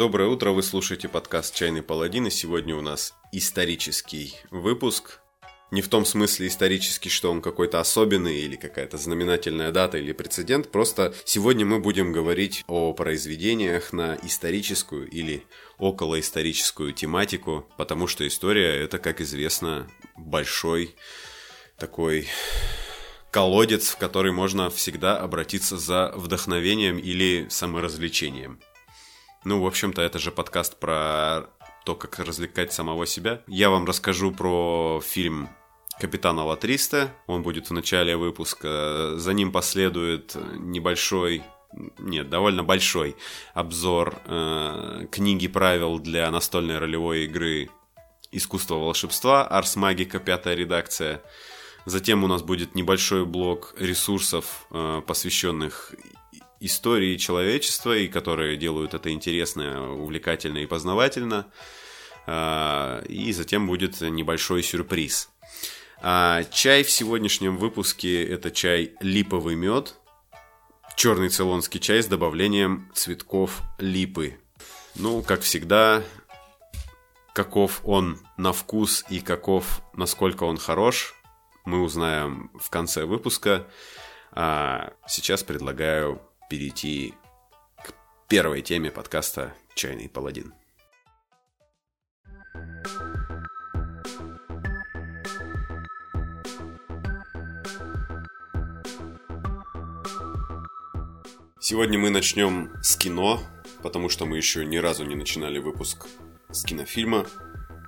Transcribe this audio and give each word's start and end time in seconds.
Доброе 0.00 0.30
утро, 0.30 0.52
вы 0.52 0.62
слушаете 0.62 1.08
подкаст 1.10 1.54
«Чайный 1.54 1.82
паладин», 1.82 2.26
и 2.26 2.30
сегодня 2.30 2.74
у 2.74 2.80
нас 2.80 3.12
исторический 3.32 4.34
выпуск. 4.50 5.20
Не 5.70 5.82
в 5.82 5.88
том 5.88 6.06
смысле 6.06 6.46
исторический, 6.46 7.10
что 7.10 7.30
он 7.30 7.42
какой-то 7.42 7.80
особенный 7.80 8.38
или 8.38 8.56
какая-то 8.56 8.96
знаменательная 8.96 9.72
дата 9.72 9.98
или 9.98 10.12
прецедент, 10.12 10.70
просто 10.70 11.12
сегодня 11.26 11.66
мы 11.66 11.80
будем 11.80 12.12
говорить 12.12 12.64
о 12.66 12.94
произведениях 12.94 13.92
на 13.92 14.16
историческую 14.22 15.06
или 15.06 15.44
околоисторическую 15.76 16.94
тематику, 16.94 17.68
потому 17.76 18.06
что 18.06 18.26
история 18.26 18.82
это, 18.82 18.98
как 18.98 19.20
известно, 19.20 19.86
большой 20.16 20.94
такой 21.76 22.26
колодец, 23.30 23.90
в 23.90 23.98
который 23.98 24.32
можно 24.32 24.70
всегда 24.70 25.18
обратиться 25.18 25.76
за 25.76 26.10
вдохновением 26.16 26.96
или 26.96 27.48
саморазвлечением. 27.50 28.60
Ну, 29.44 29.62
в 29.62 29.66
общем-то, 29.66 30.02
это 30.02 30.18
же 30.18 30.32
подкаст 30.32 30.78
про 30.78 31.46
то, 31.84 31.94
как 31.94 32.18
развлекать 32.18 32.72
самого 32.72 33.06
себя. 33.06 33.42
Я 33.46 33.70
вам 33.70 33.86
расскажу 33.86 34.32
про 34.32 35.00
фильм 35.02 35.48
Капитана 35.98 36.44
Латриста. 36.44 37.10
Он 37.26 37.42
будет 37.42 37.70
в 37.70 37.72
начале 37.72 38.16
выпуска. 38.16 39.12
За 39.16 39.32
ним 39.32 39.50
последует 39.50 40.36
небольшой 40.58 41.42
нет, 41.98 42.28
довольно 42.28 42.64
большой 42.64 43.16
обзор 43.54 44.20
э, 44.24 45.06
книги 45.10 45.46
правил 45.46 45.98
для 46.00 46.30
настольной 46.30 46.78
ролевой 46.78 47.26
игры 47.26 47.70
«Искусство 48.32 48.74
волшебства», 48.74 49.46
«Арс 49.46 49.76
Магика», 49.76 50.18
пятая 50.18 50.56
редакция. 50.56 51.22
Затем 51.86 52.24
у 52.24 52.26
нас 52.26 52.42
будет 52.42 52.74
небольшой 52.74 53.24
блок 53.24 53.74
ресурсов, 53.78 54.66
э, 54.72 55.00
посвященных 55.06 55.94
истории 56.60 57.16
человечества, 57.16 57.96
и 57.96 58.08
которые 58.08 58.56
делают 58.56 58.94
это 58.94 59.10
интересно, 59.10 59.92
увлекательно 59.94 60.58
и 60.58 60.66
познавательно. 60.66 61.46
Э, 62.26 63.02
и 63.08 63.32
затем 63.32 63.66
будет 63.66 64.00
небольшой 64.00 64.62
сюрприз. 64.62 65.30
А 66.02 66.44
чай 66.44 66.82
в 66.82 66.90
сегодняшнем 66.90 67.56
выпуске 67.58 68.24
это 68.24 68.50
чай 68.50 68.94
липовый 69.00 69.54
мед, 69.54 69.96
черный 70.96 71.28
цейлонский 71.28 71.80
чай 71.80 72.02
с 72.02 72.06
добавлением 72.06 72.90
цветков 72.94 73.62
липы. 73.78 74.38
Ну, 74.94 75.22
как 75.22 75.42
всегда, 75.42 76.02
каков 77.34 77.80
он 77.84 78.18
на 78.36 78.52
вкус 78.52 79.04
и 79.08 79.20
каков, 79.20 79.82
насколько 79.94 80.44
он 80.44 80.56
хорош, 80.56 81.14
мы 81.64 81.82
узнаем 81.82 82.50
в 82.58 82.70
конце 82.70 83.04
выпуска. 83.04 83.66
А 84.32 84.92
сейчас 85.06 85.42
предлагаю 85.42 86.22
перейти 86.50 87.14
к 87.76 87.94
первой 88.28 88.60
теме 88.60 88.90
подкаста 88.90 89.54
«Чайный 89.76 90.08
паладин». 90.08 90.52
Сегодня 101.60 102.00
мы 102.00 102.10
начнем 102.10 102.72
с 102.82 102.96
кино, 102.96 103.40
потому 103.84 104.08
что 104.08 104.26
мы 104.26 104.36
еще 104.36 104.66
ни 104.66 104.78
разу 104.78 105.04
не 105.04 105.14
начинали 105.14 105.60
выпуск 105.60 106.08
с 106.50 106.64
кинофильма, 106.64 107.26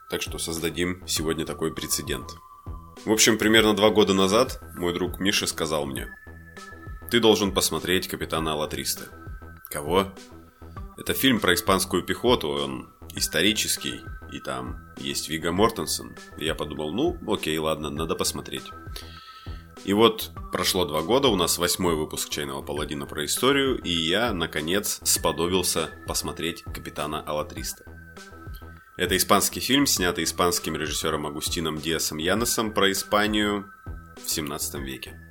так 0.08 0.22
что 0.22 0.38
создадим 0.38 1.02
сегодня 1.08 1.44
такой 1.44 1.74
прецедент– 1.74 2.30
в 3.04 3.10
общем, 3.10 3.36
примерно 3.36 3.74
два 3.74 3.90
года 3.90 4.14
назад 4.14 4.62
мой 4.76 4.94
друг 4.94 5.18
Миша 5.18 5.48
сказал 5.48 5.86
мне, 5.86 6.14
«Ты 7.12 7.20
должен 7.20 7.52
посмотреть 7.52 8.08
«Капитана 8.08 8.52
Алла-300». 8.52 9.02
«Кого?» 9.68 10.14
Это 10.96 11.12
фильм 11.12 11.40
про 11.40 11.52
испанскую 11.52 12.02
пехоту, 12.02 12.48
он 12.48 12.88
исторический, 13.14 14.00
и 14.32 14.40
там 14.40 14.80
есть 14.96 15.28
Вига 15.28 15.52
Мортенсен. 15.52 16.16
И 16.38 16.46
я 16.46 16.54
подумал, 16.54 16.90
ну, 16.94 17.18
окей, 17.30 17.58
ладно, 17.58 17.90
надо 17.90 18.14
посмотреть. 18.14 18.64
И 19.84 19.92
вот 19.92 20.30
прошло 20.52 20.86
два 20.86 21.02
года, 21.02 21.28
у 21.28 21.36
нас 21.36 21.58
восьмой 21.58 21.96
выпуск 21.96 22.30
«Чайного 22.30 22.62
паладина» 22.62 23.04
про 23.04 23.26
историю, 23.26 23.78
и 23.82 23.90
я, 23.90 24.32
наконец, 24.32 24.98
сподобился 25.04 25.90
посмотреть 26.06 26.62
«Капитана 26.62 27.22
Алла-300». 27.28 27.82
Это 28.96 29.18
испанский 29.18 29.60
фильм, 29.60 29.84
снятый 29.84 30.24
испанским 30.24 30.76
режиссером 30.76 31.26
Агустином 31.26 31.78
Диасом 31.78 32.16
Яносом 32.16 32.72
про 32.72 32.90
Испанию 32.90 33.70
в 34.24 34.30
17 34.30 34.76
веке. 34.76 35.21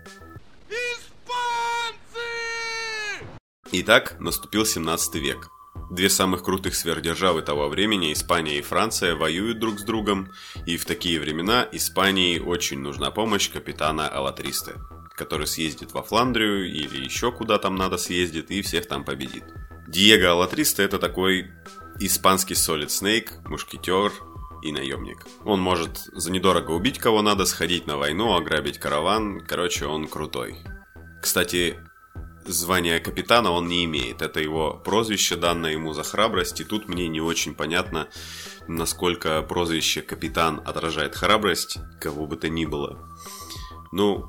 Итак, 3.74 4.18
наступил 4.20 4.66
17 4.66 5.16
век. 5.16 5.50
Две 5.90 6.10
самых 6.10 6.44
крутых 6.44 6.76
сверхдержавы 6.76 7.42
того 7.42 7.70
времени, 7.70 8.12
Испания 8.12 8.60
и 8.60 8.62
Франция, 8.62 9.16
воюют 9.16 9.60
друг 9.60 9.80
с 9.80 9.84
другом, 9.84 10.30
и 10.66 10.76
в 10.76 10.84
такие 10.84 11.22
времена 11.22 11.66
Испании 11.72 12.38
очень 12.38 12.80
нужна 12.80 13.12
помощь 13.12 13.50
капитана 13.50 14.10
Алатриста, 14.10 14.76
который 15.16 15.48
съездит 15.48 15.94
во 15.94 16.04
Фландрию 16.04 16.70
или 16.70 17.02
еще 17.02 17.32
куда 17.32 17.58
там 17.60 17.76
надо 17.76 17.98
съездит 17.98 18.52
и 18.52 18.62
всех 18.62 18.90
там 18.90 19.06
победит. 19.06 19.46
Диего 19.88 20.32
Алатриста 20.32 20.84
это 20.84 21.00
такой 21.00 21.50
испанский 21.98 22.56
Solid 22.56 22.88
Snake, 22.88 23.48
мушкетер 23.48 24.12
и 24.64 24.74
наемник. 24.74 25.26
Он 25.46 25.62
может 25.62 26.10
за 26.12 26.30
недорого 26.30 26.72
убить 26.72 27.00
кого 27.00 27.22
надо, 27.22 27.46
сходить 27.46 27.88
на 27.88 27.96
войну, 27.96 28.36
ограбить 28.36 28.80
караван. 28.80 29.40
Короче, 29.40 29.86
он 29.86 30.10
крутой. 30.10 30.58
Кстати, 31.22 31.78
звание 32.46 33.00
капитана 33.00 33.52
он 33.52 33.68
не 33.68 33.86
имеет. 33.86 34.22
Это 34.22 34.40
его 34.40 34.82
прозвище, 34.84 35.36
данное 35.36 35.72
ему 35.72 35.94
за 35.94 36.04
храбрость. 36.04 36.62
И 36.62 36.64
тут 36.64 36.88
мне 36.88 37.08
не 37.08 37.22
очень 37.22 37.56
понятно, 37.56 38.08
насколько 38.68 39.42
прозвище 39.42 40.02
капитан 40.02 40.62
отражает 40.66 41.16
храбрость, 41.16 41.78
кого 42.00 42.28
бы 42.28 42.38
то 42.38 42.50
ни 42.50 42.66
было. 42.66 43.10
Ну, 43.92 44.26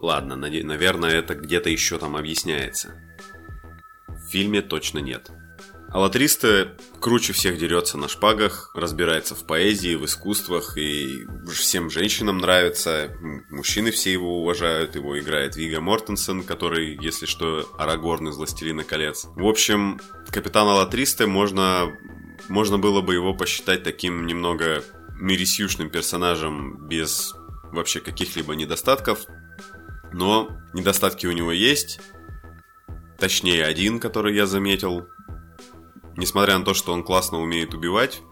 ладно, 0.00 0.36
наверное, 0.36 1.10
это 1.10 1.34
где-то 1.34 1.70
еще 1.70 1.98
там 1.98 2.16
объясняется. 2.16 3.00
В 4.08 4.30
фильме 4.30 4.62
точно 4.62 4.98
нет. 4.98 5.30
Аллатриста 5.94 6.76
круче 6.98 7.32
всех 7.32 7.56
дерется 7.56 7.96
на 7.96 8.08
шпагах, 8.08 8.72
разбирается 8.74 9.36
в 9.36 9.46
поэзии, 9.46 9.94
в 9.94 10.04
искусствах, 10.06 10.76
и 10.76 11.24
всем 11.52 11.88
женщинам 11.88 12.38
нравится, 12.38 13.16
мужчины 13.48 13.92
все 13.92 14.10
его 14.10 14.40
уважают, 14.40 14.96
его 14.96 15.16
играет 15.16 15.54
Вига 15.54 15.80
Мортенсен, 15.80 16.42
который, 16.42 16.98
если 17.00 17.26
что, 17.26 17.72
Арагорн 17.78 18.30
из 18.30 18.36
«Властелина 18.36 18.82
колец». 18.82 19.26
В 19.36 19.46
общем, 19.46 20.00
капитан 20.32 20.66
Аллатриста 20.66 21.28
можно, 21.28 21.96
можно 22.48 22.76
было 22.76 23.00
бы 23.00 23.14
его 23.14 23.32
посчитать 23.32 23.84
таким 23.84 24.26
немного 24.26 24.82
мерисюшным 25.20 25.90
персонажем 25.90 26.88
без 26.88 27.36
вообще 27.70 28.00
каких-либо 28.00 28.56
недостатков, 28.56 29.26
но 30.12 30.48
недостатки 30.72 31.28
у 31.28 31.32
него 31.32 31.52
есть, 31.52 32.00
точнее 33.16 33.64
один, 33.64 34.00
который 34.00 34.34
я 34.34 34.46
заметил– 34.46 35.06
несмотря 36.16 36.58
на 36.58 36.64
то, 36.64 36.74
что 36.74 36.92
он 36.92 37.02
классно 37.02 37.40
умеет 37.40 37.74
убивать, 37.74 38.22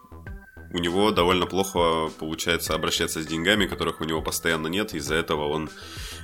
у 0.73 0.79
него 0.79 1.11
довольно 1.11 1.47
плохо 1.47 2.11
получается 2.19 2.75
обращаться 2.75 3.23
с 3.23 3.27
деньгами, 3.27 3.67
которых 3.67 4.01
у 4.01 4.05
него 4.05 4.23
постоянно 4.23 4.69
нет, 4.69 4.95
из-за 4.95 5.15
этого 5.17 5.49
он 5.49 5.69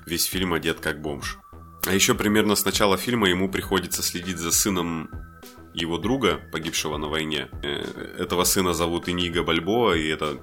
весь 0.06 0.24
фильм 0.24 0.54
одет 0.54 0.80
как 0.80 1.02
бомж. 1.02 1.38
А 1.86 1.92
еще 1.92 2.14
примерно 2.14 2.54
с 2.54 2.64
начала 2.64 2.96
фильма 2.96 3.28
ему 3.28 3.50
приходится 3.50 4.02
следить 4.02 4.38
за 4.38 4.50
сыном 4.50 5.10
его 5.74 5.98
друга, 5.98 6.40
погибшего 6.50 6.96
на 6.96 7.08
войне. 7.08 7.48
Э, 7.62 8.16
этого 8.18 8.44
сына 8.44 8.72
зовут 8.72 9.08
Иниго 9.08 9.42
Бальбоа, 9.42 9.94
и 9.94 10.08
это 10.08 10.40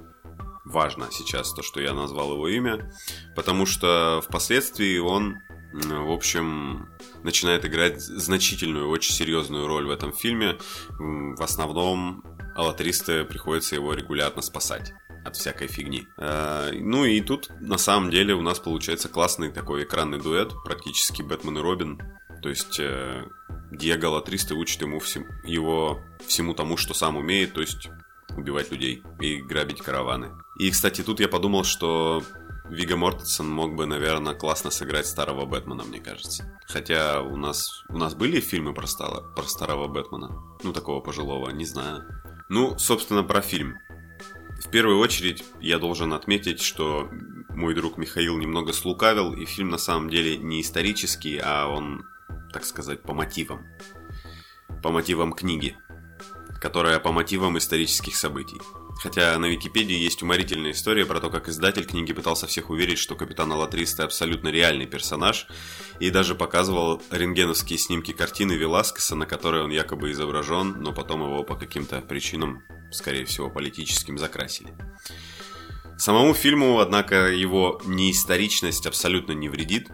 важно 0.66 1.08
сейчас, 1.12 1.54
то, 1.54 1.62
что 1.62 1.82
я 1.82 1.94
назвал 1.94 2.34
его 2.34 2.48
имя, 2.48 2.92
потому 3.36 3.66
что 3.66 4.22
впоследствии 4.26 4.98
он 4.98 5.38
в 5.76 6.12
общем, 6.12 6.88
начинает 7.26 7.66
играть 7.66 8.02
значительную, 8.02 8.88
очень 8.88 9.14
серьезную 9.14 9.68
роль 9.68 9.88
в 9.88 9.90
этом 9.90 10.14
фильме. 10.14 10.58
В 11.00 11.42
основном 11.42 12.24
Аллатристе 12.56 13.26
приходится 13.26 13.76
его 13.76 13.94
регулярно 13.94 14.42
спасать 14.42 14.94
от 15.26 15.36
всякой 15.36 15.68
фигни. 15.68 16.08
Э, 16.18 16.72
ну 16.72 17.04
и 17.04 17.20
тут 17.20 17.50
на 17.60 17.78
самом 17.78 18.12
деле 18.12 18.36
у 18.36 18.42
нас 18.42 18.60
получается 18.60 19.10
классный 19.10 19.52
такой 19.52 19.84
экранный 19.84 20.22
дуэт, 20.22 20.54
практически 20.64 21.24
Бэтмен 21.24 21.58
и 21.58 21.62
Робин. 21.62 22.00
То 22.44 22.50
есть 22.50 22.80
э, 22.80 23.26
Диего 23.72 24.08
Латристе 24.10 24.54
учит 24.54 24.82
ему 24.82 25.00
всем, 25.00 25.26
его 25.44 26.00
всему 26.28 26.54
тому, 26.54 26.78
что 26.78 26.94
сам 26.94 27.18
умеет, 27.18 27.54
то 27.54 27.62
есть 27.62 27.90
убивать 28.38 28.72
людей 28.72 29.02
и 29.20 29.42
грабить 29.42 29.82
караваны. 29.82 30.30
И, 30.60 30.70
кстати, 30.70 31.02
тут 31.02 31.20
я 31.20 31.28
подумал, 31.28 31.64
что 31.64 32.24
Вига 32.70 32.96
Мортенсен 32.96 33.48
мог 33.48 33.76
бы, 33.76 33.86
наверное, 33.86 34.34
классно 34.34 34.72
сыграть 34.72 35.08
старого 35.08 35.46
Бэтмена, 35.46 35.84
мне 35.84 36.00
кажется. 36.00 36.60
Хотя 36.68 37.22
у 37.22 37.36
нас, 37.36 37.84
у 37.90 37.98
нас 37.98 38.16
были 38.16 38.40
фильмы 38.40 38.74
про, 38.74 38.88
стало, 38.88 39.22
про 39.36 39.44
старого 39.44 39.88
Бэтмена. 39.88 40.30
Ну, 40.64 40.74
такого 40.74 41.00
пожилого, 41.00 41.50
не 41.52 41.66
знаю. 41.66 42.04
Ну, 42.50 42.78
собственно, 42.78 43.24
про 43.24 43.42
фильм. 43.42 43.78
В 44.60 44.70
первую 44.70 45.00
очередь, 45.00 45.44
я 45.60 45.80
должен 45.80 46.14
отметить, 46.14 46.62
что 46.62 47.10
мой 47.50 47.76
друг 47.76 47.98
Михаил 47.98 48.38
немного 48.38 48.74
слукавил, 48.74 49.34
и 49.34 49.46
фильм 49.46 49.70
на 49.70 49.78
самом 49.78 50.10
деле 50.10 50.38
не 50.38 50.62
исторический, 50.62 51.40
а 51.44 51.68
он, 51.68 52.04
так 52.52 52.66
сказать, 52.66 53.04
по 53.04 53.14
мотивам. 53.14 53.66
По 54.82 54.92
мотивам 54.92 55.34
книги 55.34 55.78
которая 56.66 57.00
по 57.00 57.12
мотивам 57.12 57.58
исторических 57.60 58.16
событий. 58.16 58.60
Хотя 58.98 59.38
на 59.38 59.48
Википедии 59.48 59.98
есть 59.98 60.24
уморительная 60.24 60.72
история 60.72 61.06
про 61.06 61.20
то, 61.20 61.30
как 61.30 61.50
издатель 61.50 61.86
книги 61.86 62.14
пытался 62.14 62.48
всех 62.48 62.70
уверить, 62.70 62.98
что 62.98 63.16
капитан 63.16 63.52
Алатриста 63.52 64.06
абсолютно 64.06 64.48
реальный 64.48 64.86
персонаж, 64.86 65.48
и 66.00 66.10
даже 66.10 66.34
показывал 66.34 67.02
рентгеновские 67.12 67.78
снимки 67.78 68.14
картины 68.14 68.54
Веласкеса, 68.54 69.16
на 69.16 69.26
которой 69.26 69.64
он 69.64 69.70
якобы 69.70 70.12
изображен, 70.12 70.82
но 70.82 70.94
потом 70.94 71.22
его 71.22 71.44
по 71.44 71.56
каким-то 71.56 72.02
причинам, 72.02 72.64
скорее 72.92 73.26
всего, 73.26 73.50
политическим, 73.50 74.18
закрасили. 74.18 74.74
Самому 75.98 76.34
фильму, 76.34 76.80
однако, 76.80 77.28
его 77.28 77.82
неисторичность 77.86 78.88
абсолютно 78.88 79.34
не 79.34 79.50
вредит, 79.50 79.90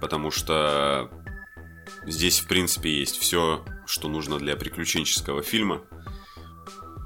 потому 0.00 0.30
что 0.30 1.10
здесь, 2.06 2.40
в 2.40 2.46
принципе, 2.46 3.00
есть 3.00 3.18
все, 3.18 3.64
что 3.84 4.08
нужно 4.08 4.38
для 4.38 4.56
приключенческого 4.56 5.42
фильма– 5.42 5.82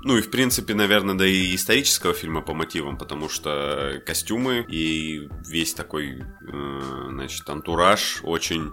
ну 0.07 0.17
и 0.17 0.23
в 0.23 0.31
принципе, 0.31 0.73
наверное, 0.75 1.17
да 1.17 1.27
и 1.27 1.53
исторического 1.57 2.15
фильма 2.15 2.41
по 2.41 2.55
мотивам, 2.55 2.97
потому 2.97 3.29
что 3.29 4.01
костюмы 4.07 4.65
и 4.69 5.29
весь 5.45 5.75
такой, 5.75 6.23
э, 6.23 7.09
значит, 7.11 7.51
антураж 7.51 8.21
очень 8.23 8.73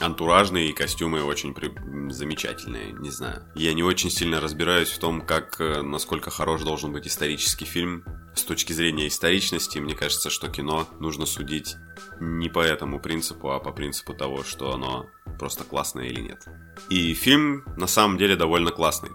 антуражные 0.00 0.70
и 0.70 0.72
костюмы 0.72 1.22
очень 1.22 1.54
при... 1.54 1.70
замечательные, 2.10 2.92
не 2.92 3.10
знаю. 3.10 3.46
Я 3.54 3.74
не 3.74 3.84
очень 3.84 4.10
сильно 4.10 4.40
разбираюсь 4.40 4.90
в 4.90 4.98
том, 4.98 5.20
как, 5.20 5.60
э, 5.60 5.82
насколько 5.82 6.30
хорош 6.30 6.62
должен 6.62 6.92
быть 6.92 7.06
исторический 7.06 7.64
фильм. 7.64 8.04
С 8.34 8.42
точки 8.42 8.72
зрения 8.72 9.06
историчности, 9.06 9.78
мне 9.78 9.94
кажется, 9.94 10.30
что 10.30 10.48
кино 10.48 10.88
нужно 10.98 11.26
судить 11.26 11.76
не 12.18 12.48
по 12.48 12.58
этому 12.58 12.98
принципу, 12.98 13.50
а 13.50 13.60
по 13.60 13.70
принципу 13.70 14.14
того, 14.14 14.42
что 14.42 14.74
оно 14.74 15.06
просто 15.38 15.62
классное 15.62 16.06
или 16.06 16.20
нет. 16.20 16.44
И 16.88 17.14
фильм 17.14 17.62
на 17.76 17.86
самом 17.86 18.18
деле 18.18 18.34
довольно 18.34 18.72
классный. 18.72 19.10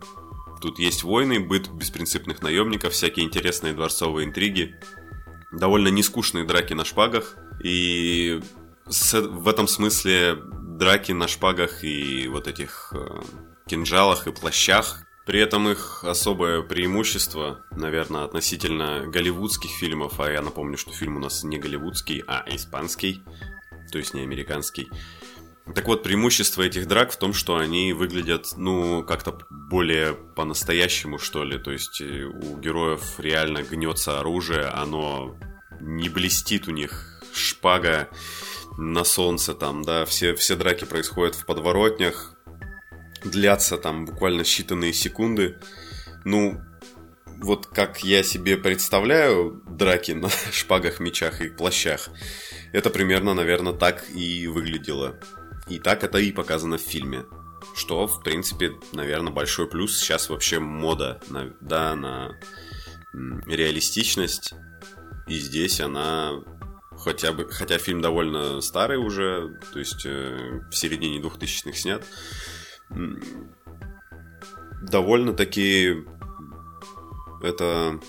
Тут 0.61 0.79
есть 0.79 1.03
войны, 1.03 1.39
быт 1.39 1.69
беспринципных 1.69 2.41
наемников, 2.41 2.93
всякие 2.93 3.25
интересные 3.25 3.73
дворцовые 3.73 4.25
интриги, 4.25 4.75
довольно 5.51 5.89
нескучные 5.89 6.45
драки 6.45 6.73
на 6.73 6.85
шпагах. 6.85 7.35
И 7.63 8.41
в 8.85 9.47
этом 9.47 9.67
смысле 9.67 10.35
драки 10.35 11.11
на 11.11 11.27
шпагах 11.27 11.83
и 11.83 12.27
вот 12.27 12.47
этих 12.47 12.93
э, 12.95 13.21
кинжалах 13.67 14.27
и 14.27 14.31
плащах 14.31 15.07
при 15.27 15.41
этом 15.41 15.67
их 15.67 16.05
особое 16.05 16.61
преимущество, 16.61 17.65
наверное, 17.71 18.23
относительно 18.23 19.05
голливудских 19.07 19.69
фильмов, 19.69 20.21
а 20.21 20.31
я 20.31 20.41
напомню, 20.41 20.77
что 20.77 20.93
фильм 20.93 21.17
у 21.17 21.19
нас 21.19 21.43
не 21.43 21.57
голливудский, 21.57 22.23
а 22.25 22.45
испанский, 22.47 23.21
то 23.91 23.97
есть 23.97 24.13
не 24.13 24.21
американский, 24.21 24.87
так 25.75 25.85
вот, 25.85 26.03
преимущество 26.03 26.63
этих 26.63 26.87
драк 26.87 27.11
в 27.11 27.17
том, 27.17 27.33
что 27.33 27.57
они 27.57 27.93
выглядят, 27.93 28.53
ну, 28.57 29.03
как-то 29.03 29.37
более 29.49 30.13
по-настоящему, 30.13 31.19
что 31.19 31.43
ли. 31.43 31.57
То 31.57 31.71
есть 31.71 32.01
э, 32.01 32.23
у 32.23 32.57
героев 32.57 33.19
реально 33.19 33.63
гнется 33.63 34.19
оружие, 34.19 34.65
оно 34.65 35.37
не 35.81 36.09
блестит 36.09 36.67
у 36.67 36.71
них 36.71 37.21
шпага 37.33 38.09
на 38.77 39.03
солнце 39.03 39.53
там, 39.53 39.83
да, 39.83 40.05
все, 40.05 40.35
все 40.35 40.55
драки 40.55 40.85
происходят 40.85 41.35
в 41.35 41.45
подворотнях, 41.45 42.35
длятся 43.23 43.77
там 43.77 44.05
буквально 44.05 44.41
считанные 44.41 44.93
секунды. 44.93 45.57
Ну, 46.25 46.61
вот 47.25 47.67
как 47.67 48.03
я 48.03 48.23
себе 48.23 48.57
представляю 48.57 49.63
драки 49.67 50.11
на 50.11 50.29
шпагах, 50.51 50.99
мечах 50.99 51.41
и 51.41 51.49
плащах, 51.49 52.09
это 52.71 52.89
примерно, 52.89 53.33
наверное, 53.33 53.73
так 53.73 54.05
и 54.13 54.47
выглядело. 54.47 55.19
И 55.69 55.79
так 55.79 56.03
это 56.03 56.17
и 56.17 56.31
показано 56.31 56.77
в 56.77 56.81
фильме. 56.81 57.25
Что, 57.75 58.07
в 58.07 58.23
принципе, 58.23 58.73
наверное, 58.93 59.33
большой 59.33 59.67
плюс. 59.67 59.97
Сейчас 59.97 60.29
вообще 60.29 60.59
мода 60.59 61.21
на, 61.29 61.53
да, 61.61 61.95
на 61.95 62.37
реалистичность. 63.45 64.53
И 65.27 65.37
здесь 65.37 65.81
она 65.81 66.41
хотя 66.97 67.33
бы, 67.33 67.49
хотя 67.49 67.77
фильм 67.77 68.01
довольно 68.01 68.61
старый 68.61 68.97
уже, 68.97 69.59
то 69.71 69.79
есть 69.79 70.05
э, 70.05 70.61
в 70.69 70.75
середине 70.75 71.19
2000-х 71.19 71.77
снят, 71.77 72.03
довольно-таки 74.81 76.05
это, 77.43 77.99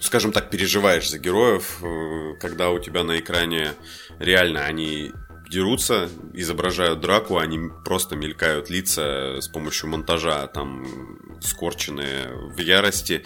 скажем 0.00 0.32
так, 0.32 0.50
переживаешь 0.50 1.10
за 1.10 1.18
героев, 1.18 1.82
э, 1.82 2.34
когда 2.40 2.70
у 2.70 2.78
тебя 2.78 3.04
на 3.04 3.18
экране 3.18 3.74
реально 4.18 4.64
они 4.64 5.12
дерутся, 5.50 6.08
изображают 6.32 7.00
драку, 7.00 7.38
они 7.38 7.70
просто 7.84 8.14
мелькают 8.16 8.70
лица 8.70 9.40
с 9.40 9.48
помощью 9.48 9.90
монтажа, 9.90 10.46
там, 10.46 10.86
скорченные 11.40 12.28
в 12.54 12.58
ярости. 12.60 13.24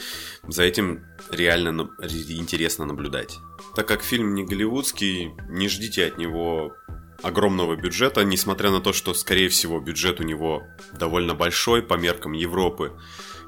За 0.48 0.62
этим 0.62 1.04
реально 1.30 1.90
интересно 2.00 2.86
наблюдать. 2.86 3.36
Так 3.76 3.86
как 3.86 4.02
фильм 4.02 4.34
не 4.34 4.44
голливудский, 4.44 5.32
не 5.48 5.68
ждите 5.68 6.06
от 6.06 6.16
него 6.18 6.74
огромного 7.22 7.76
бюджета, 7.76 8.24
несмотря 8.24 8.70
на 8.70 8.80
то, 8.80 8.92
что, 8.92 9.14
скорее 9.14 9.48
всего, 9.48 9.78
бюджет 9.80 10.20
у 10.20 10.24
него 10.24 10.64
довольно 10.92 11.34
большой 11.34 11.82
по 11.82 11.94
меркам 11.94 12.32
Европы 12.32 12.92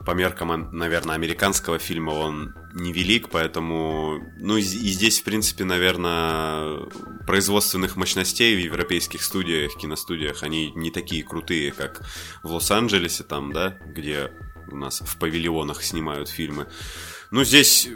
по 0.07 0.13
меркам, 0.13 0.71
наверное, 0.71 1.17
американского 1.17 1.81
фильма 1.81 2.13
он 2.13 2.55
невелик, 2.75 3.29
поэтому, 3.29 4.23
ну 4.39 4.57
и 4.57 4.61
здесь, 4.63 5.21
в 5.21 5.25
принципе, 5.25 5.65
наверное, 5.65 6.87
производственных 7.27 7.97
мощностей 7.97 8.55
в 8.55 8.61
европейских 8.61 9.23
студиях, 9.23 9.77
киностудиях, 9.77 10.45
они 10.45 10.71
не 10.77 10.93
такие 10.93 11.25
крутые, 11.25 11.73
как 11.73 12.03
в 12.45 12.53
Лос-Анджелесе 12.53 13.25
там, 13.25 13.53
да, 13.53 13.79
где 13.85 14.31
у 14.71 14.77
нас 14.77 15.01
в 15.01 15.19
павильонах 15.19 15.83
снимают 15.83 16.29
фильмы. 16.29 16.69
Ну, 17.33 17.43
здесь 17.43 17.89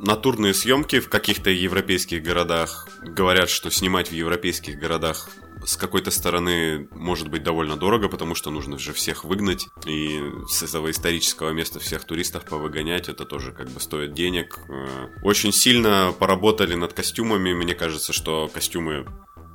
натурные 0.00 0.54
съемки 0.54 0.98
в 0.98 1.08
каких-то 1.08 1.50
европейских 1.50 2.24
городах. 2.24 2.88
Говорят, 3.02 3.48
что 3.48 3.70
снимать 3.70 4.08
в 4.08 4.14
европейских 4.14 4.78
городах 4.80 5.30
с 5.64 5.76
какой-то 5.76 6.10
стороны 6.10 6.88
может 6.92 7.28
быть 7.28 7.42
довольно 7.42 7.76
дорого, 7.76 8.08
потому 8.08 8.34
что 8.34 8.50
нужно 8.50 8.78
же 8.78 8.92
всех 8.92 9.24
выгнать, 9.24 9.68
и 9.86 10.20
с 10.48 10.62
этого 10.62 10.90
исторического 10.90 11.50
места 11.50 11.80
всех 11.80 12.04
туристов 12.04 12.44
повыгонять, 12.44 13.08
это 13.08 13.24
тоже 13.24 13.52
как 13.52 13.70
бы 13.70 13.80
стоит 13.80 14.14
денег. 14.14 14.58
Э, 14.68 15.08
очень 15.22 15.52
сильно 15.52 16.14
поработали 16.18 16.74
над 16.74 16.92
костюмами, 16.92 17.52
мне 17.52 17.74
кажется, 17.74 18.12
что 18.12 18.50
костюмы, 18.52 19.06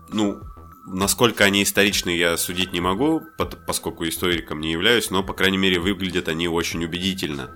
ну, 0.09 0.41
Насколько 0.89 1.43
они 1.43 1.63
историчные, 1.63 2.17
я 2.17 2.37
судить 2.37 2.71
не 2.71 2.79
могу, 2.79 3.21
поскольку 3.67 4.07
историком 4.07 4.61
не 4.61 4.71
являюсь, 4.71 5.09
но, 5.09 5.21
по 5.21 5.33
крайней 5.33 5.57
мере, 5.57 5.81
выглядят 5.81 6.29
они 6.29 6.47
очень 6.47 6.85
убедительно. 6.85 7.51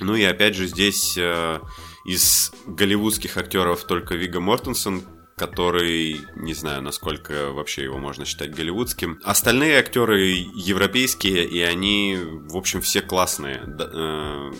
Ну 0.00 0.14
и 0.14 0.22
опять 0.22 0.54
же 0.54 0.66
здесь 0.66 1.14
э, 1.18 1.60
из 2.06 2.50
голливудских 2.66 3.36
актеров 3.36 3.84
только 3.84 4.14
Вига 4.14 4.40
Мортенсон, 4.40 5.02
который, 5.38 6.20
не 6.36 6.52
знаю, 6.52 6.82
насколько 6.82 7.52
вообще 7.52 7.84
его 7.84 7.98
можно 7.98 8.24
считать 8.24 8.54
голливудским. 8.54 9.20
Остальные 9.24 9.78
актеры 9.78 10.26
европейские, 10.54 11.44
и 11.46 11.60
они, 11.60 12.18
в 12.20 12.56
общем, 12.56 12.82
все 12.82 13.00
классные. 13.00 13.62
Э, 13.78 14.52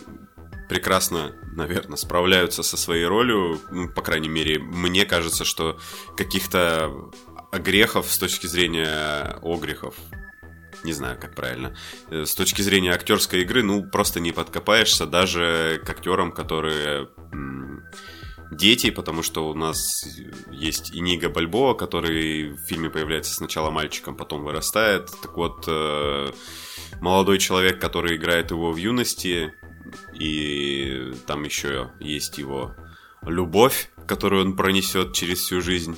прекрасно, 0.69 1.33
наверное, 1.55 1.97
справляются 1.97 2.63
со 2.63 2.77
своей 2.77 3.05
ролью. 3.05 3.61
Ну, 3.71 3.89
по 3.91 4.01
крайней 4.01 4.29
мере, 4.29 4.59
мне 4.59 5.05
кажется, 5.05 5.45
что 5.45 5.79
каких-то 6.17 7.11
грехов 7.53 8.11
с 8.11 8.19
точки 8.19 8.47
зрения 8.47 9.39
огрехов 9.43 9.95
не 10.85 10.93
знаю, 10.93 11.19
как 11.21 11.35
правильно. 11.35 11.75
Э, 12.11 12.25
с 12.25 12.35
точки 12.35 12.63
зрения 12.63 12.93
актерской 12.93 13.41
игры, 13.41 13.63
ну, 13.65 13.85
просто 13.85 14.21
не 14.21 14.31
подкопаешься 14.31 15.07
даже 15.07 15.83
к 15.85 15.91
актерам, 15.91 16.31
которые 16.31 17.09
дети, 18.51 18.91
потому 18.91 19.23
что 19.23 19.49
у 19.49 19.55
нас 19.55 20.07
есть 20.51 20.95
Иниго 20.95 21.29
Бальбоа, 21.29 21.75
который 21.75 22.51
в 22.51 22.59
фильме 22.59 22.91
появляется 22.91 23.35
сначала 23.35 23.71
мальчиком, 23.71 24.17
потом 24.17 24.43
вырастает. 24.43 25.11
Так 25.23 25.37
вот, 25.37 25.65
э, 25.67 26.31
молодой 27.01 27.39
человек, 27.39 27.81
который 27.81 28.17
играет 28.17 28.51
его 28.51 28.73
в 28.73 28.77
юности, 28.77 29.53
и 30.19 31.13
там 31.27 31.45
еще 31.45 31.91
есть 32.01 32.39
его 32.39 32.75
любовь, 33.23 33.91
которую 34.07 34.45
он 34.45 34.57
пронесет 34.57 35.13
через 35.13 35.39
всю 35.39 35.61
жизнь. 35.61 35.97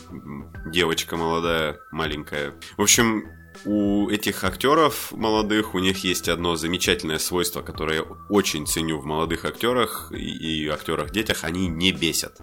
Девочка 0.66 1.16
молодая, 1.16 1.78
маленькая. 1.92 2.54
В 2.76 2.82
общем, 2.82 3.24
у 3.64 4.08
этих 4.08 4.44
актеров 4.44 5.12
молодых, 5.12 5.74
у 5.74 5.78
них 5.78 6.04
есть 6.04 6.28
одно 6.28 6.56
замечательное 6.56 7.18
свойство, 7.18 7.62
которое 7.62 7.98
я 7.98 8.02
очень 8.28 8.66
ценю 8.66 8.98
в 8.98 9.04
молодых 9.04 9.44
актерах 9.44 10.12
и, 10.12 10.64
и 10.64 10.68
актерах-детях, 10.68 11.44
они 11.44 11.68
не 11.68 11.92
бесят. 11.92 12.38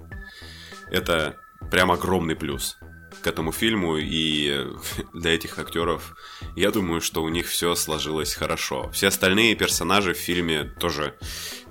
Это 0.90 1.38
прям 1.72 1.92
огромный 1.92 2.36
плюс 2.36 2.78
к 3.22 3.28
этому 3.28 3.52
фильму, 3.52 3.98
и 3.98 4.68
для 5.14 5.34
этих 5.34 5.58
актеров 5.58 6.16
я 6.56 6.72
думаю, 6.72 7.02
что 7.02 7.24
у 7.24 7.30
них 7.30 7.48
все 7.48 7.76
сложилось 7.76 8.34
хорошо. 8.34 8.90
Все 8.92 9.08
остальные 9.08 9.56
персонажи 9.56 10.14
в 10.14 10.18
фильме 10.18 10.66
тоже 10.80 11.16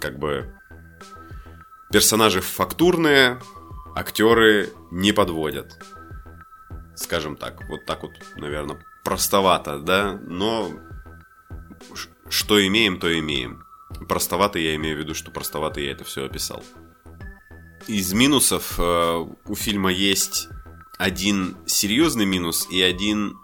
как 0.00 0.18
бы 0.18 0.52
персонажи 1.92 2.40
фактурные, 2.40 3.40
актеры 3.94 4.72
не 4.90 5.12
подводят. 5.12 5.78
Скажем 6.96 7.36
так, 7.36 7.68
вот 7.68 7.84
так 7.86 8.02
вот, 8.02 8.12
наверное, 8.36 8.84
простовато, 9.06 9.78
да, 9.78 10.18
но 10.26 10.68
что 12.28 12.66
имеем, 12.66 12.98
то 12.98 13.16
имеем. 13.16 13.64
Простовато 14.08 14.58
я 14.58 14.75
имею 14.75 14.96
в 14.96 14.98
виду, 14.98 15.14
что 15.14 15.30
простовато 15.30 15.80
я 15.80 15.92
это 15.92 16.02
все 16.02 16.25
описал. 16.25 16.64
Из 17.86 18.12
минусов 18.12 18.80
э, 18.80 19.26
у 19.44 19.54
фильма 19.54 19.92
есть 19.92 20.48
один 20.98 21.56
серьезный 21.66 22.26
минус 22.26 22.66
и 22.68 22.82
один, 22.82 23.38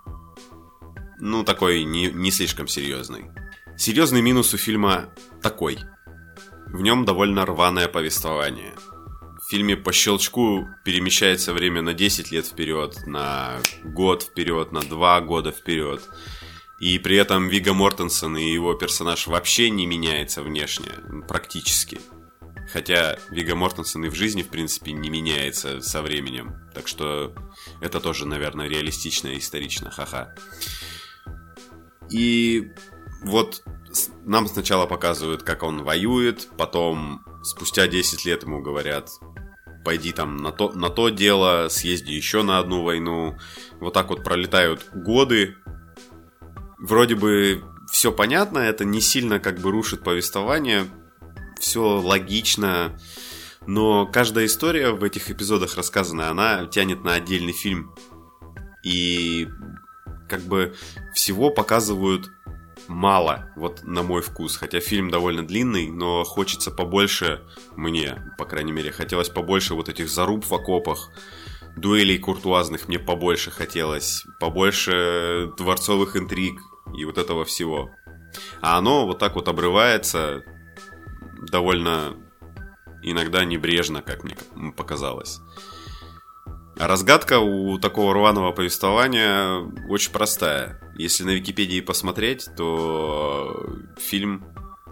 ну, 1.21 1.45
такой 1.45 1.85
не, 1.85 2.11
не 2.11 2.33
слишком 2.33 2.67
серьезный. 2.67 3.27
Серьезный 3.79 4.21
минус 4.21 4.53
у 4.55 4.57
фильма 4.57 5.15
такой. 5.43 5.79
В 6.67 6.83
нем 6.83 7.05
довольно 7.05 7.47
рваное 7.47 7.87
повествование. 7.87 8.75
Фильме 9.53 9.77
по 9.77 9.93
щелчку 9.93 10.71
перемещается 10.83 11.53
время 11.53 11.83
на 11.83 11.93
10 11.93 12.33
лет 12.33 12.47
вперед, 12.47 13.07
на 13.07 13.61
год 13.85 14.23
вперед, 14.23 14.73
на 14.73 14.81
2 14.81 15.21
года 15.21 15.51
вперед. 15.51 16.01
И 16.81 16.99
при 16.99 17.17
этом 17.19 17.51
Вига 17.51 17.75
Мортенсон 17.75 18.39
и 18.39 18.51
его 18.51 18.73
персонаж 18.73 19.27
вообще 19.27 19.69
не 19.69 19.85
меняется 19.85 20.43
внешне, 20.43 20.89
практически. 21.29 22.01
Хотя 22.73 23.19
Вига 23.29 23.55
Мортенсон 23.55 24.07
и 24.07 24.09
в 24.09 24.15
жизни, 24.15 24.43
в 24.43 24.49
принципе, 24.49 24.93
не 24.93 25.11
меняется 25.11 25.83
со 25.83 26.01
временем. 26.01 26.55
Так 26.73 26.89
что 26.89 27.35
это 27.83 28.01
тоже, 28.01 28.25
наверное, 28.25 28.69
реалистично 28.69 29.29
и 29.29 29.39
исторично. 29.39 29.91
Ха-ха. 29.91 30.35
И 32.09 32.71
вот 33.23 33.63
нам 34.25 34.47
сначала 34.47 34.87
показывают, 34.87 35.43
как 35.43 35.63
он 35.63 35.83
воюет, 35.83 36.49
потом 36.57 37.25
спустя 37.43 37.87
10 37.87 38.25
лет 38.25 38.43
ему 38.43 38.61
говорят, 38.61 39.11
пойди 39.85 40.13
там 40.13 40.37
на 40.37 40.53
то, 40.53 40.73
на 40.73 40.91
то 40.91 41.09
дело, 41.09 41.69
съезди 41.69 42.13
еще 42.13 42.43
на 42.43 42.59
одну 42.59 42.83
войну. 42.83 43.37
Вот 43.81 43.95
так 43.95 44.11
вот 44.11 44.25
пролетают 44.25 44.87
годы. 44.95 45.57
Вроде 46.79 47.15
бы 47.15 47.63
все 47.91 48.13
понятно, 48.13 48.59
это 48.59 48.85
не 48.85 49.01
сильно 49.01 49.39
как 49.39 49.59
бы 49.61 49.71
рушит 49.71 50.03
повествование, 50.03 50.87
все 51.61 52.01
логично, 52.01 52.99
но 53.67 54.07
каждая 54.07 54.47
история 54.47 54.91
в 54.91 55.05
этих 55.05 55.31
эпизодах 55.31 55.77
рассказанная, 55.77 56.31
она 56.31 56.67
тянет 56.67 57.05
на 57.05 57.15
отдельный 57.15 57.53
фильм. 57.53 57.95
И 58.83 59.49
как 60.29 60.41
бы 60.43 60.75
всего 61.15 61.51
показывают 61.51 62.31
мало, 62.93 63.51
вот 63.57 63.83
на 63.83 64.03
мой 64.03 64.23
вкус. 64.23 64.57
Хотя 64.57 64.81
фильм 64.81 65.11
довольно 65.11 65.47
длинный, 65.47 65.91
но 65.91 66.25
хочется 66.25 66.71
побольше, 66.71 67.43
мне, 67.75 68.33
по 68.39 68.45
крайней 68.45 68.73
мере, 68.73 68.93
хотелось 68.93 69.29
побольше 69.29 69.75
вот 69.75 69.89
этих 69.89 70.09
заруб 70.09 70.45
в 70.45 70.55
окопах, 70.55 71.11
дуэлей 71.77 72.19
куртуазных 72.19 72.89
мне 72.89 72.99
побольше 72.99 73.51
хотелось, 73.51 74.25
побольше 74.41 75.53
дворцовых 75.57 76.17
интриг 76.17 76.61
и 76.97 77.05
вот 77.05 77.19
этого 77.19 77.45
всего. 77.45 77.91
А 78.61 78.79
оно 78.79 79.07
вот 79.07 79.19
так 79.19 79.35
вот 79.35 79.49
обрывается 79.49 80.43
довольно 81.51 82.15
иногда 83.03 83.45
небрежно, 83.45 84.03
как 84.03 84.25
мне 84.25 84.37
показалось. 84.77 85.41
А 86.79 86.87
разгадка 86.89 87.39
у 87.39 87.79
такого 87.79 88.15
рваного 88.15 88.53
повествования 88.53 89.61
очень 89.89 90.13
простая. 90.13 90.82
Если 90.97 91.25
на 91.25 91.31
Википедии 91.31 91.81
посмотреть, 91.81 92.49
то 92.57 93.67
фильм 93.99 94.45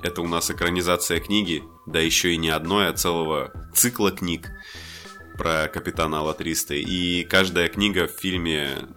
это 0.02 0.22
у 0.22 0.28
нас 0.28 0.50
экранизация 0.50 1.20
книги, 1.20 1.62
да 1.86 2.00
еще 2.00 2.32
и 2.32 2.38
не 2.38 2.48
одной, 2.48 2.88
а 2.88 2.92
целого 2.92 3.52
цикла 3.74 4.10
книг 4.10 4.50
про 5.36 5.68
капитана 5.68 6.18
Алла-300. 6.18 6.76
И 6.76 7.24
каждая 7.24 7.68
книга 7.68 8.06
в 8.06 8.12
фильме, 8.12 8.88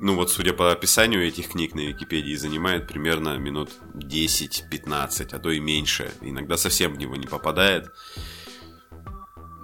ну 0.00 0.14
вот 0.14 0.30
судя 0.30 0.52
по 0.52 0.70
описанию 0.70 1.26
этих 1.26 1.50
книг 1.50 1.74
на 1.74 1.80
Википедии, 1.80 2.34
занимает 2.34 2.86
примерно 2.86 3.36
минут 3.36 3.70
10-15, 3.94 5.28
а 5.32 5.38
то 5.38 5.50
и 5.50 5.58
меньше. 5.58 6.12
Иногда 6.20 6.56
совсем 6.56 6.94
в 6.94 6.98
него 6.98 7.16
не 7.16 7.26
попадает. 7.26 7.90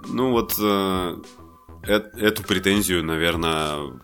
Ну 0.07 0.31
вот 0.31 0.55
э, 0.59 1.17
эту 1.83 2.43
претензию, 2.43 3.03
наверное, 3.03 3.99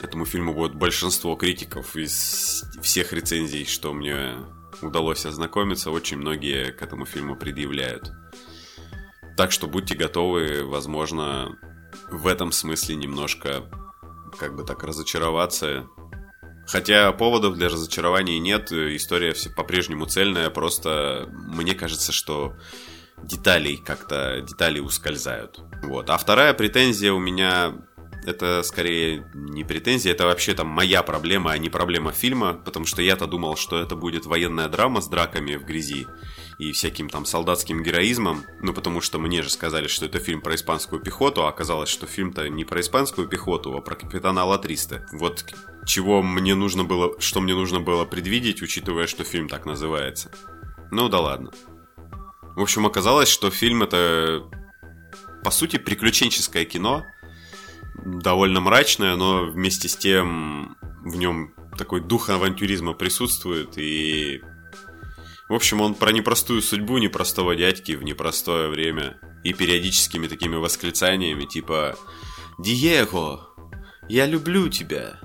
этому 0.00 0.24
фильму 0.24 0.54
будет 0.54 0.74
большинство 0.74 1.34
критиков 1.36 1.96
из 1.96 2.64
всех 2.82 3.12
рецензий, 3.12 3.64
что 3.64 3.92
мне 3.92 4.34
удалось 4.82 5.26
ознакомиться, 5.26 5.90
очень 5.90 6.18
многие 6.18 6.72
к 6.72 6.82
этому 6.82 7.04
фильму 7.04 7.36
предъявляют. 7.36 8.12
Так 9.36 9.52
что 9.52 9.66
будьте 9.66 9.94
готовы, 9.94 10.64
возможно, 10.64 11.58
в 12.10 12.26
этом 12.26 12.52
смысле 12.52 12.96
немножко, 12.96 13.64
как 14.38 14.56
бы 14.56 14.64
так, 14.64 14.82
разочароваться. 14.82 15.86
Хотя 16.66 17.12
поводов 17.12 17.54
для 17.54 17.68
разочарования 17.68 18.38
нет, 18.38 18.72
история 18.72 19.32
все 19.32 19.50
по-прежнему 19.50 20.06
цельная, 20.06 20.50
просто 20.50 21.28
мне 21.30 21.74
кажется, 21.74 22.12
что 22.12 22.56
деталей 23.22 23.76
как-то, 23.78 24.40
детали 24.42 24.80
ускользают. 24.80 25.60
Вот. 25.82 26.10
А 26.10 26.18
вторая 26.18 26.52
претензия 26.54 27.12
у 27.12 27.18
меня 27.18 27.87
это 28.28 28.62
скорее 28.62 29.26
не 29.32 29.64
претензия, 29.64 30.12
это 30.12 30.26
вообще 30.26 30.54
там 30.54 30.68
моя 30.68 31.02
проблема, 31.02 31.52
а 31.52 31.58
не 31.58 31.70
проблема 31.70 32.12
фильма, 32.12 32.54
потому 32.64 32.84
что 32.84 33.00
я-то 33.00 33.26
думал, 33.26 33.56
что 33.56 33.78
это 33.80 33.96
будет 33.96 34.26
военная 34.26 34.68
драма 34.68 35.00
с 35.00 35.08
драками 35.08 35.56
в 35.56 35.64
грязи 35.64 36.06
и 36.58 36.72
всяким 36.72 37.08
там 37.08 37.24
солдатским 37.24 37.82
героизмом, 37.82 38.44
ну 38.60 38.74
потому 38.74 39.00
что 39.00 39.18
мне 39.18 39.42
же 39.42 39.50
сказали, 39.50 39.86
что 39.86 40.06
это 40.06 40.18
фильм 40.18 40.42
про 40.42 40.54
испанскую 40.56 41.00
пехоту, 41.00 41.44
а 41.44 41.48
оказалось, 41.48 41.88
что 41.88 42.06
фильм-то 42.06 42.48
не 42.48 42.64
про 42.64 42.80
испанскую 42.80 43.28
пехоту, 43.28 43.74
а 43.76 43.80
про 43.80 43.94
капитана 43.94 44.44
Ла-300. 44.44 45.06
Вот 45.12 45.44
чего 45.86 46.20
мне 46.22 46.54
нужно 46.54 46.84
было, 46.84 47.18
что 47.20 47.40
мне 47.40 47.54
нужно 47.54 47.80
было 47.80 48.04
предвидеть, 48.04 48.60
учитывая, 48.60 49.06
что 49.06 49.24
фильм 49.24 49.48
так 49.48 49.64
называется. 49.64 50.30
Ну 50.90 51.08
да 51.08 51.20
ладно. 51.20 51.50
В 52.56 52.60
общем, 52.60 52.84
оказалось, 52.86 53.28
что 53.28 53.50
фильм 53.50 53.84
это 53.84 54.42
по 55.44 55.50
сути 55.50 55.78
приключенческое 55.78 56.64
кино, 56.64 57.06
довольно 58.04 58.60
мрачное, 58.60 59.16
но 59.16 59.44
вместе 59.44 59.88
с 59.88 59.96
тем 59.96 60.76
в 61.04 61.16
нем 61.16 61.54
такой 61.76 62.00
дух 62.00 62.30
авантюризма 62.30 62.92
присутствует 62.92 63.78
и 63.78 64.40
в 65.48 65.54
общем, 65.54 65.80
он 65.80 65.94
про 65.94 66.12
непростую 66.12 66.60
судьбу 66.60 66.98
непростого 66.98 67.56
дядьки 67.56 67.92
в 67.92 68.02
непростое 68.02 68.68
время 68.68 69.18
и 69.44 69.54
периодическими 69.54 70.26
такими 70.26 70.56
восклицаниями 70.56 71.46
типа 71.46 71.96
«Диего, 72.58 73.48
я 74.08 74.26
люблю 74.26 74.68
тебя». 74.68 75.18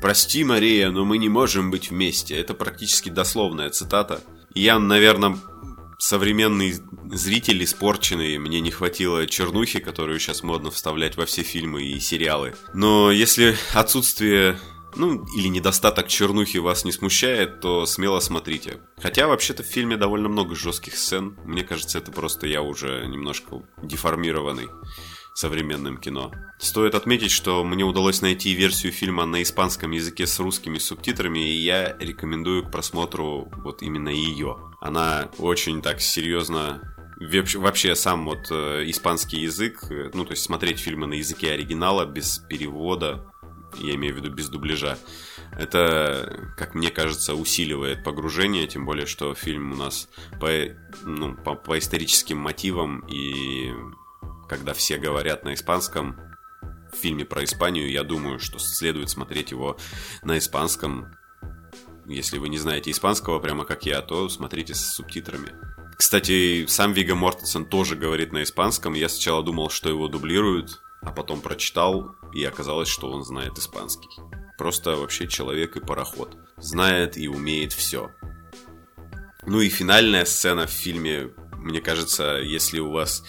«Прости, 0.00 0.44
Мария, 0.44 0.90
но 0.90 1.04
мы 1.04 1.18
не 1.18 1.28
можем 1.28 1.70
быть 1.70 1.90
вместе». 1.90 2.36
Это 2.36 2.54
практически 2.54 3.10
дословная 3.10 3.68
цитата. 3.68 4.22
Я, 4.54 4.78
наверное, 4.78 5.36
современный 5.98 6.74
зритель 7.10 7.62
испорченный, 7.64 8.38
мне 8.38 8.60
не 8.60 8.70
хватило 8.70 9.26
чернухи, 9.26 9.80
которую 9.80 10.18
сейчас 10.18 10.42
модно 10.42 10.70
вставлять 10.70 11.16
во 11.16 11.26
все 11.26 11.42
фильмы 11.42 11.82
и 11.82 12.00
сериалы. 12.00 12.54
Но 12.72 13.10
если 13.10 13.56
отсутствие 13.74 14.58
ну, 14.96 15.26
или 15.36 15.48
недостаток 15.48 16.08
чернухи 16.08 16.58
вас 16.58 16.84
не 16.84 16.92
смущает, 16.92 17.60
то 17.60 17.84
смело 17.86 18.20
смотрите. 18.20 18.78
Хотя, 19.00 19.28
вообще-то, 19.28 19.62
в 19.62 19.66
фильме 19.66 19.96
довольно 19.96 20.28
много 20.28 20.54
жестких 20.54 20.96
сцен. 20.96 21.36
Мне 21.44 21.62
кажется, 21.62 21.98
это 21.98 22.10
просто 22.10 22.46
я 22.46 22.62
уже 22.62 23.06
немножко 23.06 23.62
деформированный 23.82 24.68
современным 25.38 25.98
кино. 25.98 26.32
Стоит 26.58 26.96
отметить, 26.96 27.30
что 27.30 27.62
мне 27.62 27.84
удалось 27.84 28.22
найти 28.22 28.54
версию 28.54 28.92
фильма 28.92 29.24
на 29.24 29.40
испанском 29.40 29.92
языке 29.92 30.26
с 30.26 30.40
русскими 30.40 30.78
субтитрами, 30.78 31.38
и 31.38 31.58
я 31.58 31.96
рекомендую 32.00 32.64
к 32.64 32.72
просмотру 32.72 33.48
вот 33.58 33.80
именно 33.82 34.08
ее. 34.08 34.58
Она 34.80 35.28
очень 35.38 35.80
так 35.80 36.00
серьезно 36.00 36.82
вообще 37.54 37.94
сам 37.94 38.24
вот 38.24 38.48
э, 38.50 38.84
испанский 38.86 39.40
язык, 39.40 39.84
э, 39.90 40.10
ну 40.12 40.24
то 40.24 40.32
есть 40.32 40.42
смотреть 40.42 40.80
фильмы 40.80 41.06
на 41.06 41.14
языке 41.14 41.52
оригинала 41.52 42.04
без 42.04 42.38
перевода, 42.38 43.32
я 43.78 43.94
имею 43.94 44.14
в 44.14 44.18
виду 44.18 44.32
без 44.32 44.48
дубляжа, 44.48 44.98
это, 45.56 46.52
как 46.56 46.74
мне 46.74 46.90
кажется, 46.90 47.34
усиливает 47.34 48.04
погружение, 48.04 48.66
тем 48.66 48.84
более, 48.84 49.06
что 49.06 49.34
фильм 49.34 49.72
у 49.72 49.76
нас 49.76 50.08
по, 50.40 50.48
ну, 51.04 51.34
по, 51.34 51.54
по 51.54 51.78
историческим 51.78 52.38
мотивам 52.38 53.00
и 53.08 53.72
когда 54.48 54.72
все 54.72 54.98
говорят 54.98 55.44
на 55.44 55.54
испанском, 55.54 56.18
в 56.92 56.96
фильме 56.96 57.24
про 57.24 57.44
Испанию, 57.44 57.90
я 57.90 58.02
думаю, 58.02 58.38
что 58.38 58.58
следует 58.58 59.10
смотреть 59.10 59.50
его 59.50 59.76
на 60.22 60.38
испанском. 60.38 61.14
Если 62.06 62.38
вы 62.38 62.48
не 62.48 62.58
знаете 62.58 62.90
испанского, 62.90 63.38
прямо 63.38 63.64
как 63.64 63.84
я, 63.84 64.00
то 64.00 64.28
смотрите 64.28 64.74
с 64.74 64.94
субтитрами. 64.94 65.52
Кстати, 65.96 66.64
сам 66.66 66.92
Вига 66.92 67.14
Мортенсен 67.14 67.66
тоже 67.66 67.96
говорит 67.96 68.32
на 68.32 68.42
испанском. 68.42 68.94
Я 68.94 69.08
сначала 69.08 69.42
думал, 69.42 69.68
что 69.68 69.88
его 69.88 70.08
дублируют, 70.08 70.80
а 71.02 71.12
потом 71.12 71.40
прочитал, 71.40 72.14
и 72.32 72.44
оказалось, 72.44 72.88
что 72.88 73.10
он 73.10 73.24
знает 73.24 73.58
испанский. 73.58 74.08
Просто 74.56 74.96
вообще 74.96 75.28
человек 75.28 75.76
и 75.76 75.80
пароход. 75.80 76.36
Знает 76.56 77.18
и 77.18 77.28
умеет 77.28 77.72
все. 77.72 78.10
Ну 79.46 79.60
и 79.60 79.68
финальная 79.68 80.24
сцена 80.24 80.66
в 80.66 80.70
фильме, 80.70 81.30
мне 81.52 81.80
кажется, 81.80 82.38
если 82.38 82.80
у 82.80 82.90
вас 82.90 83.24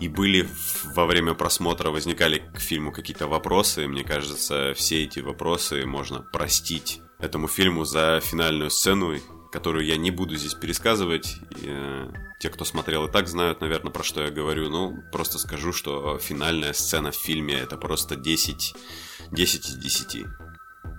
и 0.00 0.08
были 0.08 0.48
во 0.94 1.06
время 1.06 1.34
просмотра, 1.34 1.90
возникали 1.90 2.38
к 2.54 2.60
фильму 2.60 2.90
какие-то 2.90 3.28
вопросы. 3.28 3.86
Мне 3.86 4.02
кажется, 4.02 4.72
все 4.74 5.04
эти 5.04 5.20
вопросы 5.20 5.84
можно 5.84 6.22
простить 6.22 7.02
этому 7.18 7.48
фильму 7.48 7.84
за 7.84 8.20
финальную 8.22 8.70
сцену. 8.70 9.16
которую 9.52 9.84
я 9.84 9.96
не 9.96 10.12
буду 10.12 10.36
здесь 10.36 10.54
пересказывать. 10.54 11.38
Э, 11.64 12.08
те, 12.38 12.50
кто 12.50 12.64
смотрел 12.64 13.06
и 13.06 13.10
так 13.10 13.26
знают, 13.26 13.60
наверное, 13.60 13.90
про 13.90 14.04
что 14.04 14.22
я 14.22 14.30
говорю. 14.30 14.70
Ну, 14.70 15.02
просто 15.10 15.40
скажу, 15.40 15.72
что 15.72 16.18
финальная 16.18 16.72
сцена 16.72 17.10
в 17.10 17.16
фильме 17.16 17.54
это 17.54 17.76
просто 17.76 18.14
10, 18.14 18.76
10 19.32 19.66
из 19.66 19.74
10. 19.74 20.26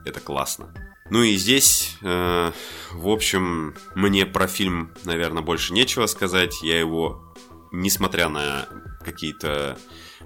Это 0.03 0.19
классно. 0.19 0.73
Ну 1.09 1.23
и 1.23 1.35
здесь, 1.35 1.97
э, 2.01 2.51
в 2.91 3.07
общем, 3.07 3.73
мне 3.95 4.25
про 4.25 4.47
фильм, 4.47 4.93
наверное, 5.05 5.43
больше 5.43 5.71
нечего 5.71 6.05
сказать. 6.07 6.61
Я 6.61 6.77
его, 6.77 7.33
несмотря 7.71 8.27
на 8.27 8.67
какие-то 9.03 9.77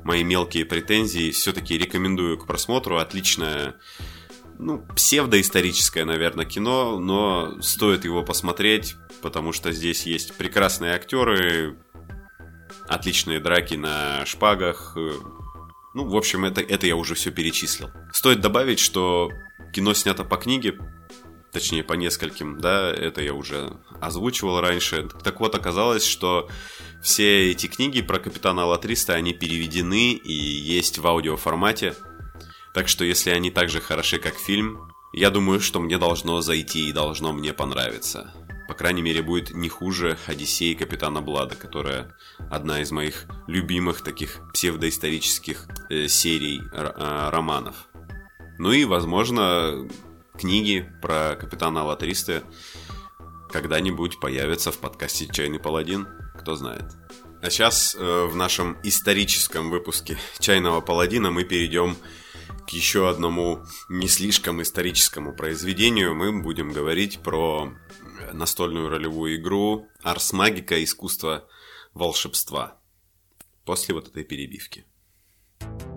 мои 0.03 0.23
мелкие 0.23 0.65
претензии, 0.65 1.31
все-таки 1.31 1.77
рекомендую 1.77 2.37
к 2.37 2.47
просмотру. 2.47 2.97
Отличное 2.97 3.75
ну, 4.59 4.85
псевдоисторическое, 4.95 6.05
наверное, 6.05 6.45
кино, 6.45 6.99
но 6.99 7.61
стоит 7.61 8.05
его 8.05 8.23
посмотреть, 8.23 8.95
потому 9.21 9.51
что 9.51 9.71
здесь 9.71 10.05
есть 10.05 10.35
прекрасные 10.35 10.93
актеры, 10.93 11.77
отличные 12.87 13.39
драки 13.39 13.75
на 13.75 14.25
шпагах. 14.25 14.93
Ну, 15.93 16.07
в 16.07 16.15
общем, 16.15 16.45
это, 16.45 16.61
это 16.61 16.87
я 16.87 16.95
уже 16.95 17.15
все 17.15 17.31
перечислил. 17.31 17.89
Стоит 18.11 18.41
добавить, 18.41 18.79
что 18.79 19.31
кино 19.73 19.93
снято 19.93 20.23
по 20.23 20.37
книге, 20.37 20.77
точнее 21.51 21.83
по 21.83 21.93
нескольким, 21.93 22.59
да, 22.59 22.91
это 22.91 23.21
я 23.21 23.33
уже 23.33 23.77
озвучивал 24.01 24.59
раньше. 24.59 25.09
Так 25.23 25.39
вот, 25.39 25.55
оказалось, 25.55 26.05
что 26.05 26.49
все 27.05 27.51
эти 27.51 27.67
книги 27.67 28.01
про 28.01 28.17
капитана 28.17 28.63
Алатриста, 28.63 29.13
они 29.13 29.31
переведены 29.31 30.13
и 30.13 30.33
есть 30.33 30.97
в 30.97 31.05
аудиоформате. 31.05 31.93
Так 32.73 32.87
что 32.87 33.05
если 33.05 33.29
они 33.29 33.51
так 33.51 33.69
же 33.69 33.79
хороши, 33.79 34.17
как 34.17 34.33
фильм, 34.33 34.91
я 35.13 35.29
думаю, 35.29 35.59
что 35.59 35.79
мне 35.79 35.99
должно 35.99 36.41
зайти 36.41 36.89
и 36.89 36.91
должно 36.91 37.31
мне 37.31 37.53
понравиться. 37.53 38.33
По 38.67 38.73
крайней 38.73 39.03
мере, 39.03 39.21
будет 39.21 39.51
не 39.51 39.69
хуже 39.69 40.17
Одиссеи 40.25 40.73
Капитана 40.73 41.21
Блада, 41.21 41.53
которая 41.53 42.17
одна 42.49 42.81
из 42.81 42.91
моих 42.91 43.27
любимых 43.45 44.01
таких 44.01 44.41
псевдоисторических 44.51 45.67
э, 45.91 46.07
серий 46.07 46.59
э, 46.73 47.29
романов. 47.29 47.87
Ну 48.57 48.71
и, 48.71 48.83
возможно, 48.83 49.87
книги 50.35 50.91
про 51.03 51.35
Капитана 51.39 51.81
Алатриста 51.81 52.41
когда-нибудь 53.51 54.19
появятся 54.19 54.71
в 54.71 54.79
подкасте 54.79 55.27
«Чайный 55.31 55.59
паладин», 55.59 56.07
кто 56.45 56.55
знает. 56.55 56.85
А 57.41 57.49
сейчас 57.49 57.95
э, 57.95 58.25
в 58.25 58.35
нашем 58.35 58.77
историческом 58.83 59.71
выпуске 59.71 60.15
«Чайного 60.37 60.79
паладина» 60.79 61.31
мы 61.31 61.43
перейдем 61.43 61.97
к 62.67 62.69
еще 62.69 63.09
одному 63.09 63.63
не 63.89 64.07
слишком 64.07 64.61
историческому 64.61 65.35
произведению. 65.35 66.13
Мы 66.13 66.43
будем 66.43 66.71
говорить 66.71 67.17
про 67.23 67.73
настольную 68.31 68.89
ролевую 68.89 69.37
игру 69.37 69.87
Арс 70.03 70.33
Магика 70.33 70.83
Искусство 70.83 71.47
волшебства. 71.95 72.79
После 73.63 73.95
вот 73.95 74.09
этой 74.09 74.23
перебивки. 74.23 74.85
В 75.59 75.94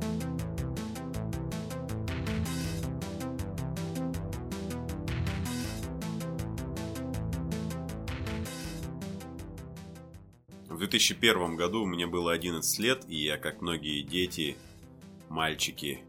2001 10.88 11.56
году 11.56 11.84
мне 11.84 12.06
было 12.06 12.32
11 12.32 12.78
лет, 12.78 13.04
и 13.08 13.16
я, 13.16 13.36
как 13.36 13.60
многие 13.60 14.02
дети, 14.02 14.56
мальчики 15.28 16.00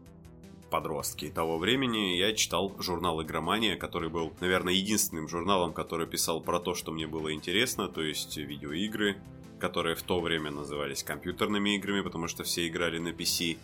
подростки 0.70 1.28
того 1.28 1.58
времени, 1.58 2.16
я 2.16 2.32
читал 2.32 2.72
журнал 2.78 3.22
«Игромания», 3.22 3.76
который 3.76 4.08
был, 4.08 4.32
наверное, 4.40 4.72
единственным 4.72 5.28
журналом, 5.28 5.72
который 5.72 6.06
писал 6.06 6.40
про 6.40 6.60
то, 6.60 6.74
что 6.74 6.92
мне 6.92 7.06
было 7.06 7.34
интересно, 7.34 7.88
то 7.88 8.02
есть 8.02 8.36
видеоигры, 8.36 9.16
которые 9.58 9.96
в 9.96 10.02
то 10.02 10.20
время 10.20 10.50
назывались 10.50 11.02
компьютерными 11.02 11.76
играми, 11.76 12.00
потому 12.00 12.28
что 12.28 12.44
все 12.44 12.66
играли 12.66 12.98
на 12.98 13.08
PC, 13.08 13.58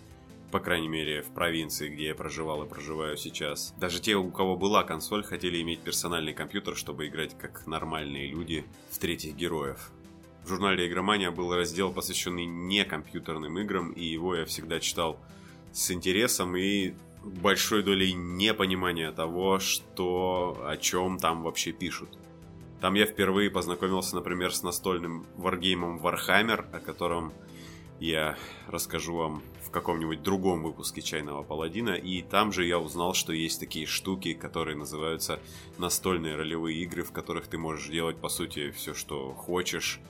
по 0.51 0.61
крайней 0.61 0.89
мере, 0.89 1.23
в 1.23 1.31
провинции, 1.31 1.89
где 1.89 2.09
я 2.09 2.15
проживал 2.15 2.65
и 2.65 2.69
проживаю 2.69 3.17
сейчас. 3.17 3.75
Даже 3.79 4.01
те, 4.01 4.17
у 4.17 4.31
кого 4.31 4.57
была 4.57 4.85
консоль, 4.85 5.25
хотели 5.25 5.63
иметь 5.63 5.81
персональный 5.81 6.35
компьютер, 6.35 6.77
чтобы 6.77 7.07
играть 7.07 7.37
как 7.39 7.67
нормальные 7.67 8.29
люди 8.29 8.65
в 8.91 8.99
третьих 8.99 9.35
героев. 9.37 9.91
В 10.47 10.49
журнале 10.49 10.87
«Игромания» 10.87 11.33
был 11.33 11.53
раздел, 11.53 11.93
посвященный 11.93 12.45
не 12.45 12.85
компьютерным 12.85 13.59
играм, 13.59 13.91
и 13.91 14.05
его 14.05 14.37
я 14.37 14.45
всегда 14.45 14.79
читал 14.79 15.19
с 15.73 15.91
интересом 15.91 16.57
и 16.57 16.95
большой 17.25 17.83
долей 17.83 18.13
непонимания 18.13 19.11
того, 19.11 19.59
что, 19.59 20.57
о 20.65 20.77
чем 20.77 21.19
там 21.19 21.43
вообще 21.43 21.73
пишут. 21.73 22.11
Там 22.81 22.95
я 22.95 23.07
впервые 23.07 23.51
познакомился, 23.51 24.15
например, 24.15 24.55
с 24.55 24.63
настольным 24.63 25.27
варгеймом 25.35 25.99
Warhammer, 25.99 26.65
о 26.73 26.79
котором 26.79 27.33
я 27.99 28.37
расскажу 28.69 29.17
вам 29.17 29.43
в 29.65 29.71
каком-нибудь 29.73 30.23
другом 30.23 30.63
выпуске 30.63 31.03
Чайного 31.03 31.43
Паладина. 31.43 31.97
И 31.97 32.23
там 32.23 32.53
же 32.53 32.65
я 32.65 32.79
узнал, 32.79 33.15
что 33.15 33.33
есть 33.33 33.59
такие 33.59 33.87
штуки, 33.87 34.33
которые 34.33 34.77
называются 34.77 35.41
настольные 35.79 36.37
ролевые 36.37 36.85
игры, 36.85 37.03
в 37.03 37.11
которых 37.11 37.49
ты 37.49 37.59
можешь 37.59 37.89
делать, 37.89 38.19
по 38.19 38.29
сути, 38.29 38.71
все, 38.71 38.95
что 38.95 39.33
хочешь. 39.33 40.01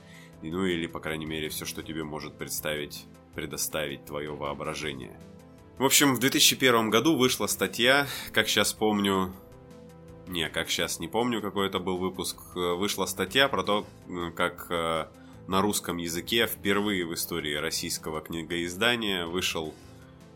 Ну 0.41 0.65
или, 0.65 0.87
по 0.87 0.99
крайней 0.99 1.25
мере, 1.25 1.49
все, 1.49 1.65
что 1.65 1.81
тебе 1.83 2.03
может 2.03 2.37
представить, 2.37 3.05
предоставить 3.33 4.05
твое 4.05 4.35
воображение. 4.35 5.19
В 5.77 5.85
общем, 5.85 6.15
в 6.15 6.19
2001 6.19 6.89
году 6.89 7.15
вышла 7.15 7.47
статья, 7.47 8.07
как 8.33 8.47
сейчас 8.47 8.73
помню, 8.73 9.31
не, 10.27 10.49
как 10.49 10.69
сейчас 10.69 10.99
не 10.99 11.07
помню, 11.07 11.41
какой 11.41 11.67
это 11.67 11.79
был 11.79 11.97
выпуск, 11.97 12.37
вышла 12.55 13.05
статья 13.05 13.47
про 13.47 13.63
то, 13.63 13.85
как 14.35 14.67
э, 14.69 15.07
на 15.47 15.61
русском 15.61 15.97
языке 15.97 16.47
впервые 16.47 17.05
в 17.05 17.13
истории 17.13 17.53
российского 17.55 18.21
книгоиздания 18.21 19.25
вышел 19.25 19.73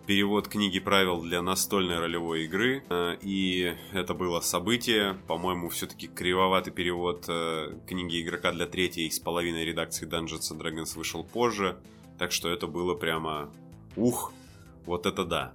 перевод 0.05 0.47
книги 0.47 0.79
правил 0.79 1.21
для 1.21 1.41
настольной 1.41 1.99
ролевой 1.99 2.45
игры. 2.45 2.83
Э, 2.89 3.17
и 3.21 3.75
это 3.91 4.13
было 4.13 4.39
событие. 4.41 5.17
По-моему, 5.27 5.69
все-таки 5.69 6.07
кривоватый 6.07 6.73
перевод 6.73 7.25
э, 7.27 7.77
книги 7.87 8.21
игрока 8.21 8.51
для 8.51 8.65
третьей 8.65 9.09
с 9.09 9.19
половиной 9.19 9.65
редакции 9.65 10.07
Dungeons 10.07 10.51
and 10.51 10.59
Dragons 10.59 10.97
вышел 10.97 11.23
позже. 11.23 11.77
Так 12.17 12.31
что 12.31 12.49
это 12.49 12.67
было 12.67 12.93
прямо 12.93 13.51
ух, 13.95 14.33
вот 14.85 15.05
это 15.05 15.25
да. 15.25 15.53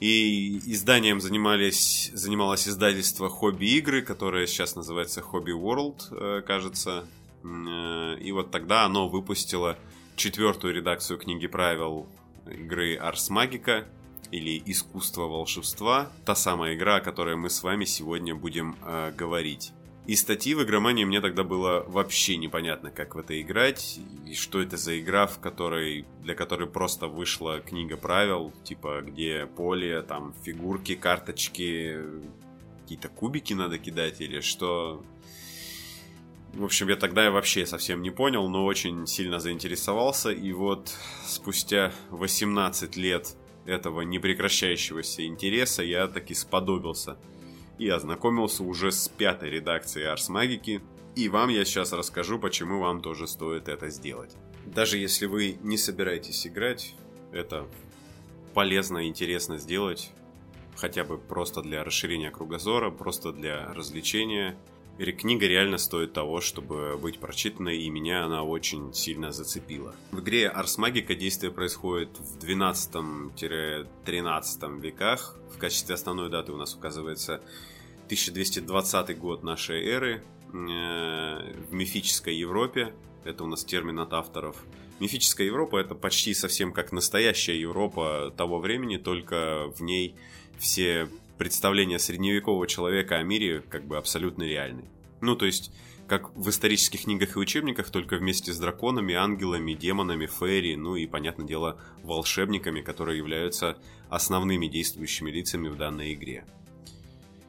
И 0.00 0.58
изданием 0.66 1.20
занимались, 1.20 2.10
занималось 2.12 2.68
издательство 2.68 3.28
Хобби 3.28 3.66
Игры, 3.76 4.02
которое 4.02 4.46
сейчас 4.46 4.76
называется 4.76 5.22
Хобби 5.22 5.52
World, 5.52 6.02
э, 6.10 6.42
кажется. 6.42 7.06
И 7.44 8.32
вот 8.32 8.50
тогда 8.50 8.86
оно 8.86 9.06
выпустило 9.06 9.76
четвертую 10.16 10.72
редакцию 10.74 11.18
книги 11.18 11.46
правил 11.46 12.06
игры 12.46 12.96
Ars 12.96 13.30
Magica 13.30 13.84
или 14.30 14.62
Искусство 14.66 15.22
волшебства. 15.22 16.10
Та 16.24 16.34
самая 16.34 16.74
игра, 16.74 16.96
о 16.96 17.00
которой 17.00 17.36
мы 17.36 17.50
с 17.50 17.62
вами 17.62 17.84
сегодня 17.84 18.34
будем 18.34 18.76
э, 18.82 19.12
говорить. 19.16 19.72
И 20.06 20.16
статьи 20.16 20.54
в 20.54 20.62
игромании 20.62 21.04
мне 21.04 21.22
тогда 21.22 21.44
было 21.44 21.82
вообще 21.88 22.36
непонятно, 22.36 22.90
как 22.90 23.14
в 23.14 23.18
это 23.18 23.40
играть, 23.40 23.98
и 24.26 24.34
что 24.34 24.60
это 24.60 24.76
за 24.76 25.00
игра, 25.00 25.26
в 25.26 25.40
которой, 25.40 26.04
для 26.20 26.34
которой 26.34 26.68
просто 26.68 27.08
вышла 27.08 27.60
книга 27.60 27.96
правил, 27.96 28.52
типа 28.64 29.00
где 29.00 29.46
поле, 29.46 30.02
там 30.02 30.34
фигурки, 30.44 30.94
карточки, 30.94 32.00
какие-то 32.82 33.08
кубики 33.08 33.54
надо 33.54 33.78
кидать 33.78 34.20
или 34.20 34.40
что. 34.40 35.02
В 36.56 36.64
общем, 36.64 36.88
я 36.88 36.96
тогда 36.96 37.30
вообще 37.30 37.66
совсем 37.66 38.02
не 38.02 38.10
понял, 38.10 38.48
но 38.48 38.64
очень 38.64 39.06
сильно 39.06 39.40
заинтересовался, 39.40 40.30
и 40.30 40.52
вот 40.52 40.92
спустя 41.26 41.92
18 42.10 42.96
лет 42.96 43.34
этого 43.66 44.02
непрекращающегося 44.02 45.26
интереса 45.26 45.82
я 45.82 46.06
таки 46.06 46.34
сподобился– 46.34 47.18
и 47.78 47.88
ознакомился 47.88 48.62
уже 48.62 48.92
с 48.92 49.08
пятой 49.08 49.50
редакцией 49.50 50.06
Ars 50.06 50.30
Magiki, 50.30 50.80
и 51.16 51.28
вам 51.28 51.48
я 51.48 51.64
сейчас 51.64 51.92
расскажу, 51.92 52.38
почему 52.38 52.80
вам 52.80 53.00
тоже 53.00 53.26
стоит 53.26 53.68
это 53.68 53.88
сделать. 53.90 54.34
Даже 54.64 54.98
если 54.98 55.26
вы 55.26 55.58
не 55.62 55.76
собираетесь 55.76 56.46
играть, 56.46 56.94
это 57.32 57.66
полезно 58.54 58.98
и 58.98 59.08
интересно 59.08 59.58
сделать, 59.58 60.10
хотя 60.76 61.04
бы 61.04 61.18
просто 61.18 61.62
для 61.62 61.84
расширения 61.84 62.30
кругозора, 62.30 62.90
просто 62.90 63.32
для 63.32 63.72
развлечения– 63.74 64.56
Книга 64.98 65.46
реально 65.46 65.78
стоит 65.78 66.12
того, 66.12 66.40
чтобы 66.40 66.96
быть 66.96 67.18
прочитанной, 67.18 67.78
и 67.78 67.90
меня 67.90 68.24
она 68.24 68.44
очень 68.44 68.94
сильно 68.94 69.32
зацепила. 69.32 69.96
В 70.12 70.20
игре 70.20 70.52
Ars 70.54 70.78
Magica 70.78 71.16
действие 71.16 71.50
происходит 71.50 72.10
в 72.18 72.38
12-13 72.38 74.80
веках. 74.80 75.36
В 75.52 75.58
качестве 75.58 75.96
основной 75.96 76.30
даты 76.30 76.52
у 76.52 76.56
нас 76.56 76.74
указывается 76.74 77.42
1220 78.06 79.18
год 79.18 79.42
нашей 79.42 79.84
эры 79.84 80.22
э, 80.52 80.52
в 80.52 81.72
мифической 81.72 82.36
Европе. 82.36 82.94
Это 83.24 83.42
у 83.42 83.48
нас 83.48 83.64
термин 83.64 83.98
от 83.98 84.12
авторов. 84.12 84.64
Мифическая 85.00 85.48
Европа 85.48 85.78
это 85.78 85.96
почти 85.96 86.34
совсем 86.34 86.72
как 86.72 86.92
настоящая 86.92 87.58
Европа 87.58 88.32
того 88.36 88.60
времени, 88.60 88.96
только 88.96 89.72
в 89.74 89.82
ней 89.82 90.14
все 90.56 91.08
представления 91.38 91.98
средневекового 91.98 92.66
человека 92.66 93.16
о 93.16 93.22
мире 93.22 93.62
как 93.68 93.86
бы 93.86 93.96
абсолютно 93.96 94.42
реальны. 94.44 94.84
Ну, 95.20 95.36
то 95.36 95.46
есть, 95.46 95.72
как 96.06 96.36
в 96.36 96.48
исторических 96.50 97.02
книгах 97.02 97.36
и 97.36 97.38
учебниках, 97.38 97.90
только 97.90 98.16
вместе 98.16 98.52
с 98.52 98.58
драконами, 98.58 99.14
ангелами, 99.14 99.72
демонами, 99.72 100.26
фейри, 100.26 100.74
ну 100.74 100.96
и, 100.96 101.06
понятное 101.06 101.46
дело, 101.46 101.80
волшебниками, 102.02 102.82
которые 102.82 103.18
являются 103.18 103.78
основными 104.10 104.66
действующими 104.66 105.30
лицами 105.30 105.68
в 105.68 105.76
данной 105.76 106.14
игре. 106.14 106.44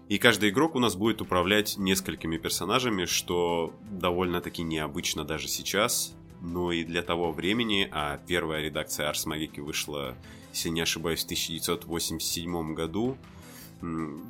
И 0.07 0.19
каждый 0.19 0.49
игрок 0.49 0.75
у 0.75 0.79
нас 0.79 0.95
будет 0.95 1.21
управлять 1.21 1.77
несколькими 1.77 2.37
персонажами, 2.37 3.05
что 3.05 3.73
довольно-таки 3.89 4.61
необычно 4.61 5.25
даже 5.25 5.47
сейчас, 5.47 6.13
но 6.41 6.71
и 6.71 6.83
для 6.83 7.01
того 7.01 7.31
времени, 7.31 7.89
а 7.91 8.19
первая 8.27 8.61
редакция 8.61 9.09
Ars 9.09 9.25
Magic 9.25 9.59
вышла, 9.61 10.15
если 10.53 10.69
не 10.69 10.81
ошибаюсь, 10.81 11.21
в 11.21 11.25
1987 11.25 12.73
году, 12.75 13.17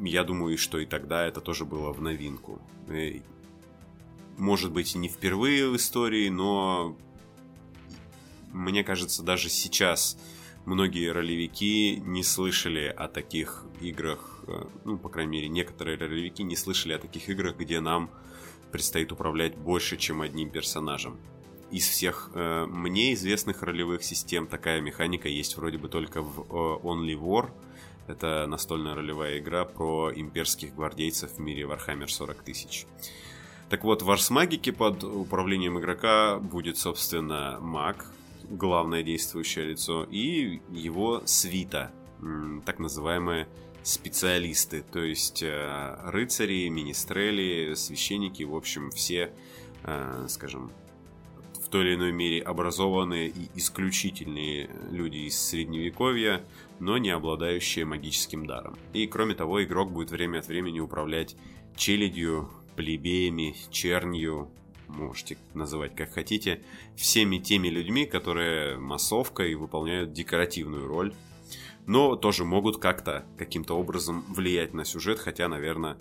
я 0.01 0.23
думаю, 0.23 0.57
что 0.57 0.79
и 0.79 0.85
тогда 0.85 1.25
это 1.25 1.41
тоже 1.41 1.65
было 1.65 1.91
в 1.91 2.01
новинку. 2.01 2.61
Э, 2.87 3.19
может 4.37 4.71
быть, 4.71 4.95
не 4.95 5.07
впервые 5.07 5.69
в 5.69 5.75
истории, 5.75 6.29
но 6.29 6.97
мне 8.51 8.83
кажется, 8.83 9.23
даже 9.23 9.49
сейчас 9.49 10.17
многие 10.65 11.11
ролевики 11.11 11.97
не 11.97 12.23
слышали 12.23 12.85
о 12.85 13.07
таких 13.07 13.65
играх, 13.81 14.39
э, 14.47 14.65
ну, 14.83 14.97
по 14.97 15.09
крайней 15.09 15.31
мере, 15.31 15.47
некоторые 15.49 15.97
ролевики 15.97 16.43
не 16.43 16.55
слышали 16.55 16.93
о 16.93 16.99
таких 16.99 17.29
играх, 17.29 17.57
где 17.57 17.79
нам 17.79 18.09
предстоит 18.71 19.11
управлять 19.11 19.55
больше, 19.57 19.97
чем 19.97 20.21
одним 20.21 20.49
персонажем. 20.49 21.17
Из 21.71 21.87
всех 21.87 22.31
э, 22.33 22.65
мне 22.65 23.13
известных 23.13 23.63
ролевых 23.63 24.03
систем 24.03 24.47
такая 24.47 24.81
механика 24.81 25.27
есть 25.27 25.57
вроде 25.57 25.77
бы 25.77 25.87
только 25.87 26.21
в 26.21 26.41
э, 26.41 26.85
Only 26.85 27.19
War. 27.19 27.51
Это 28.07 28.45
настольная 28.47 28.95
ролевая 28.95 29.39
игра 29.39 29.65
про 29.65 30.11
имперских 30.13 30.75
гвардейцев 30.75 31.31
в 31.31 31.39
мире 31.39 31.63
Warhammer 31.63 32.07
40 32.07 32.43
тысяч. 32.43 32.85
Так 33.69 33.83
вот, 33.83 34.03
в 34.03 34.11
Арсмагике 34.11 34.71
под 34.71 35.03
управлением 35.03 35.79
игрока 35.79 36.37
будет, 36.37 36.77
собственно, 36.77 37.57
маг, 37.59 38.05
главное 38.49 39.01
действующее 39.01 39.65
лицо, 39.65 40.05
и 40.09 40.61
его 40.69 41.23
свита, 41.25 41.91
так 42.65 42.77
называемые 42.77 43.47
специалисты, 43.81 44.83
то 44.91 44.99
есть 45.03 45.43
э, 45.43 45.97
рыцари, 46.05 46.67
министрели, 46.69 47.75
священники, 47.75 48.41
в 48.41 48.55
общем, 48.55 48.89
все, 48.89 49.31
э, 49.83 50.25
скажем, 50.27 50.71
в 51.65 51.69
той 51.69 51.85
или 51.85 51.95
иной 51.95 52.11
мере 52.11 52.41
образованные 52.41 53.27
и 53.27 53.49
исключительные 53.55 54.69
люди 54.91 55.17
из 55.17 55.39
средневековья, 55.39 56.43
но 56.79 56.97
не 56.97 57.09
обладающие 57.09 57.85
магическим 57.85 58.45
даром. 58.45 58.77
И 58.93 59.07
кроме 59.07 59.33
того, 59.33 59.63
игрок 59.63 59.91
будет 59.91 60.11
время 60.11 60.39
от 60.39 60.47
времени 60.47 60.79
управлять 60.79 61.35
челядью, 61.75 62.49
плебеями, 62.75 63.55
чернью, 63.71 64.51
можете 64.87 65.37
называть 65.55 65.95
как 65.95 66.13
хотите, 66.13 66.61
всеми 66.95 67.37
теми 67.37 67.69
людьми, 67.69 68.05
которые 68.05 68.77
массовкой 68.77 69.55
выполняют 69.55 70.13
декоративную 70.13 70.87
роль, 70.87 71.13
но 71.87 72.15
тоже 72.15 72.45
могут 72.45 72.77
как-то, 72.77 73.25
каким-то 73.37 73.75
образом 73.75 74.23
влиять 74.27 74.73
на 74.73 74.85
сюжет, 74.85 75.19
хотя, 75.19 75.47
наверное, 75.47 75.97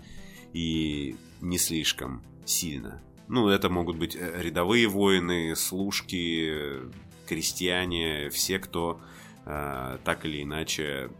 и 0.53 1.17
не 1.41 1.57
слишком 1.57 2.23
сильно. 2.45 3.03
Ну, 3.29 3.49
это 3.49 3.71
могут 3.71 3.97
быть 3.97 4.17
э, 4.17 4.43
рядовые 4.43 4.87
воины, 4.87 5.57
служки, 5.57 6.53
крестьяне, 7.27 8.29
все, 8.31 8.59
кто 8.59 9.01
э, 9.47 9.99
так 10.05 10.25
или 10.25 10.43
иначе 10.43 11.11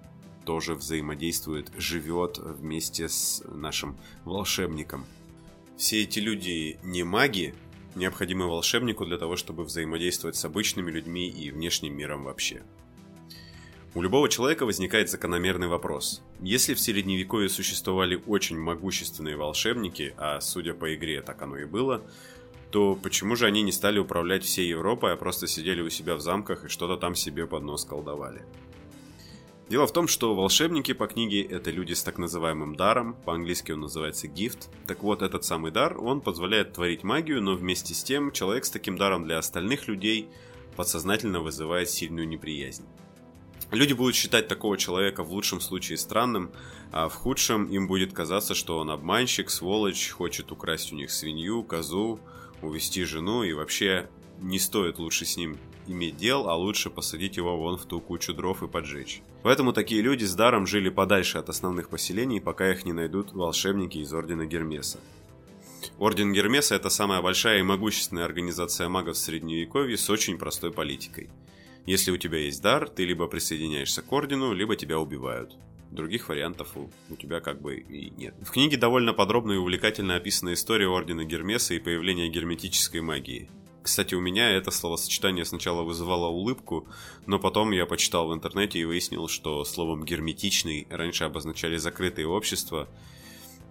тоже 0.45 0.75
взаимодействует, 0.75 1.73
живет 1.77 2.39
вместе 2.39 3.09
с 3.09 3.43
нашим 3.47 3.97
волшебником. 4.25 5.07
Все 5.77 6.03
эти 6.03 6.19
люди 6.19 6.79
не 6.83 7.03
маги, 7.03 7.55
необходимы 7.95 8.47
волшебнику 8.47 9.07
для 9.07 9.17
того, 9.17 9.37
чтобы 9.37 9.65
взаимодействовать 9.65 10.37
с 10.37 10.45
обычными 10.45 10.91
людьми 10.91 11.29
и 11.29 11.51
внешним 11.51 11.97
миром 11.97 12.25
вообще. 12.25 12.63
У 13.97 14.03
любого 14.03 14.29
человека 14.29 14.67
возникает 14.67 15.09
закономерный 15.09 15.69
вопрос. 15.69 16.21
Если 16.41 16.75
в 16.75 16.81
Средневековье 16.81 17.49
существовали 17.49 18.21
очень 18.27 18.59
могущественные 18.59 19.37
волшебники, 19.37 20.15
а 20.17 20.41
судя 20.41 20.75
по 20.75 20.93
игре 20.97 21.23
так 21.23 21.41
оно 21.43 21.59
и 21.59 21.65
было, 21.65 22.03
то 22.73 22.99
почему 23.01 23.37
же 23.37 23.47
они 23.47 23.63
не 23.63 23.71
стали 23.71 24.01
управлять 24.01 24.43
всей 24.43 24.69
Европой, 24.69 25.13
а 25.13 25.17
просто 25.17 25.47
сидели 25.47 25.81
у 25.81 25.91
себя 25.91 26.17
в 26.17 26.21
замках 26.21 26.65
и 26.65 26.69
что-то 26.69 26.97
там 26.97 27.15
себе 27.15 27.47
под 27.47 27.63
нос 27.63 27.85
колдовали? 27.85 28.43
Дело 29.69 29.87
в 29.87 29.93
том, 29.93 30.09
что 30.09 30.35
волшебники 30.35 30.93
по 30.93 31.07
книге 31.07 31.43
это 31.43 31.71
люди 31.71 31.93
с 31.93 32.03
так 32.03 32.19
называемым 32.19 32.75
даром, 32.75 33.15
по-английски 33.25 33.71
он 33.71 33.83
называется 33.83 34.27
gift. 34.27 34.69
Так 34.89 35.05
вот, 35.05 35.23
этот 35.23 35.45
самый 35.45 35.71
дар, 35.71 35.97
он 36.03 36.21
позволяет 36.21 36.73
творить 36.73 37.05
магию, 37.05 37.41
но 37.41 37.55
вместе 37.55 37.95
с 37.95 38.03
тем 38.03 38.33
человек 38.33 38.65
с 38.65 38.71
таким 38.71 38.99
даром 38.99 39.23
для 39.23 39.39
остальных 39.39 39.87
людей 39.87 40.29
подсознательно 40.75 41.41
вызывает 41.41 41.89
сильную 41.89 42.27
неприязнь. 42.27 42.85
Люди 43.71 43.93
будут 43.93 44.15
считать 44.15 44.49
такого 44.49 44.77
человека 44.79 45.25
в 45.25 45.33
лучшем 45.33 45.61
случае 45.61 45.99
странным, 45.99 46.53
а 46.93 47.09
в 47.09 47.15
худшем 47.15 47.67
им 47.67 47.89
будет 47.89 48.13
казаться, 48.13 48.55
что 48.55 48.79
он 48.79 48.91
обманщик, 48.91 49.51
сволочь, 49.51 50.11
хочет 50.11 50.53
украсть 50.53 50.93
у 50.93 50.97
них 50.97 51.11
свинью, 51.11 51.65
козу, 51.65 52.21
увести 52.63 53.05
жену 53.05 53.43
и 53.43 53.53
вообще 53.53 54.09
не 54.41 54.59
стоит 54.59 54.99
лучше 54.99 55.25
с 55.25 55.37
ним 55.37 55.59
иметь 55.87 56.17
дел, 56.17 56.49
а 56.49 56.57
лучше 56.57 56.91
посадить 56.91 57.37
его 57.37 57.57
вон 57.57 57.77
в 57.77 57.85
ту 57.85 58.01
кучу 58.01 58.33
дров 58.33 58.63
и 58.63 58.69
поджечь. 58.69 59.23
Поэтому 59.43 59.73
такие 59.73 60.01
люди 60.01 60.25
с 60.25 60.35
даром 60.35 60.67
жили 60.67 60.89
подальше 60.89 61.39
от 61.39 61.49
основных 61.49 61.89
поселений, 61.89 62.41
пока 62.41 62.71
их 62.71 62.85
не 62.85 62.93
найдут 62.93 63.33
волшебники 63.33 63.99
из 63.99 64.13
Ордена 64.13 64.47
Гермеса. 64.47 65.01
Орден 65.99 66.33
Гермеса– 66.33 66.75
это 66.77 66.89
самая 66.89 67.21
большая 67.21 67.59
и 67.59 67.63
могущественная 67.63 68.25
организация 68.25 68.89
магов 68.89 69.17
в 69.17 69.21
Средневековье 69.21 69.99
с 69.99 70.09
очень 70.09 70.39
простой 70.39 70.73
политикой. 70.73 71.29
Если 71.87 72.11
у 72.11 72.17
тебя 72.17 72.39
есть 72.39 72.63
дар, 72.63 72.89
ты 72.89 73.05
либо 73.05 73.27
присоединяешься 73.27 74.03
к 74.03 74.13
Ордену, 74.13 74.53
либо 74.53 74.77
тебя 74.77 74.99
убивают. 74.99 75.57
Других 75.91 76.29
вариантов 76.29 76.77
у, 76.77 76.91
у 77.11 77.17
тебя 77.17 77.41
как 77.41 77.61
бы 77.61 77.77
и 77.77 78.11
нет. 78.11 78.35
В 78.43 78.51
книге 78.51 78.77
довольно 78.77 79.13
подробно 79.13 79.53
и 79.53 79.57
увлекательно 79.57 80.17
описана 80.17 80.55
история 80.55 80.89
Ордена 80.89 81.25
Гермеса 81.25 81.75
и 81.75 81.79
появление 81.79 82.29
герметической 82.29 83.01
магии– 83.01 83.49
кстати, 83.85 84.15
у 84.15 84.21
меня 84.21 84.51
это 84.51 84.71
словосочетание 84.71 85.45
сначала 85.45 85.83
вызывало 85.83 86.29
улыбку, 86.29 86.89
но 87.27 87.39
потом 87.39 87.71
я 87.71 87.85
почитал 87.85 88.29
в 88.29 88.33
интернете 88.35 88.79
и 88.79 88.85
выяснил, 88.87 89.29
что 89.29 89.63
словом 89.67 90.07
«герметичный» 90.07 90.87
раньше 90.89 91.25
обозначали 91.25 91.77
закрытые 91.77 92.27
общества, 92.27 92.89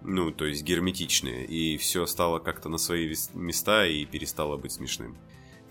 ну, 0.04 0.30
то 0.30 0.44
есть 0.44 0.62
герметичные, 0.62 1.44
и 1.44 1.76
все 1.78 2.06
стало 2.06 2.38
как-то 2.38 2.68
на 2.68 2.78
свои 2.78 3.12
места 3.34 3.86
и 3.86 4.04
перестало 4.04 4.56
быть 4.56 4.70
смешным. 4.70 5.16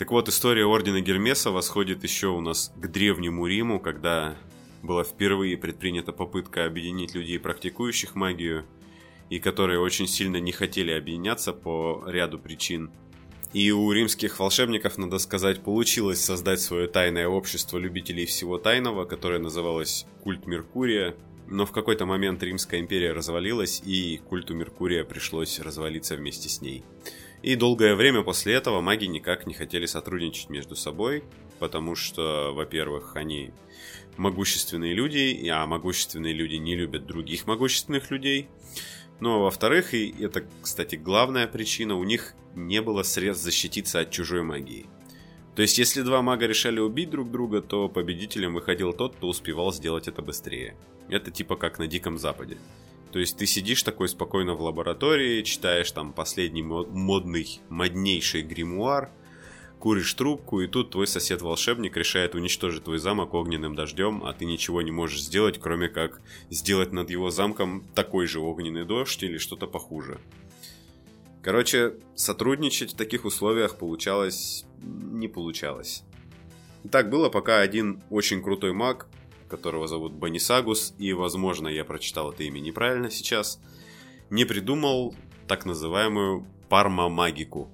Так 0.03 0.11
вот, 0.11 0.27
история 0.27 0.65
Ордена 0.65 0.99
Гермеса 0.99 1.49
восходит 1.49 2.03
еще 2.03 2.27
у 2.27 2.41
нас 2.41 2.73
к 2.75 2.87
Древнему 2.91 3.47
Риму, 3.47 3.79
когда 3.79 4.35
была 4.81 5.05
впервые 5.05 5.55
предпринята 5.55 6.11
попытка 6.11 6.65
объединить 6.65 7.15
людей, 7.15 7.39
практикующих 7.39 8.13
магию, 8.13 8.65
и 9.29 9.39
которые 9.39 9.79
очень 9.79 10.07
сильно 10.07 10.41
не 10.41 10.51
хотели 10.51 10.91
объединяться 10.91 11.53
по 11.53 12.03
ряду 12.05 12.37
причин– 12.37 12.91
и 13.53 13.71
у 13.71 13.89
римских 13.91 14.39
волшебников, 14.39 14.97
надо 14.97 15.19
сказать, 15.19 15.61
получилось 15.61 16.19
создать 16.19 16.59
свое 16.59 16.87
тайное 16.87 17.29
общество 17.29 17.77
любителей 17.77 18.25
всего 18.25 18.57
тайного, 18.57 19.05
которое 19.05 19.39
называлось 19.39 20.05
Культ 20.23 20.47
Меркурия. 20.47 21.15
Но 21.47 21.65
в 21.65 21.71
какой-то 21.71 22.05
момент 22.05 22.41
Римская 22.41 22.79
империя 22.79 23.13
развалилась, 23.13 23.81
и 23.85 24.19
культу 24.27 24.55
Меркурия 24.55 25.03
пришлось 25.03 25.59
развалиться 25.59 26.15
вместе 26.15 26.49
с 26.49 26.61
ней. 26.61 26.83
И 27.43 27.55
долгое 27.57 27.93
время 27.95 28.23
после 28.23 28.53
этого 28.53 28.79
маги 28.79 29.03
никак 29.03 29.45
не 29.45 29.53
хотели 29.53 29.85
сотрудничать 29.85 30.49
между 30.49 30.77
собой, 30.77 31.25
потому 31.59 31.93
что, 31.93 32.53
во-первых, 32.53 33.17
они 33.17 33.51
могущественные 34.15 34.93
люди, 34.93 35.45
а 35.49 35.65
могущественные 35.65 36.33
люди 36.33 36.55
не 36.55 36.77
любят 36.77 37.05
других 37.05 37.45
могущественных 37.45 38.11
людей. 38.11 38.47
Ну 39.19 39.35
а 39.35 39.39
во-вторых, 39.39 39.93
и 39.93 40.15
это, 40.23 40.45
кстати, 40.61 40.95
главная 40.95 41.47
причина, 41.47 41.95
у 41.95 42.05
них 42.05 42.33
не 42.55 42.81
было 42.81 43.03
средств 43.03 43.43
защититься 43.43 43.99
от 43.99 44.09
чужой 44.09 44.41
магии. 44.41 44.85
То 45.55 45.61
есть, 45.61 45.77
если 45.77 46.01
два 46.01 46.21
мага 46.21 46.47
решали 46.47 46.79
убить 46.79 47.09
друг 47.09 47.29
друга, 47.29 47.61
то 47.61 47.89
победителем 47.89 48.53
выходил 48.53 48.93
тот, 48.93 49.17
кто 49.17 49.27
успевал 49.27 49.73
сделать 49.73 50.07
это 50.07 50.21
быстрее. 50.21 50.75
Это 51.09 51.29
типа 51.29 51.57
как 51.57 51.77
на 51.77 51.87
Диком 51.87 52.17
Западе. 52.17 52.57
То 53.13 53.19
есть 53.19 53.37
ты 53.37 53.45
сидишь 53.45 53.83
такой 53.83 54.09
спокойно 54.09 54.55
в 54.55 54.61
лаборатории, 54.63 55.43
читаешь 55.43 55.91
там 55.91 56.13
последний 56.13 56.63
модный, 56.63 57.61
моднейший 57.69 58.41
гримуар, 58.41 59.11
куришь 59.77 60.15
трубку, 60.15 60.61
и 60.61 60.67
тут 60.67 60.89
твой 60.89 61.05
сосед-волшебник 61.05 61.95
решает 61.95 62.33
уничтожить 62.33 62.85
твой 62.85 62.97
замок 62.97 63.35
огненным 63.35 63.75
дождем, 63.75 64.23
а 64.25 64.33
ты 64.33 64.45
ничего 64.45 64.81
не 64.81 64.89
можешь 64.89 65.21
сделать, 65.21 65.59
кроме 65.61 65.89
как 65.89 66.21
сделать 66.49 66.91
над 66.91 67.11
его 67.11 67.29
замком 67.29 67.83
такой 67.93 68.25
же 68.25 68.39
огненный 68.39 68.83
дождь 68.83 69.21
или 69.21 69.37
что-то 69.37 69.67
похуже. 69.67 70.19
Короче, 71.43 71.93
сотрудничать 72.15 72.93
в 72.93 72.97
таких 72.97 73.25
условиях 73.25 73.77
получалось... 73.77 74.65
не 74.81 75.27
получалось. 75.27 76.03
И 76.83 76.87
так 76.87 77.11
было, 77.11 77.29
пока 77.29 77.59
один 77.59 78.01
очень 78.09 78.41
крутой 78.41 78.73
маг, 78.73 79.07
которого 79.53 79.87
зовут 79.87 80.13
Банисагус, 80.13 80.95
и, 80.97 81.13
возможно, 81.13 81.67
я 81.67 81.85
прочитал 81.85 82.31
это 82.31 82.41
имя 82.43 82.59
неправильно 82.59 83.11
сейчас, 83.11 83.59
не 84.31 84.45
придумал 84.45 85.13
так 85.47 85.65
называемую 85.65 86.47
парма-магику. 86.69 87.69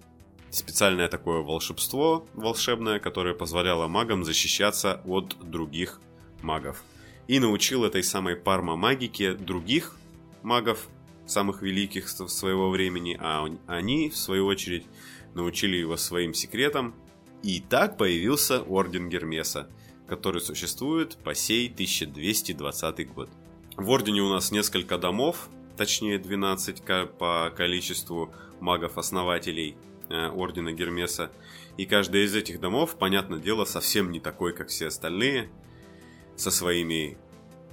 Специальное 0.50 1.08
такое 1.08 1.42
волшебство 1.42 2.28
волшебное, 2.34 3.00
которое 3.00 3.34
позволяло 3.34 3.88
магам 3.88 4.26
защищаться 4.26 5.02
от 5.06 5.38
других 5.40 6.02
магов. 6.42 6.84
И 7.30 7.40
научил 7.40 7.86
этой 7.86 8.04
самой 8.04 8.36
парма-магике 8.36 9.36
других 9.36 9.96
магов, 10.44 10.90
самых 11.26 11.62
великих 11.62 12.10
своего 12.10 12.70
времени, 12.70 13.18
а 13.22 13.48
они, 13.68 14.10
в 14.10 14.18
свою 14.18 14.48
очередь, 14.48 14.86
научили 15.34 15.78
его 15.78 15.96
своим 15.96 16.34
секретам. 16.34 16.94
И 17.42 17.62
так 17.62 17.98
появился 17.98 18.64
Орден 18.64 19.08
Гермеса, 19.08 19.70
который 20.10 20.42
существует 20.42 21.18
по 21.24 21.34
сей 21.34 21.70
1220 21.70 23.14
год. 23.14 23.30
В 23.78 23.90
Ордене 23.92 24.22
у 24.22 24.30
нас 24.30 24.52
несколько 24.52 24.98
домов, 24.98 25.48
точнее 25.78 26.20
12 26.20 26.84
по 27.18 27.54
количеству 27.56 28.34
магов-основателей 28.60 29.78
э, 30.10 30.28
Ордена 30.28 30.74
Гермеса. 30.74 31.32
И 31.78 31.86
каждый 31.86 32.26
из 32.26 32.36
этих 32.36 32.60
домов, 32.60 32.98
понятное 32.98 33.40
дело, 33.40 33.64
совсем 33.64 34.12
не 34.12 34.20
такой, 34.20 34.54
как 34.54 34.68
все 34.68 34.88
остальные, 34.88 35.50
со 36.36 36.52
своими 36.52 37.18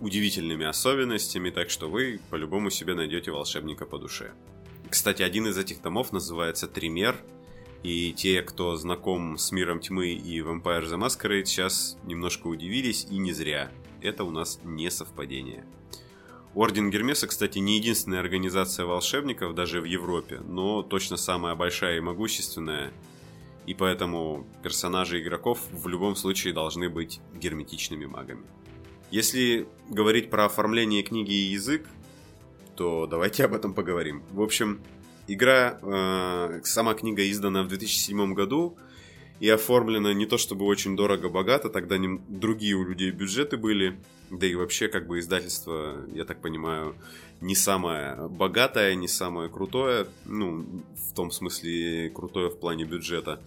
удивительными 0.00 0.66
особенностями, 0.66 1.50
так 1.50 1.70
что 1.70 1.88
вы 1.88 2.20
по-любому 2.30 2.70
себе 2.70 2.94
найдете 2.94 3.30
волшебника 3.30 3.86
по 3.86 3.98
душе. 3.98 4.32
Кстати, 4.90 5.22
один 5.22 5.48
из 5.48 5.58
этих 5.58 5.82
домов 5.82 6.12
называется 6.12 6.68
Тример, 6.68 7.16
и 7.86 8.12
те, 8.12 8.42
кто 8.42 8.74
знаком 8.74 9.38
с 9.38 9.52
Миром 9.52 9.78
Тьмы 9.78 10.08
и 10.08 10.40
Vampire 10.40 10.84
the 10.86 10.98
Masquerade, 10.98 11.44
сейчас 11.44 11.96
немножко 12.02 12.48
удивились, 12.48 13.06
и 13.08 13.16
не 13.16 13.32
зря. 13.32 13.70
Это 14.00 14.24
у 14.24 14.30
нас 14.32 14.58
не 14.64 14.90
совпадение. 14.90 15.64
Орден 16.56 16.90
Гермеса, 16.90 17.28
кстати, 17.28 17.60
не 17.60 17.76
единственная 17.76 18.18
организация 18.18 18.86
волшебников 18.86 19.54
даже 19.54 19.80
в 19.80 19.84
Европе, 19.84 20.40
но 20.40 20.82
точно 20.82 21.16
самая 21.16 21.54
большая 21.54 21.98
и 21.98 22.00
могущественная, 22.00 22.92
и 23.66 23.74
поэтому 23.74 24.48
персонажи 24.64 25.22
игроков 25.22 25.60
в 25.70 25.86
любом 25.86 26.16
случае 26.16 26.54
должны 26.54 26.88
быть 26.88 27.20
герметичными 27.34 28.06
магами. 28.06 28.46
Если 29.12 29.68
говорить 29.88 30.28
про 30.28 30.46
оформление 30.46 31.04
книги 31.04 31.30
и 31.30 31.52
язык, 31.52 31.86
то 32.74 33.06
давайте 33.06 33.44
об 33.44 33.54
этом 33.54 33.74
поговорим. 33.74 34.24
В 34.32 34.42
общем, 34.42 34.80
игра, 35.26 35.78
э, 35.82 36.60
сама 36.64 36.94
книга 36.94 37.28
издана 37.30 37.62
в 37.62 37.68
2007 37.68 38.34
году 38.34 38.76
и 39.40 39.48
оформлена 39.48 40.14
не 40.14 40.26
то 40.26 40.38
чтобы 40.38 40.64
очень 40.64 40.96
дорого-богато, 40.96 41.68
тогда 41.68 41.98
не, 41.98 42.20
другие 42.28 42.74
у 42.74 42.84
людей 42.84 43.10
бюджеты 43.10 43.56
были, 43.56 43.98
да 44.30 44.46
и 44.46 44.54
вообще 44.54 44.88
как 44.88 45.06
бы 45.06 45.18
издательство, 45.18 45.96
я 46.14 46.24
так 46.24 46.40
понимаю, 46.40 46.96
не 47.40 47.54
самое 47.54 48.28
богатое, 48.28 48.94
не 48.94 49.08
самое 49.08 49.50
крутое, 49.50 50.06
ну, 50.24 50.64
в 51.10 51.14
том 51.14 51.30
смысле 51.30 52.10
крутое 52.10 52.48
в 52.48 52.58
плане 52.58 52.84
бюджета. 52.84 53.42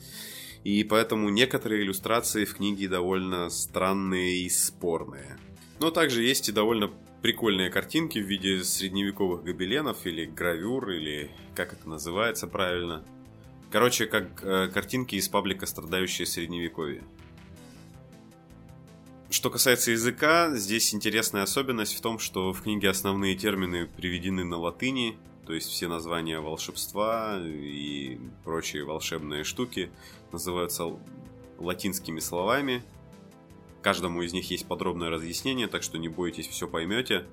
И 0.64 0.84
поэтому 0.84 1.30
некоторые 1.30 1.84
иллюстрации 1.84 2.46
в 2.46 2.56
книге 2.56 2.88
довольно 2.88 3.50
странные 3.50 4.42
и 4.42 4.50
спорные. 4.50 5.38
Но 5.80 5.90
также 5.90 6.22
есть 6.22 6.50
и 6.50 6.52
довольно 6.52 6.92
прикольные 7.22 7.70
картинки 7.70 8.20
в 8.20 8.26
виде 8.26 8.64
средневековых 8.64 9.44
гобеленов 9.44 10.06
или 10.06 10.26
гравюр, 10.26 10.90
или 10.92 11.32
как 11.56 11.74
это 11.74 11.88
называется 11.90 12.48
правильно. 12.48 13.04
Короче, 13.72 14.06
как 14.06 14.44
э, 14.44 14.70
картинки 14.74 15.16
из 15.16 15.28
паблика 15.28 15.66
«Страдающие 15.66 16.26
средневековье». 16.26 17.04
Что 19.30 19.52
касается 19.52 19.92
языка, 19.92 20.56
здесь 20.56 20.94
интересная 20.96 21.44
особенность 21.44 21.96
в 21.96 22.02
том, 22.02 22.18
что 22.18 22.52
в 22.52 22.64
книге 22.64 22.90
основные 22.90 23.36
термины 23.36 23.86
приведены 23.86 24.44
на 24.44 24.58
латыни, 24.58 25.18
то 25.46 25.54
есть 25.54 25.70
все 25.70 25.88
названия 25.88 26.40
волшебства 26.40 27.40
и 27.40 28.18
прочие 28.44 28.86
волшебные 28.86 29.44
штуки 29.44 29.92
называются 30.32 30.86
латинскими 31.60 32.20
словами, 32.20 32.82
Каждому 33.82 34.22
из 34.22 34.34
них 34.34 34.50
есть 34.52 34.68
подробное 34.68 35.10
разъяснение, 35.10 35.68
так 35.68 35.84
что 35.84 35.98
не 35.98 36.10
бойтесь, 36.10 36.48
все 36.48 36.68
поймете. 36.68 37.26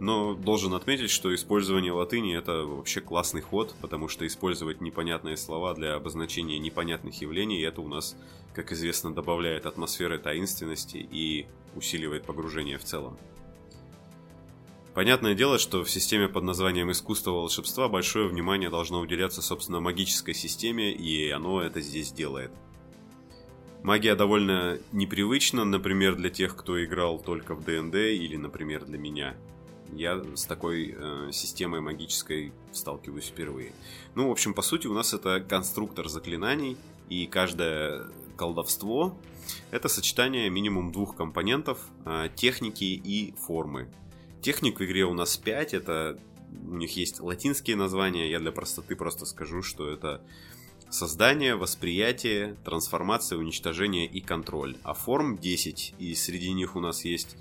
Но 0.00 0.34
должен 0.34 0.74
отметить, 0.74 1.10
что 1.10 1.32
использование 1.34 1.92
латыни 1.92 2.36
это 2.36 2.64
вообще 2.64 3.00
классный 3.00 3.42
ход, 3.42 3.74
потому 3.80 4.08
что 4.08 4.26
использовать 4.26 4.80
непонятные 4.80 5.36
слова 5.36 5.72
для 5.74 5.94
обозначения 5.94 6.58
непонятных 6.58 7.20
явлений 7.20 7.62
это 7.62 7.80
у 7.80 7.88
нас, 7.88 8.16
как 8.54 8.72
известно, 8.72 9.14
добавляет 9.14 9.66
атмосферы 9.66 10.18
таинственности 10.18 10.96
и 10.96 11.46
усиливает 11.76 12.24
погружение 12.24 12.78
в 12.78 12.84
целом. 12.84 13.16
Понятное 14.94 15.34
дело, 15.34 15.58
что 15.58 15.82
в 15.82 15.90
системе 15.90 16.28
под 16.28 16.44
названием 16.44 16.90
искусство 16.90 17.32
волшебства 17.32 17.88
большое 17.88 18.28
внимание 18.28 18.70
должно 18.70 19.00
уделяться, 19.00 19.42
собственно, 19.42 19.80
магической 19.80 20.34
системе, 20.34 20.92
и 20.92 21.30
оно 21.30 21.60
это 21.62 21.80
здесь 21.80 22.12
делает. 22.12 22.52
Магия 23.84 24.14
довольно 24.14 24.78
непривычна, 24.92 25.66
например, 25.66 26.16
для 26.16 26.30
тех, 26.30 26.56
кто 26.56 26.82
играл 26.82 27.18
только 27.18 27.54
в 27.54 27.62
ДНД 27.62 27.96
или, 27.96 28.34
например, 28.34 28.86
для 28.86 28.96
меня. 28.96 29.34
Я 29.92 30.24
с 30.34 30.46
такой 30.46 30.96
э, 30.96 31.28
системой 31.32 31.82
магической 31.82 32.54
сталкиваюсь 32.72 33.26
впервые. 33.26 33.72
Ну, 34.14 34.28
в 34.28 34.32
общем, 34.32 34.54
по 34.54 34.62
сути, 34.62 34.86
у 34.86 34.94
нас 34.94 35.12
это 35.12 35.38
конструктор 35.38 36.08
заклинаний, 36.08 36.78
и 37.10 37.26
каждое 37.26 38.06
колдовство— 38.38 39.18
это 39.70 39.88
сочетание 39.90 40.48
минимум 40.48 40.90
двух 40.90 41.14
компонентов 41.14 41.78
э,— 42.06 42.30
техники 42.34 42.84
и 42.84 43.34
формы. 43.36 43.92
Техник 44.40 44.80
в 44.80 44.82
игре 44.82 45.04
у 45.04 45.12
нас 45.12 45.36
5, 45.36 45.74
это 45.74 46.18
у 46.66 46.76
них 46.76 46.96
есть 46.96 47.20
латинские 47.20 47.76
названия, 47.76 48.30
я 48.30 48.38
для 48.38 48.50
простоты 48.50 48.96
просто 48.96 49.26
скажу, 49.26 49.62
что 49.62 49.90
это 49.90 50.22
Создание, 50.94 51.56
восприятие, 51.56 52.54
трансформация, 52.64 53.36
уничтожение 53.36 54.06
и 54.06 54.20
контроль. 54.20 54.76
А 54.84 54.94
форм 54.94 55.36
10, 55.36 55.96
и 55.98 56.14
среди 56.14 56.52
них 56.52 56.76
у 56.76 56.80
нас 56.80 57.04
есть, 57.04 57.36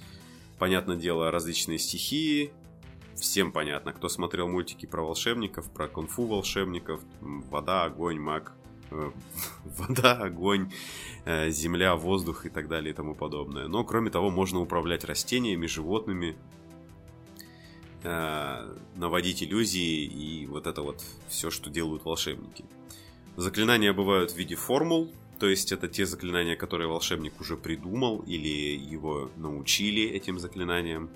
понятное 0.58 0.96
дело, 0.96 1.30
различные 1.30 1.78
стихии. 1.78 2.52
Всем 3.13 3.52
понятно, 3.52 3.94
кто 3.94 4.10
смотрел 4.10 4.48
мультики 4.48 4.88
про 4.88 5.04
волшебников, 5.04 5.70
про 5.70 5.88
кунг-фу 5.88 6.26
волшебников, 6.26 7.02
вода, 7.22 7.84
огонь, 7.84 8.18
маг, 8.18 8.54
э, 8.89 9.12
вода, 9.66 10.13
огонь, 10.13 10.74
э, 11.26 11.52
земля, 11.52 11.96
воздух 11.96 12.48
и 12.48 12.50
так 12.50 12.68
далее 12.68 12.92
и 12.92 12.96
тому 12.96 13.13
подобное. 13.13 13.68
Но 13.68 13.84
кроме 13.84 14.10
того, 14.10 14.32
можно 14.32 14.62
управлять 14.62 15.04
растениями, 15.04 15.68
животными, 15.68 16.36
э, 18.02 18.76
наводить 18.96 19.44
иллюзии 19.44 20.06
и 20.06 20.48
вот 20.48 20.66
это 20.66 20.82
вот 20.82 21.04
все, 21.28 21.52
что 21.52 21.70
делают 21.70 22.04
волшебники. 22.04 22.66
Заклинания 23.36 23.93
бывают 23.93 24.32
в 24.32 24.38
виде 24.38 24.56
формул, 24.56 25.12
то 25.39 25.48
есть 25.48 25.72
это 25.72 25.88
те 25.88 26.06
заклинания, 26.06 26.56
которые 26.56 26.88
волшебник 26.88 27.41
уже 27.41 27.58
придумал 27.58 28.19
или 28.28 28.78
его 28.78 29.32
научили 29.38 30.04
этим 30.04 30.38
заклинаниям. 30.38 31.10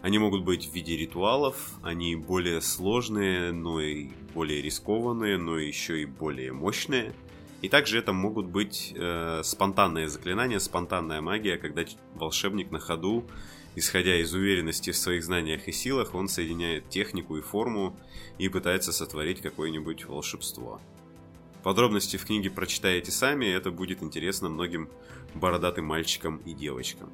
Они 0.00 0.18
могут 0.18 0.42
быть 0.42 0.66
в 0.66 0.74
виде 0.74 0.96
ритуалов, 0.96 1.74
они 1.82 2.16
более 2.16 2.62
сложные, 2.62 3.52
но 3.52 3.80
и 3.80 4.08
более 4.34 4.62
рискованные, 4.62 5.36
но 5.36 5.58
еще 5.58 6.00
и 6.00 6.06
более 6.06 6.52
мощные. 6.52 7.12
И 7.60 7.68
также 7.68 7.98
это 7.98 8.14
могут 8.14 8.46
быть 8.46 8.94
э, 8.96 9.42
спонтанные 9.44 10.08
заклинания, 10.08 10.58
спонтанная 10.58 11.20
магия, 11.20 11.58
когда 11.58 11.84
волшебник 12.14 12.70
на 12.70 12.78
ходу, 12.78 13.26
исходя 13.76 14.16
из 14.16 14.32
уверенности 14.32 14.92
в 14.92 14.96
своих 14.96 15.22
знаниях 15.22 15.68
и 15.68 15.72
силах, 15.72 16.14
он 16.14 16.28
соединяет 16.28 16.88
технику 16.88 17.36
и 17.36 17.42
форму 17.42 17.94
и 18.38 18.48
пытается 18.48 18.92
сотворить 18.92 19.42
какое-нибудь 19.42 20.06
волшебство. 20.06 20.80
Подробности 21.62 22.16
в 22.16 22.24
книге 22.24 22.50
прочитаете 22.50 23.12
сами, 23.12 23.46
это 23.46 23.70
будет 23.70 24.02
интересно 24.02 24.48
многим 24.48 24.88
бородатым 25.34 25.84
мальчикам 25.84 26.38
и 26.38 26.54
девочкам. 26.54 27.10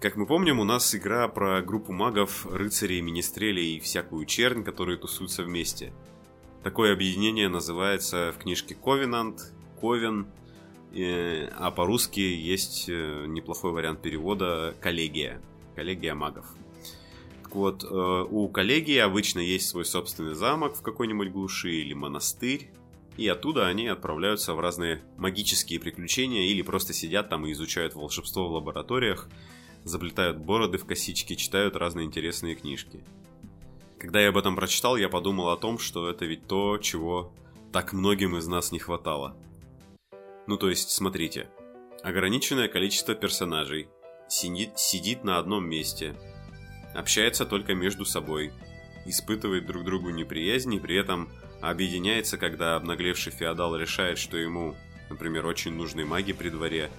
Как 0.00 0.16
мы 0.16 0.26
помним, 0.26 0.58
у 0.58 0.64
нас 0.64 0.94
игра 0.94 1.28
про 1.28 1.62
группу 1.62 1.92
магов, 1.92 2.46
рыцарей, 2.46 3.00
министрелей 3.00 3.76
и 3.76 3.80
всякую 3.80 4.26
чернь, 4.26 4.64
которые 4.64 4.98
тусуются 4.98 5.44
вместе. 5.44 5.92
Такое 6.62 6.92
объединение 6.92 7.48
называется 7.48 8.32
в 8.36 8.40
книжке 8.40 8.76
Covenant, 8.80 9.40
Ковен, 9.80 10.26
а 10.94 11.70
по-русски 11.70 12.20
есть 12.20 12.88
э, 12.88 13.24
неплохой 13.26 13.72
вариант 13.72 14.02
перевода 14.02 14.74
«коллегия», 14.80 15.40
«коллегия 15.74 16.14
магов». 16.14 16.46
Вот, 17.54 17.84
э, 17.84 18.26
у 18.30 18.48
коллеги 18.48 18.96
обычно 18.96 19.40
есть 19.40 19.68
свой 19.68 19.84
собственный 19.84 20.34
замок 20.34 20.74
в 20.74 20.82
какой-нибудь 20.82 21.30
глуши 21.30 21.70
или 21.70 21.92
монастырь, 21.92 22.70
и 23.18 23.28
оттуда 23.28 23.66
они 23.66 23.88
отправляются 23.88 24.54
в 24.54 24.60
разные 24.60 25.02
магические 25.18 25.78
приключения 25.78 26.46
или 26.46 26.62
просто 26.62 26.94
сидят 26.94 27.28
там 27.28 27.46
и 27.46 27.52
изучают 27.52 27.94
волшебство 27.94 28.48
в 28.48 28.52
лабораториях, 28.52 29.28
заплетают 29.84 30.38
бороды 30.38 30.78
в 30.78 30.86
косички, 30.86 31.34
читают 31.34 31.76
разные 31.76 32.06
интересные 32.06 32.54
книжки. 32.54 33.04
Когда 33.98 34.20
я 34.20 34.30
об 34.30 34.38
этом 34.38 34.56
прочитал, 34.56 34.96
я 34.96 35.10
подумал 35.10 35.50
о 35.50 35.58
том, 35.58 35.78
что 35.78 36.08
это 36.08 36.24
ведь 36.24 36.46
то, 36.46 36.78
чего 36.78 37.34
так 37.70 37.92
многим 37.92 38.36
из 38.36 38.46
нас 38.46 38.72
не 38.72 38.78
хватало. 38.78 39.36
Ну 40.46 40.56
то 40.56 40.70
есть, 40.70 40.90
смотрите, 40.90 41.50
ограниченное 42.02 42.68
количество 42.68 43.14
персонажей 43.14 43.88
сидит, 44.28 44.78
сидит 44.78 45.22
на 45.22 45.38
одном 45.38 45.68
месте– 45.68 46.16
общаются 46.94 47.44
только 47.46 47.74
между 47.74 48.04
собой, 48.04 48.52
испытывают 49.04 49.66
друг 49.66 49.84
другу 49.84 50.10
неприязнь 50.10 50.74
и 50.74 50.80
при 50.80 50.96
этом 50.96 51.28
объединяется, 51.60 52.38
когда 52.38 52.76
обнаглевший 52.76 53.32
феодал 53.32 53.76
решает, 53.76 54.18
что 54.18 54.36
ему, 54.36 54.74
например, 55.10 55.46
очень 55.46 55.72
нужны 55.72 56.04
маги 56.04 56.32
при 56.32 56.48
дворе, 56.50 56.90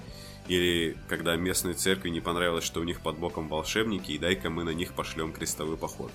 или 0.47 0.97
когда 1.07 1.35
местной 1.35 1.73
церкви 1.73 2.09
не 2.09 2.19
понравилось, 2.19 2.63
что 2.63 2.81
у 2.81 2.83
них 2.83 3.01
под 3.01 3.17
боком 3.17 3.47
волшебники, 3.47 4.11
и 4.11 4.17
дай-ка 4.17 4.49
мы 4.49 4.63
на 4.63 4.71
них 4.71 4.93
пошлем 4.93 5.31
крестовый 5.31 5.77
поход. 5.77 6.11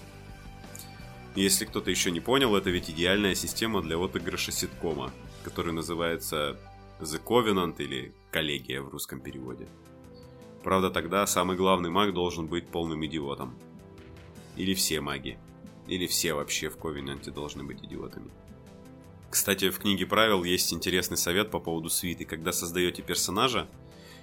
Если 1.35 1.67
кто-то 1.67 1.91
еще 1.91 2.11
не 2.11 2.21
понял, 2.21 2.57
это 2.57 2.71
ведь 2.71 2.91
идеальная 2.91 3.35
система 3.35 3.81
для 3.81 3.97
отыгрыша 3.97 4.51
ситкома, 4.51 5.13
который 5.45 5.73
называется 5.73 6.59
The 7.01 7.23
Covenant 7.23 7.77
или 7.79 8.13
Коллегия 8.31 8.83
в 8.83 8.89
русском 8.89 9.21
переводе. 9.21 9.69
Правда, 10.65 10.91
тогда 10.91 11.27
самый 11.27 11.57
главный 11.57 11.91
маг 11.91 12.13
должен 12.13 12.49
быть 12.49 12.69
полным 12.69 13.05
идиотом. 13.07 13.57
Или 14.59 14.75
все 14.75 15.01
маги. 15.01 15.39
Или 15.87 16.07
все 16.07 16.35
вообще 16.35 16.69
в 16.69 16.77
Ковенанте 16.77 17.31
должны 17.31 17.63
быть 17.63 17.83
идиотами. 17.83 18.31
Кстати, 19.31 19.71
в 19.71 19.79
книге 19.79 20.05
правил 20.05 20.43
есть 20.43 20.73
интересный 20.75 21.17
совет 21.17 21.51
по 21.51 21.61
поводу 21.61 21.89
свиты. 21.89 22.25
Когда 22.25 22.53
создаете 22.53 23.03
персонажа, 23.03 23.69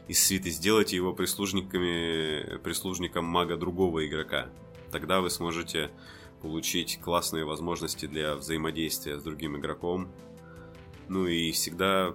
из 0.09 0.23
свиты 0.23 0.49
сделайте 0.49 0.97
его 0.97 1.13
прислужниками, 1.13 2.57
прислужником 2.57 3.23
мага 3.25 3.55
другого 3.55 4.05
игрока. 4.05 4.49
Тогда 4.91 5.21
вы 5.21 5.29
сможете 5.29 5.89
получить 6.41 6.99
классные 6.99 7.45
возможности 7.45 8.05
для 8.05 8.35
взаимодействия 8.35 9.17
с 9.17 9.23
другим 9.23 9.57
игроком. 9.57 10.11
Ну 11.07 11.27
и 11.27 11.51
всегда, 11.51 12.13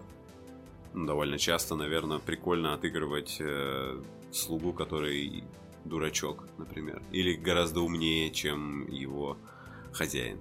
ну, 0.93 1.07
довольно 1.07 1.39
часто, 1.39 1.75
наверное, 1.75 2.19
прикольно 2.19 2.75
отыгрывать 2.75 3.39
э, 3.41 4.03
слугу, 4.31 4.73
который 4.73 5.43
дурачок, 5.85 6.47
например. 6.59 7.03
Или 7.12 7.35
гораздо 7.35 7.81
умнее, 7.81 8.31
чем 8.31 8.90
его 8.90 9.38
хозяин. 9.93 10.38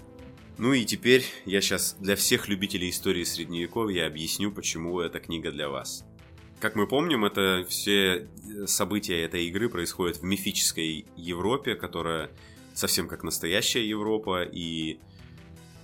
Ну 0.57 0.73
и 0.73 0.83
теперь 0.83 1.25
я 1.45 1.61
сейчас 1.61 1.95
для 1.99 2.15
всех 2.15 2.49
любителей 2.49 2.89
истории 2.89 3.23
Средневековья 3.23 4.07
объясню, 4.07 4.51
почему 4.51 4.99
эта 4.99 5.19
книга 5.19 5.51
для 5.51 5.69
вас. 5.69 6.05
Как 6.59 6.75
мы 6.75 6.87
помним, 6.87 7.23
это 7.23 7.65
все 7.69 8.27
события 8.65 9.21
этой 9.23 9.45
игры 9.45 9.69
происходят 9.69 10.17
в 10.17 10.23
мифической 10.23 11.05
Европе, 11.15 11.75
которая 11.75 12.29
совсем 12.73 13.07
как 13.07 13.23
настоящая 13.23 13.87
Европа, 13.87 14.43
и 14.43 14.99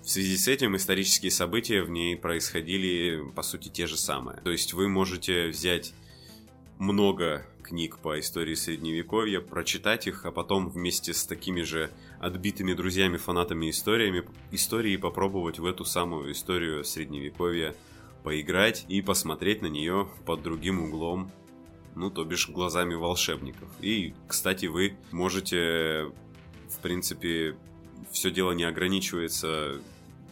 в 0.03 0.09
связи 0.09 0.37
с 0.37 0.47
этим 0.49 0.75
исторические 0.75 1.31
события 1.31 1.81
в 1.81 1.89
ней 1.89 2.17
происходили, 2.17 3.23
по 3.33 3.41
сути, 3.43 3.69
те 3.69 3.87
же 3.87 3.97
самые. 3.97 4.41
То 4.41 4.51
есть 4.51 4.73
вы 4.73 4.89
можете 4.89 5.47
взять 5.47 5.93
много 6.77 7.45
книг 7.65 7.97
по 7.97 8.19
истории 8.19 8.53
Средневековья, 8.53 9.41
прочитать 9.41 10.07
их, 10.07 10.25
а 10.25 10.31
потом 10.31 10.69
вместе 10.69 11.13
с 11.13 11.25
такими 11.25 11.61
же 11.61 11.89
отбитыми 12.19 12.73
друзьями, 12.73 13.17
фанатами 13.17 13.69
историями, 13.69 14.23
истории 14.51 14.97
попробовать 14.97 15.59
в 15.59 15.65
эту 15.65 15.83
самую 15.83 16.31
историю 16.31 16.83
Средневековья 16.83 17.75
поиграть 18.23 18.85
и 18.87 19.01
посмотреть 19.01 19.61
на 19.61 19.67
нее 19.67 20.07
под 20.25 20.43
другим 20.43 20.81
углом, 20.81 21.31
ну, 21.95 22.09
то 22.09 22.23
бишь 22.23 22.49
глазами 22.49 22.93
волшебников. 22.93 23.69
И, 23.81 24.13
кстати, 24.27 24.67
вы 24.67 24.97
можете, 25.11 26.11
в 26.69 26.79
принципе, 26.81 27.57
все 28.11 28.31
дело 28.31 28.51
не 28.51 28.63
ограничивается 28.63 29.79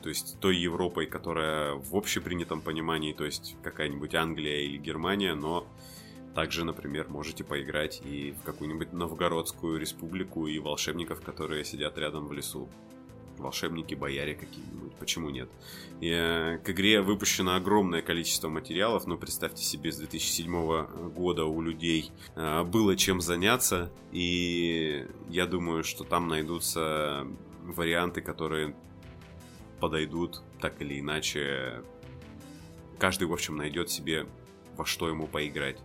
то 0.04 0.10
есть 0.10 0.38
той 0.42 0.58
Европой, 0.58 1.06
которая 1.06 1.76
в 1.76 1.96
общепринятом 1.96 2.60
понимании, 2.60 3.14
то 3.14 3.24
есть 3.24 3.56
какая-нибудь 3.64 4.14
Англия 4.16 4.60
или 4.60 4.78
Германия, 4.78 5.34
но 5.34 5.66
также, 6.36 6.66
например, 6.66 7.10
можете 7.10 7.44
поиграть 7.44 8.02
и 8.04 8.32
в 8.32 8.44
какую-нибудь 8.44 8.92
Новгородскую 8.92 9.80
республику 9.80 10.48
и 10.48 10.58
волшебников, 10.60 11.22
которые 11.22 11.64
сидят 11.64 11.98
рядом 11.98 12.28
в 12.28 12.34
лесу. 12.34 12.70
Волшебники, 13.38 13.96
бояре 13.96 14.36
какие-нибудь, 14.36 14.94
почему 14.96 15.30
нет? 15.30 15.50
И, 16.02 16.10
э, 16.10 16.60
к 16.60 16.70
игре 16.70 17.02
выпущено 17.02 17.56
огромное 17.56 18.02
количество 18.02 18.48
материалов, 18.48 19.06
но 19.06 19.18
представьте 19.18 19.64
себе, 19.64 19.92
с 19.92 19.98
2007 19.98 21.10
года 21.10 21.46
у 21.46 21.62
людей 21.62 22.12
э, 22.36 22.64
было 22.64 22.96
чем 22.96 23.22
заняться, 23.22 23.92
и 24.12 25.08
я 25.30 25.46
думаю, 25.46 25.84
что 25.84 26.04
там 26.04 26.28
найдутся 26.28 27.28
варианты, 27.64 28.22
которые 28.22 28.76
подойдут 29.80 30.42
так 30.62 30.82
или 30.82 31.00
иначе. 31.00 31.82
Каждый, 33.00 33.28
в 33.28 33.34
общем, 33.34 33.58
найдет 33.58 33.90
себе 33.90 34.28
во 34.78 34.86
что 34.86 35.10
ему 35.10 35.28
поиграть 35.28 35.80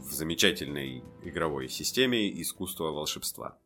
в 0.00 0.12
замечательной 0.12 1.02
игровой 1.22 1.68
системе 1.68 2.30
искусства 2.40 2.90
волшебства. 2.90 3.58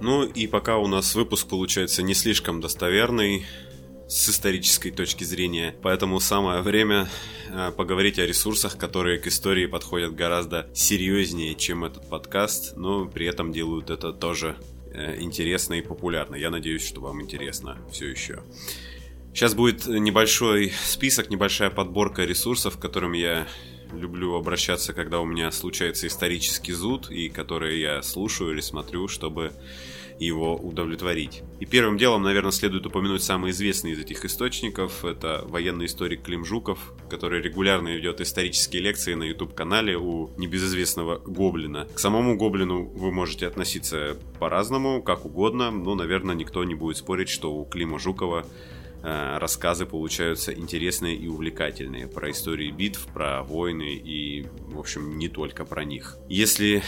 Ну 0.00 0.24
и 0.24 0.46
пока 0.46 0.78
у 0.78 0.86
нас 0.86 1.14
выпуск 1.14 1.46
получается 1.46 2.02
не 2.02 2.14
слишком 2.14 2.62
достоверный, 2.62 3.44
с 4.10 4.28
исторической 4.28 4.90
точки 4.90 5.22
зрения. 5.22 5.72
Поэтому 5.82 6.18
самое 6.18 6.62
время 6.62 7.08
э, 7.48 7.70
поговорить 7.70 8.18
о 8.18 8.26
ресурсах, 8.26 8.76
которые 8.76 9.18
к 9.20 9.28
истории 9.28 9.66
подходят 9.66 10.16
гораздо 10.16 10.68
серьезнее, 10.74 11.54
чем 11.54 11.84
этот 11.84 12.10
подкаст, 12.10 12.76
но 12.76 13.06
при 13.06 13.26
этом 13.26 13.52
делают 13.52 13.88
это 13.88 14.12
тоже 14.12 14.56
э, 14.92 15.20
интересно 15.20 15.74
и 15.74 15.80
популярно. 15.80 16.34
Я 16.34 16.50
надеюсь, 16.50 16.84
что 16.84 17.00
вам 17.00 17.22
интересно 17.22 17.78
все 17.92 18.08
еще. 18.08 18.42
Сейчас 19.32 19.54
будет 19.54 19.86
небольшой 19.86 20.72
список, 20.84 21.30
небольшая 21.30 21.70
подборка 21.70 22.24
ресурсов, 22.24 22.78
к 22.78 22.82
которым 22.82 23.12
я 23.12 23.46
люблю 23.92 24.34
обращаться, 24.34 24.92
когда 24.92 25.20
у 25.20 25.24
меня 25.24 25.52
случается 25.52 26.08
исторический 26.08 26.72
зуд, 26.72 27.12
и 27.12 27.28
которые 27.28 27.80
я 27.80 28.02
слушаю 28.02 28.50
или 28.52 28.60
смотрю, 28.60 29.06
чтобы 29.06 29.52
его 30.20 30.54
удовлетворить. 30.54 31.42
И 31.60 31.66
первым 31.66 31.96
делом, 31.96 32.22
наверное, 32.22 32.52
следует 32.52 32.86
упомянуть 32.86 33.22
самый 33.22 33.50
известный 33.52 33.92
из 33.92 33.98
этих 33.98 34.24
источников. 34.24 35.04
Это 35.04 35.44
военный 35.46 35.86
историк 35.86 36.22
Клим 36.22 36.44
Жуков, 36.44 36.92
который 37.08 37.40
регулярно 37.40 37.88
ведет 37.88 38.20
исторические 38.20 38.82
лекции 38.82 39.14
на 39.14 39.24
YouTube-канале 39.24 39.96
у 39.96 40.30
небезызвестного 40.36 41.18
Гоблина. 41.18 41.88
К 41.94 41.98
самому 41.98 42.36
Гоблину 42.36 42.84
вы 42.84 43.10
можете 43.10 43.46
относиться 43.46 44.18
по-разному, 44.38 45.02
как 45.02 45.24
угодно, 45.24 45.70
но, 45.70 45.94
наверное, 45.94 46.34
никто 46.34 46.62
не 46.64 46.74
будет 46.74 46.98
спорить, 46.98 47.30
что 47.30 47.54
у 47.54 47.64
Клима 47.64 47.98
Жукова 47.98 48.44
э, 49.02 49.38
рассказы 49.38 49.86
получаются 49.86 50.52
интересные 50.52 51.16
и 51.16 51.28
увлекательные 51.28 52.06
про 52.06 52.30
истории 52.30 52.70
битв, 52.70 53.06
про 53.06 53.42
войны 53.42 53.94
и, 53.94 54.46
в 54.66 54.78
общем, 54.78 55.16
не 55.16 55.30
только 55.30 55.64
про 55.64 55.84
них. 55.84 56.18
Если 56.28 56.82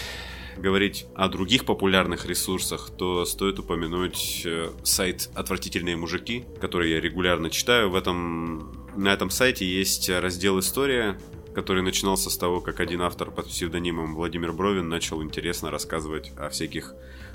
говорить 0.56 1.06
о 1.14 1.28
других 1.28 1.64
популярных 1.64 2.26
ресурсах, 2.26 2.90
то 2.96 3.24
стоит 3.24 3.58
упомянуть 3.58 4.42
э, 4.44 4.70
сайт 4.82 5.30
«Отвратительные 5.34 5.96
мужики», 5.96 6.44
который 6.60 6.90
я 6.90 7.00
регулярно 7.00 7.50
читаю. 7.50 7.90
В 7.90 7.94
этом, 7.94 8.86
на 8.96 9.12
этом 9.12 9.30
сайте 9.30 9.66
есть 9.66 10.08
раздел 10.08 10.58
«История», 10.58 11.18
который 11.54 11.82
начинался 11.82 12.30
с 12.30 12.36
того, 12.36 12.60
как 12.60 12.80
один 12.80 13.02
автор 13.02 13.30
под 13.30 13.46
псевдонимом 13.46 14.14
Владимир 14.14 14.52
Бровин 14.52 14.88
начал 14.88 15.22
интересно 15.22 15.70
рассказывать 15.70 16.32
о 16.38 16.48
всяких 16.48 16.94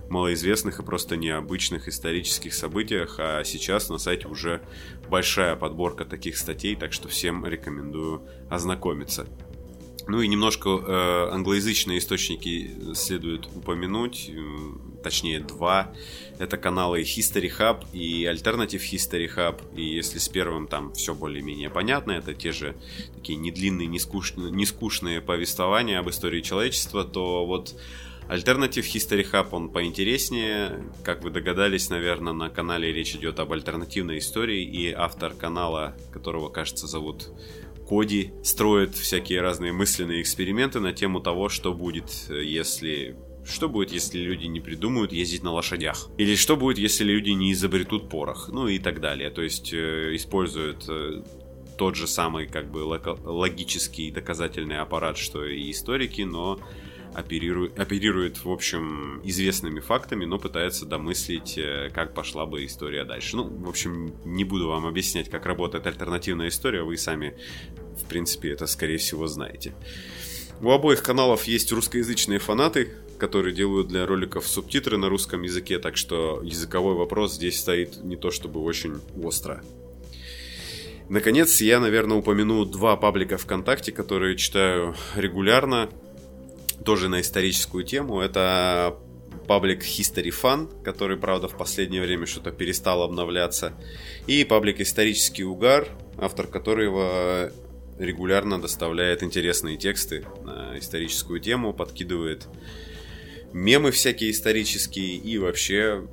малоизвестных 0.09 0.79
и 0.79 0.83
просто 0.83 1.17
необычных 1.17 1.87
исторических 1.87 2.53
событиях, 2.53 3.15
а 3.19 3.43
сейчас 3.43 3.89
на 3.89 3.97
сайте 3.97 4.27
уже 4.27 4.61
большая 5.09 5.55
подборка 5.55 6.05
таких 6.05 6.37
статей, 6.37 6.75
так 6.75 6.93
что 6.93 7.07
всем 7.07 7.45
рекомендую 7.45 8.23
ознакомиться. 8.49 9.27
Ну 10.07 10.21
и 10.21 10.27
немножко 10.27 10.69
э, 10.69 11.29
англоязычные 11.33 11.99
источники 11.99 12.93
следует 12.93 13.45
упомянуть, 13.47 14.29
э, 14.29 15.01
точнее 15.03 15.41
два. 15.41 15.93
Это 16.39 16.57
каналы 16.57 17.01
History 17.01 17.51
Hub 17.59 17.85
и 17.91 18.23
Alternative 18.23 18.81
History 18.81 19.29
Hub. 19.35 19.61
И 19.75 19.83
если 19.83 20.19
с 20.19 20.29
первым 20.29 20.67
там 20.67 20.93
все 20.93 21.13
более-менее 21.13 21.69
понятно, 21.69 22.13
это 22.13 22.33
те 22.33 22.53
же 22.53 22.75
такие 23.15 23.37
недлинные, 23.37 23.87
нескучные, 23.87 24.49
нескучные 24.49 25.19
повествования 25.19 25.99
об 25.99 26.09
истории 26.09 26.41
человечества, 26.41 27.03
то 27.03 27.45
вот 27.45 27.75
Alternative 28.29 28.83
History 28.83 29.25
Hub, 29.31 29.49
он 29.51 29.69
поинтереснее. 29.69 30.83
Как 31.03 31.23
вы 31.23 31.29
догадались, 31.29 31.89
наверное, 31.89 32.33
на 32.33 32.49
канале 32.49 32.91
речь 32.91 33.15
идет 33.15 33.39
об 33.39 33.53
альтернативной 33.53 34.19
истории, 34.19 34.63
и 34.63 34.91
автор 34.91 35.33
канала, 35.33 35.95
которого, 36.11 36.49
кажется, 36.49 36.87
зовут 36.87 37.29
Коди 37.87 38.33
строит 38.43 38.95
всякие 38.95 39.41
разные 39.41 39.71
мысленные 39.71 40.21
эксперименты 40.21 40.79
на 40.79 40.91
тему 40.93 41.21
того, 41.21 41.47
что 41.47 41.73
будет, 41.73 42.27
э, 42.29 42.43
если 42.43 43.15
что 43.45 43.69
будет, 43.69 43.93
если 43.93 44.19
люди 44.19 44.45
не 44.45 44.59
придумают 44.59 45.13
ездить 45.13 45.41
на 45.41 45.53
лошадях? 45.53 46.09
Или 46.17 46.35
что 46.35 46.57
будет, 46.57 46.77
если 46.77 47.05
люди 47.05 47.29
не 47.29 47.53
изобретут 47.53 48.09
порох? 48.09 48.49
Ну 48.51 48.67
и 48.67 48.77
так 48.77 48.99
далее. 48.99 49.29
То 49.29 49.41
есть 49.41 49.71
э, 49.73 50.15
используют 50.15 50.83
э, 50.89 51.23
тот 51.77 51.95
же 51.95 52.07
самый 52.07 52.47
как 52.47 52.69
бы 52.69 52.79
логический 52.79 54.11
доказательный 54.11 54.79
аппарат, 54.79 55.17
что 55.17 55.45
и 55.45 55.71
историки, 55.71 56.23
но 56.23 56.59
оперирует, 57.17 57.79
оперирует, 57.79 58.45
в 58.45 58.51
общем, 58.51 59.19
известными 59.23 59.79
фактами, 59.79 60.25
но 60.25 60.37
пытается 60.37 60.85
домыслить, 60.85 61.57
э, 61.57 61.89
как 61.91 62.13
пошла 62.13 62.45
бы 62.45 62.63
история 62.63 63.05
дальше. 63.05 63.37
Ну, 63.37 63.43
в 63.43 63.67
общем, 63.67 64.13
не 64.23 64.43
буду 64.43 64.67
вам 64.67 64.85
объяснять, 64.85 65.29
как 65.29 65.47
работает 65.47 65.87
альтернативная 65.87 66.49
история, 66.49 66.83
вы 66.83 66.95
сами, 66.95 67.35
в 67.99 68.07
принципе, 68.07 68.51
это, 68.51 68.67
скорее 68.67 68.97
всего, 68.97 69.25
знаете. 69.25 69.73
У 70.61 70.69
обоих 70.69 71.01
каналов 71.01 71.45
есть 71.45 71.71
русскоязычные 71.71 72.37
фанаты, 72.37 72.93
которые 73.17 73.55
делают 73.55 73.87
для 73.87 74.05
роликов 74.05 74.47
субтитры 74.47 74.97
на 74.97 75.09
русском 75.09 75.41
языке, 75.41 75.79
так 75.79 75.97
что 75.97 76.41
языковой 76.43 76.93
вопрос 76.93 77.33
здесь 77.33 77.59
стоит 77.59 78.03
не 78.03 78.15
то 78.15 78.29
чтобы 78.29 78.61
очень 78.61 79.01
остро. 79.23 79.63
Наконец, 81.09 81.61
я, 81.61 81.79
наверное, 81.79 82.17
упомяну 82.17 82.65
два 82.65 82.95
паблика 82.95 83.37
ВКонтакте, 83.37 83.91
которые 83.91 84.35
читаю 84.35 84.95
регулярно, 85.15 85.89
тоже 86.85 87.09
на 87.09 87.21
историческую 87.21 87.83
тему. 87.83 88.19
Это 88.21 88.97
паблик 89.47 89.83
History 89.83 90.29
Fun, 90.29 90.83
который, 90.83 91.17
правда, 91.17 91.47
в 91.47 91.57
последнее 91.57 92.01
время 92.01 92.25
что-то 92.25 92.51
перестал 92.51 93.01
обновляться, 93.01 93.73
и 94.27 94.43
паблик 94.43 94.81
Исторический 94.81 95.43
угар, 95.43 95.87
автор 96.17 96.47
которого 96.47 97.51
регулярно 97.97 98.61
доставляет 98.61 99.23
интересные 99.23 99.77
тексты 99.77 100.25
на 100.43 100.77
историческую 100.77 101.39
тему, 101.39 101.73
подкидывает 101.73 102.47
мемы 103.53 103.91
всякие 103.91 104.31
исторические 104.31 105.15
и 105.15 105.37
вообще 105.37 106.07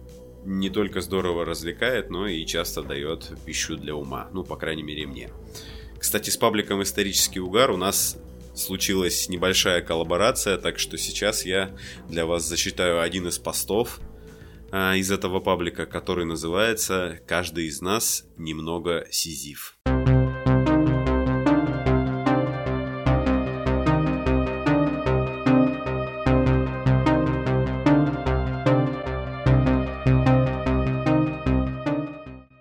не 0.44 0.70
только 0.70 1.00
здорово 1.00 1.44
развлекает, 1.44 2.10
но 2.10 2.26
и 2.26 2.44
часто 2.46 2.82
дает 2.82 3.32
пищу 3.44 3.76
для 3.76 3.94
ума. 3.94 4.28
Ну, 4.32 4.44
по 4.44 4.56
крайней 4.56 4.82
мере, 4.82 5.06
мне. 5.06 5.30
Кстати, 5.98 6.30
с 6.30 6.36
пабликом 6.36 6.82
«Исторический 6.82 7.40
угар» 7.40 7.70
у 7.70 7.76
нас 7.76 8.18
случилась 8.54 9.28
небольшая 9.28 9.82
коллаборация, 9.82 10.56
так 10.58 10.78
что 10.78 10.96
сейчас 10.96 11.44
я 11.44 11.76
для 12.08 12.26
вас 12.26 12.44
зачитаю 12.44 13.00
один 13.00 13.28
из 13.28 13.38
постов 13.38 14.00
а, 14.70 14.94
из 14.96 15.10
этого 15.10 15.40
паблика, 15.40 15.86
который 15.86 16.24
называется 16.24 17.20
«Каждый 17.26 17.66
из 17.66 17.80
нас 17.80 18.24
немного 18.36 19.06
сизиф». 19.10 19.76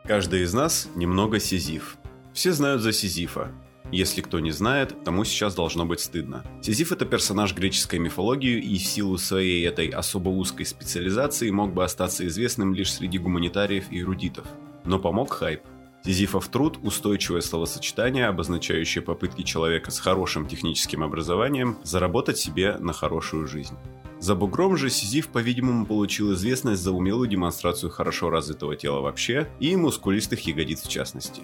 Каждый 0.05 0.43
из 0.43 0.53
нас 0.53 0.89
немного 0.93 1.39
сизиф. 1.39 1.97
Все 2.33 2.51
знают 2.51 2.83
за 2.83 2.93
Сизифа. 2.93 3.51
Если 3.93 4.21
кто 4.21 4.39
не 4.39 4.49
знает, 4.49 5.03
тому 5.03 5.23
сейчас 5.23 5.53
должно 5.53 5.85
быть 5.85 5.99
стыдно. 5.99 6.43
Сизиф 6.63 6.91
это 6.91 7.05
персонаж 7.05 7.53
греческой 7.53 7.99
мифологии 7.99 8.59
и 8.59 8.79
в 8.79 8.83
силу 8.83 9.19
своей 9.19 9.67
этой 9.67 9.89
особо 9.89 10.29
узкой 10.29 10.65
специализации 10.65 11.51
мог 11.51 11.75
бы 11.75 11.83
остаться 11.83 12.25
известным 12.25 12.73
лишь 12.73 12.91
среди 12.91 13.19
гуманитариев 13.19 13.91
и 13.91 13.99
эрудитов. 13.99 14.47
Но 14.83 14.97
помог 14.97 15.31
хайп. 15.31 15.61
Сизифов 16.03 16.47
труд– 16.47 16.79
устойчивое 16.81 17.41
словосочетание, 17.41 18.25
обозначающее 18.25 19.03
попытки 19.03 19.43
человека 19.43 19.91
с 19.91 19.99
хорошим 19.99 20.47
техническим 20.47 21.03
образованием 21.03 21.77
заработать 21.83 22.39
себе 22.39 22.77
на 22.79 22.93
хорошую 22.93 23.45
жизнь. 23.45 23.75
За 24.19 24.33
бугром 24.33 24.75
же 24.75 24.89
Сизиф, 24.89 25.27
по-видимому, 25.27 25.85
получил 25.85 26.33
известность 26.33 26.81
за 26.81 26.91
умелую 26.91 27.29
демонстрацию 27.29 27.91
хорошо 27.91 28.31
развитого 28.31 28.75
тела 28.75 29.01
вообще 29.01 29.47
и 29.59 29.75
мускулистых 29.75 30.39
ягодиц 30.47 30.81
в 30.81 30.89
частности. 30.89 31.43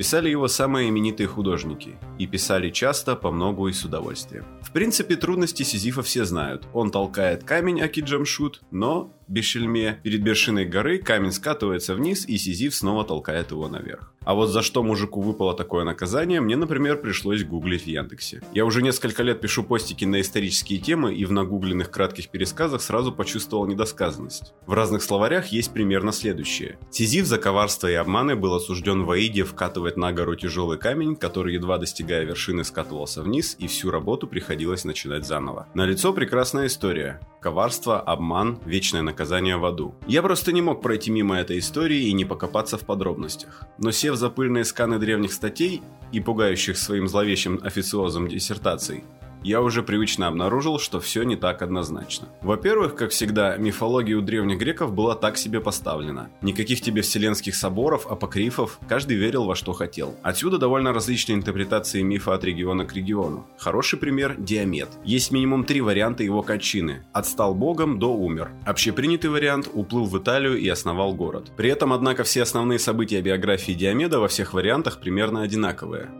Писали 0.00 0.30
его 0.30 0.48
самые 0.48 0.88
именитые 0.88 1.26
художники, 1.26 1.98
и 2.18 2.26
писали 2.26 2.70
часто, 2.70 3.16
по 3.16 3.30
многу 3.30 3.68
и 3.68 3.74
с 3.74 3.84
удовольствием. 3.84 4.46
В 4.62 4.72
принципе, 4.72 5.14
трудности 5.14 5.62
Сизифа 5.62 6.00
все 6.00 6.24
знают. 6.24 6.66
Он 6.72 6.90
толкает 6.90 7.44
камень 7.44 7.82
Аки 7.82 8.00
Джамшут, 8.00 8.62
но 8.70 9.12
Бешельме, 9.30 10.00
перед 10.02 10.24
вершиной 10.24 10.64
горы 10.64 10.98
камень 10.98 11.30
скатывается 11.30 11.94
вниз, 11.94 12.26
и 12.26 12.36
Сизиф 12.36 12.74
снова 12.74 13.04
толкает 13.04 13.52
его 13.52 13.68
наверх. 13.68 14.12
А 14.24 14.34
вот 14.34 14.48
за 14.48 14.60
что 14.60 14.82
мужику 14.82 15.20
выпало 15.20 15.54
такое 15.54 15.84
наказание, 15.84 16.40
мне, 16.40 16.56
например, 16.56 17.00
пришлось 17.00 17.44
гуглить 17.44 17.84
в 17.84 17.86
Яндексе. 17.86 18.42
Я 18.52 18.64
уже 18.64 18.82
несколько 18.82 19.22
лет 19.22 19.40
пишу 19.40 19.62
постики 19.62 20.04
на 20.04 20.20
исторические 20.20 20.80
темы, 20.80 21.14
и 21.14 21.24
в 21.24 21.32
нагугленных 21.32 21.92
кратких 21.92 22.28
пересказах 22.28 22.82
сразу 22.82 23.12
почувствовал 23.12 23.66
недосказанность. 23.66 24.52
В 24.66 24.72
разных 24.72 25.04
словарях 25.04 25.46
есть 25.46 25.72
примерно 25.72 26.10
следующее. 26.10 26.78
Сизиф 26.90 27.26
за 27.26 27.38
коварство 27.38 27.86
и 27.86 27.94
обманы 27.94 28.34
был 28.34 28.54
осужден 28.54 29.04
в 29.04 29.12
Аиде 29.12 29.44
вкатывать 29.44 29.96
на 29.96 30.12
гору 30.12 30.34
тяжелый 30.34 30.76
камень, 30.76 31.14
который, 31.14 31.54
едва 31.54 31.78
достигая 31.78 32.24
вершины, 32.24 32.64
скатывался 32.64 33.22
вниз, 33.22 33.54
и 33.60 33.68
всю 33.68 33.92
работу 33.92 34.26
приходилось 34.26 34.84
начинать 34.84 35.24
заново. 35.24 35.68
На 35.74 35.86
лицо 35.86 36.12
прекрасная 36.12 36.66
история. 36.66 37.20
Коварство, 37.40 38.00
обман, 38.00 38.58
вечное 38.66 39.00
наказание 39.02 39.19
в 39.58 39.64
аду. 39.64 39.94
Я 40.06 40.22
просто 40.22 40.52
не 40.52 40.62
мог 40.62 40.82
пройти 40.82 41.10
мимо 41.10 41.38
этой 41.38 41.58
истории 41.58 42.08
и 42.08 42.12
не 42.12 42.24
покопаться 42.24 42.78
в 42.78 42.86
подробностях. 42.86 43.62
Но 43.78 43.90
сев 43.90 44.16
за 44.16 44.30
пыльные 44.30 44.64
сканы 44.64 44.98
древних 44.98 45.32
статей 45.32 45.82
и 46.12 46.20
пугающих 46.20 46.76
своим 46.76 47.08
зловещим 47.08 47.60
официозом 47.62 48.28
диссертаций, 48.28 49.04
я 49.42 49.62
уже 49.62 49.82
привычно 49.82 50.28
обнаружил, 50.28 50.78
что 50.78 51.00
все 51.00 51.22
не 51.22 51.36
так 51.36 51.62
однозначно. 51.62 52.28
Во-первых, 52.42 52.94
как 52.94 53.10
всегда, 53.10 53.56
мифология 53.56 54.16
у 54.16 54.20
древних 54.20 54.58
греков 54.58 54.92
была 54.92 55.14
так 55.14 55.36
себе 55.36 55.60
поставлена. 55.60 56.30
Никаких 56.42 56.80
тебе 56.80 57.02
вселенских 57.02 57.54
соборов, 57.54 58.06
апокрифов, 58.06 58.78
каждый 58.88 59.16
верил 59.16 59.44
во 59.44 59.54
что 59.54 59.72
хотел. 59.72 60.14
Отсюда 60.22 60.58
довольно 60.58 60.92
различные 60.92 61.36
интерпретации 61.36 62.02
мифа 62.02 62.34
от 62.34 62.44
региона 62.44 62.84
к 62.84 62.94
региону. 62.94 63.46
Хороший 63.58 63.98
пример– 63.98 64.36
Диамет. 64.38 64.88
Есть 65.04 65.30
минимум 65.30 65.64
три 65.64 65.80
варианта 65.80 66.22
его 66.22 66.42
кончины. 66.42 67.04
Отстал 67.12 67.54
богом 67.54 67.98
до 67.98 68.14
умер. 68.14 68.50
Общепринятый 68.66 69.30
вариант– 69.30 69.68
уплыл 69.72 70.04
в 70.04 70.18
Италию 70.18 70.58
и 70.58 70.68
основал 70.68 71.14
город. 71.14 71.52
При 71.56 71.70
этом, 71.70 71.92
однако, 71.92 72.24
все 72.24 72.42
основные 72.42 72.78
события 72.78 73.20
биографии 73.20 73.72
Диомеда 73.72 74.20
во 74.20 74.28
всех 74.28 74.54
вариантах 74.54 75.00
примерно 75.00 75.42
одинаковые. 75.42 76.10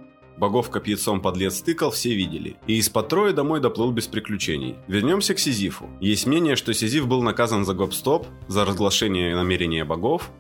Богов 0.41 0.71
копьецом 0.71 1.21
подлец 1.21 1.61
тыкал, 1.61 1.91
все 1.91 2.15
видели. 2.15 2.57
И 2.67 2.79
из-под 2.79 3.09
Трои 3.09 3.33
домой 3.33 3.61
доплыл 3.61 3.93
без 3.93 4.07
приключений. 4.07 4.77
Вернемся 4.89 5.35
к 5.35 5.39
Сизифу. 5.39 5.91
Есть 6.01 6.27
мнение, 6.27 6.57
что 6.57 6.73
Сизиф 6.73 7.07
был 7.07 7.21
наказан 7.23 7.67
за 7.67 7.75
гоп-стоп, 7.75 8.27
за 8.49 8.65
разглашение 8.65 9.37
намерения 9.37 9.85
богов, 9.85 10.31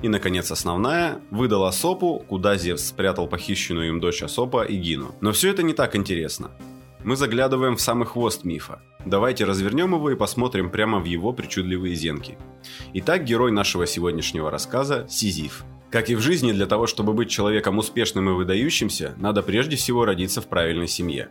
и, 0.00 0.06
наконец, 0.06 0.52
основная– 0.52 1.20
выдала 1.32 1.70
Асопу, 1.70 2.24
куда 2.28 2.56
Зевс 2.56 2.86
спрятал 2.86 3.26
похищенную 3.26 3.88
им 3.88 3.98
дочь 3.98 4.22
Асопа 4.22 4.62
и 4.62 4.76
Гину. 4.76 5.16
Но 5.20 5.32
все 5.32 5.50
это 5.50 5.64
не 5.64 5.72
так 5.72 5.96
интересно. 5.96 6.52
Мы 7.04 7.16
заглядываем 7.16 7.76
в 7.76 7.80
самый 7.80 8.06
хвост 8.06 8.44
мифа. 8.44 8.82
Давайте 9.06 9.44
развернем 9.44 9.94
его 9.94 10.10
и 10.10 10.16
посмотрим 10.16 10.70
прямо 10.70 10.98
в 10.98 11.04
его 11.04 11.32
причудливые 11.32 11.94
зенки. 11.94 12.38
Итак, 12.94 13.24
герой 13.24 13.52
нашего 13.52 13.86
сегодняшнего 13.86 14.50
рассказа– 14.50 15.06
Сизиф– 15.08 15.64
как 15.90 16.10
и 16.10 16.14
в 16.14 16.20
жизни, 16.20 16.52
для 16.52 16.66
того, 16.66 16.86
чтобы 16.86 17.14
быть 17.14 17.30
человеком 17.30 17.78
успешным 17.78 18.28
и 18.28 18.32
выдающимся, 18.34 19.14
надо 19.16 19.42
прежде 19.42 19.76
всего 19.76 20.04
родиться 20.04 20.42
в 20.42 20.46
правильной 20.46 20.88
семье. 20.88 21.30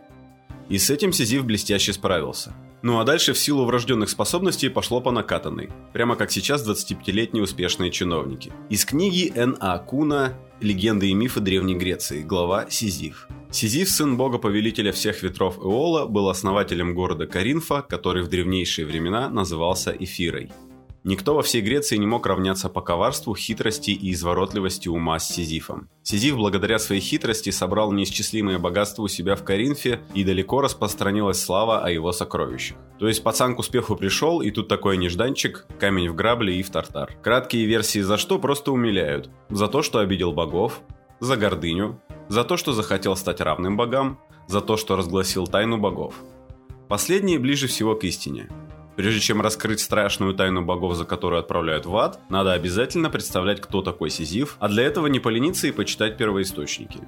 И 0.68 0.78
с 0.78 0.90
этим 0.90 1.12
Сизиф 1.12 1.44
блестяще 1.44 1.92
справился. 1.92 2.54
Ну 2.82 2.98
а 2.98 3.04
дальше 3.04 3.32
в 3.32 3.38
силу 3.38 3.64
врожденных 3.64 4.10
способностей 4.10 4.68
пошло 4.68 5.00
по 5.00 5.10
накатанной, 5.10 5.70
прямо 5.92 6.16
как 6.16 6.30
сейчас 6.30 6.68
25-летние 6.68 7.42
успешные 7.42 7.90
чиновники. 7.90 8.52
Из 8.68 8.84
книги 8.84 9.32
Н.А. 9.34 9.78
Куна 9.78 10.34
«Легенды 10.60 11.08
и 11.08 11.14
мифы 11.14 11.40
Древней 11.40 11.76
Греции», 11.76 12.22
глава 12.22 12.66
Сизиф. 12.68 13.28
Сизиф, 13.50 13.88
сын 13.88 14.18
бога-повелителя 14.18 14.92
всех 14.92 15.22
ветров 15.22 15.58
Эола, 15.58 16.06
был 16.06 16.28
основателем 16.28 16.94
города 16.94 17.26
Каринфа, 17.26 17.80
который 17.80 18.22
в 18.22 18.28
древнейшие 18.28 18.86
времена 18.86 19.30
назывался 19.30 19.90
Эфирой. 19.90 20.52
Никто 21.02 21.34
во 21.34 21.42
всей 21.42 21.62
Греции 21.62 21.96
не 21.96 22.06
мог 22.06 22.26
равняться 22.26 22.68
по 22.68 22.82
коварству, 22.82 23.34
хитрости 23.34 23.92
и 23.92 24.12
изворотливости 24.12 24.88
ума 24.88 25.18
с 25.18 25.30
Сизифом. 25.30 25.88
Сизиф 26.02 26.36
благодаря 26.36 26.78
своей 26.78 27.00
хитрости 27.00 27.48
собрал 27.48 27.92
неисчислимые 27.92 28.58
богатства 28.58 29.04
у 29.04 29.08
себя 29.08 29.34
в 29.34 29.44
Коринфе 29.44 30.00
и 30.12 30.24
далеко 30.24 30.60
распространилась 30.60 31.42
слава 31.42 31.82
о 31.82 31.90
его 31.90 32.12
сокровищах. 32.12 32.76
То 32.98 33.08
есть 33.08 33.22
пацан 33.22 33.56
к 33.56 33.60
успеху 33.60 33.96
пришел, 33.96 34.42
и 34.42 34.50
тут 34.50 34.68
такой 34.68 34.98
нежданчик, 34.98 35.66
камень 35.80 36.10
в 36.10 36.14
грабле 36.14 36.56
и 36.56 36.62
в 36.62 36.68
тартар. 36.68 37.16
Краткие 37.22 37.64
версии 37.64 38.00
за 38.00 38.18
что 38.18 38.38
просто 38.38 38.72
умиляют. 38.72 39.30
За 39.48 39.68
то, 39.68 39.80
что 39.80 40.00
обидел 40.00 40.32
богов, 40.32 40.82
за 41.20 41.36
гордыню, 41.36 42.00
за 42.28 42.44
то, 42.44 42.56
что 42.56 42.72
захотел 42.72 43.16
стать 43.16 43.40
равным 43.40 43.76
богам, 43.76 44.18
за 44.46 44.60
то, 44.60 44.76
что 44.76 44.96
разгласил 44.96 45.46
тайну 45.46 45.78
богов. 45.78 46.14
Последние 46.88 47.38
ближе 47.38 47.66
всего 47.66 47.94
к 47.94 48.04
истине. 48.04 48.48
Прежде 48.96 49.20
чем 49.20 49.40
раскрыть 49.40 49.80
страшную 49.80 50.34
тайну 50.34 50.64
богов, 50.64 50.96
за 50.96 51.04
которую 51.04 51.38
отправляют 51.40 51.86
в 51.86 51.96
ад, 51.96 52.18
надо 52.30 52.52
обязательно 52.52 53.10
представлять, 53.10 53.60
кто 53.60 53.82
такой 53.82 54.10
Сизиф, 54.10 54.56
а 54.58 54.68
для 54.68 54.82
этого 54.82 55.06
не 55.06 55.20
полениться 55.20 55.68
и 55.68 55.72
почитать 55.72 56.16
первоисточники. 56.16 57.00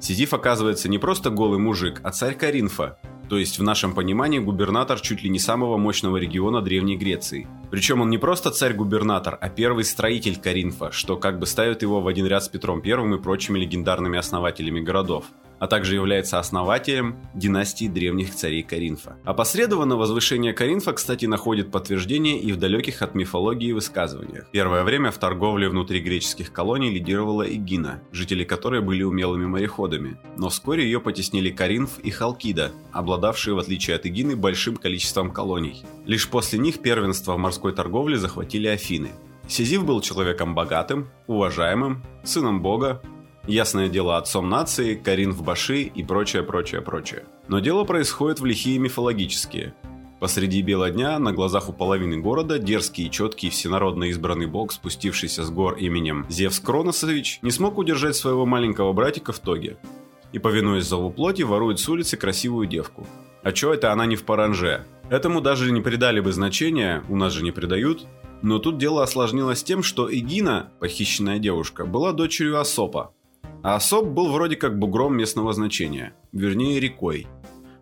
Сизиф 0.00 0.32
оказывается 0.32 0.88
не 0.88 0.98
просто 0.98 1.30
голый 1.30 1.58
мужик, 1.58 2.00
а 2.02 2.10
царь 2.10 2.34
Каринфа, 2.34 2.98
то 3.28 3.38
есть 3.38 3.58
в 3.58 3.62
нашем 3.62 3.94
понимании 3.94 4.38
губернатор 4.38 5.00
чуть 5.00 5.22
ли 5.22 5.30
не 5.30 5.38
самого 5.38 5.78
мощного 5.78 6.16
региона 6.16 6.60
Древней 6.60 6.96
Греции. 6.96 7.46
Причем 7.70 8.00
он 8.00 8.10
не 8.10 8.18
просто 8.18 8.50
царь-губернатор, 8.50 9.38
а 9.40 9.48
первый 9.48 9.84
строитель 9.84 10.38
Каринфа, 10.38 10.92
что 10.92 11.16
как 11.16 11.38
бы 11.38 11.46
ставит 11.46 11.82
его 11.82 12.00
в 12.00 12.08
один 12.08 12.26
ряд 12.26 12.44
с 12.44 12.48
Петром 12.48 12.82
I 12.84 13.14
и 13.14 13.18
прочими 13.18 13.58
легендарными 13.58 14.18
основателями 14.18 14.80
городов. 14.80 15.24
А 15.62 15.68
также 15.68 15.94
является 15.94 16.40
основателем 16.40 17.14
династии 17.34 17.86
древних 17.86 18.34
царей 18.34 18.64
Каринфа. 18.64 19.16
Опосредованно 19.22 19.96
возвышение 19.96 20.52
Каринфа, 20.52 20.92
кстати, 20.92 21.26
находит 21.26 21.70
подтверждение 21.70 22.36
и 22.36 22.50
в 22.50 22.56
далеких 22.56 23.00
от 23.00 23.14
мифологии 23.14 23.70
высказываниях. 23.70 24.48
Первое 24.50 24.82
время 24.82 25.12
в 25.12 25.18
торговле 25.18 25.68
внутри 25.68 26.00
греческих 26.00 26.52
колоний 26.52 26.90
лидировала 26.90 27.44
Игина, 27.44 28.02
жители 28.10 28.42
которой 28.42 28.80
были 28.80 29.04
умелыми 29.04 29.46
мореходами, 29.46 30.16
но 30.36 30.48
вскоре 30.48 30.82
ее 30.82 30.98
потеснили 30.98 31.50
Каринф 31.50 32.00
и 32.00 32.10
Халкида, 32.10 32.72
обладавшие, 32.90 33.54
в 33.54 33.60
отличие 33.60 33.94
от 33.94 34.04
Игины, 34.04 34.34
большим 34.34 34.76
количеством 34.76 35.30
колоний. 35.30 35.84
Лишь 36.06 36.28
после 36.28 36.58
них 36.58 36.82
первенство 36.82 37.34
в 37.34 37.38
морской 37.38 37.72
торговле 37.72 38.18
захватили 38.18 38.66
Афины. 38.66 39.10
Сизиф 39.46 39.84
был 39.84 40.00
человеком 40.00 40.56
богатым, 40.56 41.08
уважаемым, 41.28 42.02
сыном 42.24 42.62
бога, 42.62 43.00
Ясное 43.46 43.88
дело, 43.88 44.18
отцом 44.18 44.48
нации, 44.48 44.94
Карин 44.94 45.32
в 45.32 45.42
Баши 45.42 45.82
и 45.82 46.04
прочее, 46.04 46.44
прочее, 46.44 46.80
прочее. 46.80 47.24
Но 47.48 47.58
дело 47.58 47.82
происходит 47.82 48.38
в 48.38 48.44
лихие 48.44 48.78
мифологические. 48.78 49.74
Посреди 50.20 50.62
бела 50.62 50.88
дня, 50.90 51.18
на 51.18 51.32
глазах 51.32 51.68
у 51.68 51.72
половины 51.72 52.18
города, 52.18 52.60
дерзкий 52.60 53.06
и 53.06 53.10
четкий 53.10 53.50
всенародно 53.50 54.04
избранный 54.04 54.46
бог, 54.46 54.70
спустившийся 54.70 55.42
с 55.42 55.50
гор 55.50 55.74
именем 55.78 56.24
Зевс 56.28 56.60
Кроносович, 56.60 57.40
не 57.42 57.50
смог 57.50 57.78
удержать 57.78 58.14
своего 58.14 58.46
маленького 58.46 58.92
братика 58.92 59.32
в 59.32 59.40
тоге. 59.40 59.76
И, 60.32 60.38
повинуясь 60.38 60.84
зову 60.84 61.10
плоти, 61.10 61.42
ворует 61.42 61.80
с 61.80 61.88
улицы 61.88 62.16
красивую 62.16 62.68
девку. 62.68 63.04
А 63.42 63.50
чё 63.50 63.74
это 63.74 63.90
она 63.90 64.06
не 64.06 64.14
в 64.14 64.22
паранже? 64.22 64.86
Этому 65.10 65.40
даже 65.40 65.72
не 65.72 65.80
придали 65.80 66.20
бы 66.20 66.32
значения, 66.32 67.02
у 67.08 67.16
нас 67.16 67.32
же 67.32 67.42
не 67.42 67.50
придают. 67.50 68.06
Но 68.42 68.60
тут 68.60 68.78
дело 68.78 69.02
осложнилось 69.02 69.64
тем, 69.64 69.82
что 69.82 70.08
Эгина, 70.08 70.70
похищенная 70.78 71.40
девушка, 71.40 71.84
была 71.84 72.12
дочерью 72.12 72.60
Асопа, 72.60 73.12
а 73.62 73.76
Осоп 73.76 74.06
был 74.06 74.32
вроде 74.32 74.56
как 74.56 74.78
бугром 74.78 75.16
местного 75.16 75.52
значения, 75.52 76.14
вернее 76.32 76.80
рекой. 76.80 77.26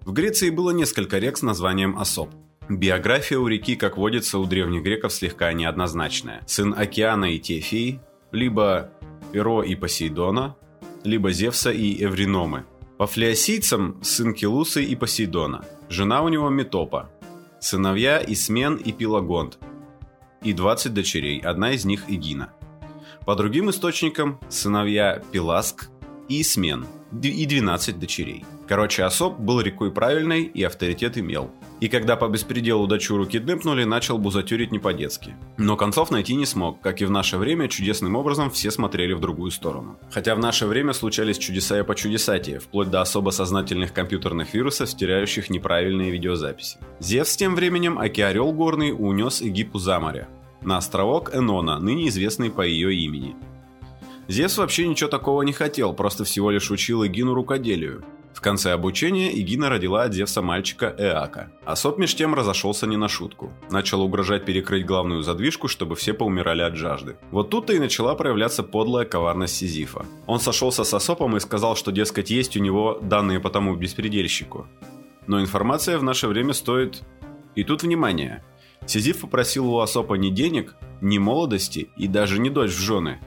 В 0.02 0.12
Греции 0.12 0.50
было 0.50 0.70
несколько 0.70 1.18
рек 1.18 1.36
с 1.36 1.42
названием 1.42 1.98
Осоп. 1.98 2.30
Биография 2.68 3.38
у 3.38 3.48
реки, 3.48 3.76
как 3.76 3.96
водится, 3.96 4.38
у 4.38 4.44
древних 4.44 4.82
греков 4.82 5.12
слегка 5.12 5.52
неоднозначная. 5.52 6.42
Сын 6.46 6.74
Океана 6.76 7.34
и 7.34 7.38
Тефии, 7.38 8.00
либо 8.30 8.92
Иро 9.32 9.62
и 9.62 9.74
Посейдона, 9.74 10.56
либо 11.02 11.32
Зевса 11.32 11.70
и 11.70 12.04
Эвриномы. 12.04 12.64
По 12.96 13.06
флеосийцам 13.06 13.98
сын 14.02 14.34
Келусы 14.34 14.84
и 14.84 14.94
Посейдона. 14.94 15.64
Жена 15.88 16.22
у 16.22 16.28
него 16.28 16.48
Метопа. 16.50 17.10
Сыновья 17.58 18.22
Исмен 18.24 18.76
и 18.76 18.92
Пилагонт. 18.92 19.58
И 20.42 20.52
20 20.52 20.94
дочерей, 20.94 21.40
одна 21.40 21.72
из 21.72 21.84
них 21.84 22.04
Игина. 22.08 22.52
По 23.24 23.34
другим 23.34 23.70
источникам, 23.70 24.40
сыновья 24.48 25.22
Пиласк 25.30 25.88
и 26.28 26.42
Смен, 26.42 26.86
и 27.22 27.46
12 27.46 27.98
дочерей. 27.98 28.44
Короче, 28.68 29.02
Осоп 29.02 29.38
был 29.38 29.60
рекой 29.60 29.90
правильной 29.90 30.44
и 30.44 30.62
авторитет 30.62 31.18
имел. 31.18 31.50
И 31.80 31.88
когда 31.88 32.14
по 32.14 32.28
беспределу 32.28 32.86
дочуру 32.86 33.26
киднепнули, 33.26 33.84
начал 33.84 34.16
бузатюрить 34.16 34.70
не 34.70 34.78
по-детски. 34.78 35.34
Но 35.56 35.76
концов 35.76 36.12
найти 36.12 36.36
не 36.36 36.46
смог, 36.46 36.80
как 36.80 37.00
и 37.00 37.04
в 37.04 37.10
наше 37.10 37.36
время 37.36 37.68
чудесным 37.68 38.14
образом 38.14 38.50
все 38.50 38.70
смотрели 38.70 39.12
в 39.12 39.20
другую 39.20 39.50
сторону. 39.50 39.98
Хотя 40.12 40.36
в 40.36 40.38
наше 40.38 40.66
время 40.66 40.92
случались 40.92 41.38
чудеса 41.38 41.80
и 41.80 41.82
по 41.82 41.96
чудесатие, 41.96 42.60
вплоть 42.60 42.90
до 42.90 43.00
особо 43.00 43.30
сознательных 43.30 43.92
компьютерных 43.92 44.54
вирусов, 44.54 44.96
теряющих 44.96 45.50
неправильные 45.50 46.12
видеозаписи. 46.12 46.78
Зевс 47.00 47.34
тем 47.36 47.56
временем, 47.56 47.98
аки 47.98 48.20
орел 48.20 48.52
горный, 48.52 48.92
унес 48.92 49.40
Египу 49.40 49.78
за 49.78 49.98
море, 49.98 50.28
на 50.62 50.76
островок 50.76 51.34
Энона, 51.34 51.78
ныне 51.78 52.08
известный 52.08 52.50
по 52.50 52.62
ее 52.62 52.94
имени. 52.94 53.36
Зевс 54.28 54.58
вообще 54.58 54.86
ничего 54.86 55.10
такого 55.10 55.42
не 55.42 55.52
хотел, 55.52 55.92
просто 55.92 56.24
всего 56.24 56.50
лишь 56.50 56.70
учил 56.70 57.04
Эгину 57.04 57.34
рукоделию. 57.34 58.04
В 58.32 58.42
конце 58.42 58.72
обучения 58.72 59.38
Игина 59.38 59.68
родила 59.68 60.04
от 60.04 60.14
Зевса 60.14 60.40
мальчика 60.40 60.94
Эака. 60.96 61.52
А 61.66 61.76
Соп 61.76 61.98
меж 61.98 62.14
тем 62.14 62.34
разошелся 62.34 62.86
не 62.86 62.96
на 62.96 63.06
шутку. 63.06 63.52
Начал 63.70 64.00
угрожать 64.00 64.46
перекрыть 64.46 64.86
главную 64.86 65.22
задвижку, 65.22 65.68
чтобы 65.68 65.94
все 65.94 66.14
поумирали 66.14 66.62
от 66.62 66.76
жажды. 66.76 67.16
Вот 67.32 67.50
тут-то 67.50 67.74
и 67.74 67.78
начала 67.78 68.14
проявляться 68.14 68.62
подлая 68.62 69.04
коварность 69.04 69.56
Сизифа. 69.56 70.06
Он 70.26 70.40
сошелся 70.40 70.84
с 70.84 70.94
Асопом 70.94 71.36
и 71.36 71.40
сказал, 71.40 71.76
что, 71.76 71.92
дескать, 71.92 72.30
есть 72.30 72.56
у 72.56 72.60
него 72.60 72.98
данные 73.02 73.40
по 73.40 73.50
тому 73.50 73.76
беспредельщику. 73.76 74.66
Но 75.26 75.40
информация 75.40 75.98
в 75.98 76.02
наше 76.02 76.26
время 76.28 76.54
стоит... 76.54 77.02
И 77.56 77.64
тут 77.64 77.82
внимание. 77.82 78.44
Сизиф 78.86 79.20
попросил 79.20 79.72
у 79.72 79.78
Асопа 79.78 80.14
ни 80.14 80.30
денег, 80.30 80.74
ни 81.00 81.18
молодости 81.18 81.90
и 81.96 82.08
даже 82.08 82.38
не 82.38 82.50
дочь 82.50 82.72
в 82.72 82.80
жены. 82.80 83.20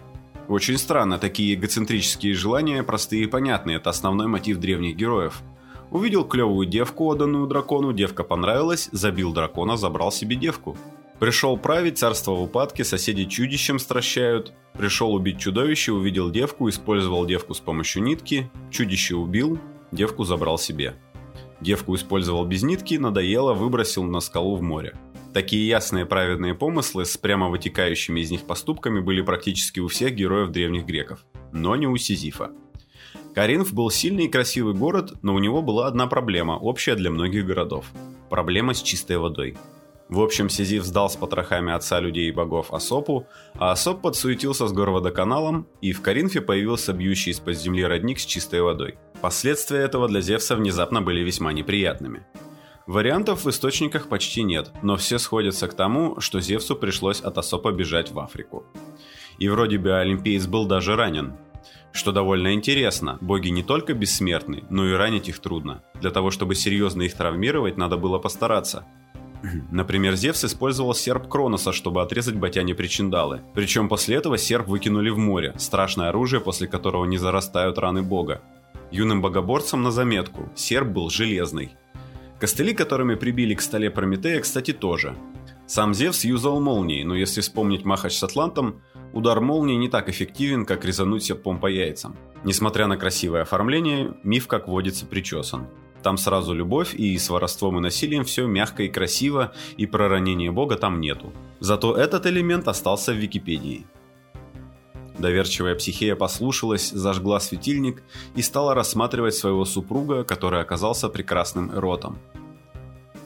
Очень 0.47 0.77
странно, 0.77 1.17
такие 1.17 1.55
эгоцентрические 1.55 2.33
желания 2.33 2.83
простые 2.83 3.23
и 3.23 3.27
понятные, 3.27 3.77
это 3.77 3.89
основной 3.89 4.27
мотив 4.27 4.57
древних 4.57 4.95
героев. 4.95 5.41
Увидел 5.89 6.25
клевую 6.25 6.67
девку, 6.67 7.05
отданную 7.05 7.47
дракону, 7.47 7.93
девка 7.93 8.23
понравилась, 8.23 8.89
забил 8.91 9.31
дракона, 9.31 9.77
забрал 9.77 10.11
себе 10.11 10.35
девку. 10.35 10.75
Пришел 11.19 11.55
править, 11.55 11.99
царство 11.99 12.31
в 12.31 12.41
упадке, 12.41 12.83
соседи 12.83 13.25
чудищем 13.25 13.79
стращают. 13.79 14.53
Пришел 14.73 15.13
убить 15.13 15.39
чудовище, 15.39 15.91
увидел 15.91 16.31
девку, 16.31 16.67
использовал 16.67 17.25
девку 17.25 17.53
с 17.53 17.59
помощью 17.59 18.03
нитки, 18.03 18.51
чудище 18.71 19.15
убил, 19.15 19.59
девку 19.91 20.25
забрал 20.25 20.57
себе. 20.57 20.95
Девку 21.61 21.95
использовал 21.95 22.43
без 22.45 22.63
нитки, 22.63 22.95
надоело, 22.95 23.53
выбросил 23.53 24.03
на 24.03 24.19
скалу 24.19 24.57
в 24.57 24.61
море. 24.61 24.95
Такие 25.33 25.67
ясные 25.67 26.05
праведные 26.05 26.53
помыслы 26.53 27.05
с 27.05 27.17
прямо 27.17 27.49
вытекающими 27.49 28.19
из 28.19 28.29
них 28.29 28.45
поступками 28.45 28.99
были 28.99 29.21
практически 29.21 29.79
у 29.79 29.87
всех 29.87 30.13
героев 30.13 30.51
древних 30.51 30.85
греков, 30.85 31.25
но 31.51 31.75
не 31.75 31.87
у 31.87 31.97
Сизифа. 31.97 32.51
Каринф 33.33 33.73
был 33.73 33.89
сильный 33.89 34.25
и 34.25 34.29
красивый 34.29 34.75
город, 34.75 35.13
но 35.23 35.33
у 35.33 35.39
него 35.39 35.63
была 35.63 35.87
одна 35.87 36.05
проблема, 36.05 36.53
общая 36.53 36.93
для 36.93 37.09
многих 37.09 37.47
городов. 37.47 37.87
Проблема 38.29 38.75
с 38.75 38.83
чистой 38.83 39.17
водой. 39.17 39.57
В 40.07 40.21
общем, 40.21 40.49
Сизиф 40.49 40.83
сдал 40.83 41.09
с 41.09 41.15
потрохами 41.15 41.73
отца 41.73 41.99
людей 41.99 42.29
и 42.29 42.31
богов 42.31 42.71
Асопу, 42.71 43.25
а 43.55 43.71
Асоп 43.71 44.03
подсуетился 44.03 44.67
с 44.67 44.71
горводоканалом, 44.71 45.65
и 45.81 45.93
в 45.93 46.01
Каринфе 46.03 46.41
появился 46.41 46.93
бьющий 46.93 47.31
из-под 47.31 47.57
земли 47.57 47.83
родник 47.83 48.19
с 48.19 48.25
чистой 48.25 48.61
водой. 48.61 48.99
Последствия 49.19 49.79
этого 49.79 50.07
для 50.07 50.21
Зевса 50.21 50.55
внезапно 50.55 51.01
были 51.01 51.21
весьма 51.21 51.53
неприятными. 51.53 52.23
Вариантов 52.85 53.45
в 53.45 53.49
источниках 53.49 54.09
почти 54.09 54.43
нет, 54.43 54.71
но 54.81 54.97
все 54.97 55.17
сходятся 55.17 55.69
к 55.69 55.73
тому, 55.73 56.19
что 56.19 56.41
Зевсу 56.41 56.75
пришлось 56.75 57.21
от 57.21 57.37
Асопа 57.37 57.71
бежать 57.71 58.11
в 58.11 58.19
Африку. 58.19 58.65
И 59.39 59.47
вроде 59.47 59.77
бы 59.77 59.93
Олимпиец 59.93 60.47
был 60.47 60.65
даже 60.65 60.97
ранен. 60.97 61.33
Что 61.93 62.11
довольно 62.11 62.53
интересно, 62.53 63.17
боги 63.21 63.47
не 63.49 63.63
только 63.63 63.93
бессмертны, 63.93 64.65
но 64.69 64.85
и 64.85 64.93
ранить 64.93 65.29
их 65.29 65.39
трудно. 65.39 65.81
Для 66.01 66.11
того, 66.11 66.29
чтобы 66.29 66.55
серьезно 66.55 67.03
их 67.03 67.13
травмировать, 67.13 67.77
надо 67.77 67.95
было 67.95 68.19
постараться. 68.19 68.85
Например, 69.71 70.15
Зевс 70.15 70.43
использовал 70.43 70.93
серп 70.93 71.29
Кроноса, 71.29 71.71
чтобы 71.71 72.01
отрезать 72.01 72.35
Батяне 72.35 72.75
причиндалы. 72.75 73.43
Причем 73.53 73.87
после 73.87 74.17
этого 74.17 74.37
серп 74.37 74.67
выкинули 74.67 75.09
в 75.09 75.17
море, 75.17 75.53
страшное 75.57 76.09
оружие, 76.09 76.41
после 76.41 76.67
которого 76.67 77.05
не 77.05 77.17
зарастают 77.17 77.77
раны 77.77 78.01
бога. 78.01 78.41
Юным 78.91 79.21
богоборцам 79.21 79.83
на 79.83 79.91
заметку, 79.91 80.51
серп 80.55 80.89
был 80.89 81.09
железный. 81.09 81.77
Костыли, 82.43 82.73
которыми 82.73 83.15
прибили 83.15 83.53
к 83.53 83.61
столе 83.61 83.89
Прометея, 83.89 84.41
кстати, 84.41 84.73
тоже. 84.73 85.15
Сам 85.65 85.93
Зевс 85.93 86.25
юзал 86.25 86.59
молнии, 86.59 87.01
но 87.03 87.15
если 87.15 87.39
вспомнить 87.39 87.85
махач 87.85 88.17
с 88.17 88.23
Атлантом, 88.23 88.81
удар 89.13 89.39
молнии 89.39 89.77
не 89.77 89.87
так 89.87 90.09
эффективен, 90.09 90.65
как 90.65 90.83
резануть 90.83 91.23
серпом 91.23 91.61
по 91.61 91.67
яйцам. 91.67 92.17
Несмотря 92.43 92.87
на 92.87 92.97
красивое 92.97 93.43
оформление, 93.43 94.15
миф, 94.23 94.47
как 94.47 94.67
водится, 94.67 95.05
причесан. 95.05 95.67
Там 96.01 96.17
сразу 96.17 96.53
любовь, 96.53 96.93
и 96.93 97.17
с 97.17 97.29
воровством 97.29 97.77
и 97.77 97.81
насилием 97.81 98.25
все 98.25 98.45
мягко 98.45 98.83
и 98.83 98.89
красиво, 98.89 99.53
и 99.77 99.85
про 99.85 100.09
ранение 100.09 100.51
бога 100.51 100.75
там 100.75 100.99
нету. 100.99 101.31
Зато 101.61 101.95
этот 101.95 102.25
элемент 102.25 102.67
остался 102.67 103.13
в 103.13 103.15
Википедии. 103.15 103.85
Доверчивая 105.17 105.75
психея 105.75 106.15
послушалась, 106.15 106.89
зажгла 106.89 107.39
светильник 107.39 108.03
и 108.35 108.41
стала 108.41 108.73
рассматривать 108.73 109.35
своего 109.35 109.63
супруга, 109.65 110.23
который 110.23 110.61
оказался 110.61 111.09
прекрасным 111.09 111.71
эротом. 111.73 112.17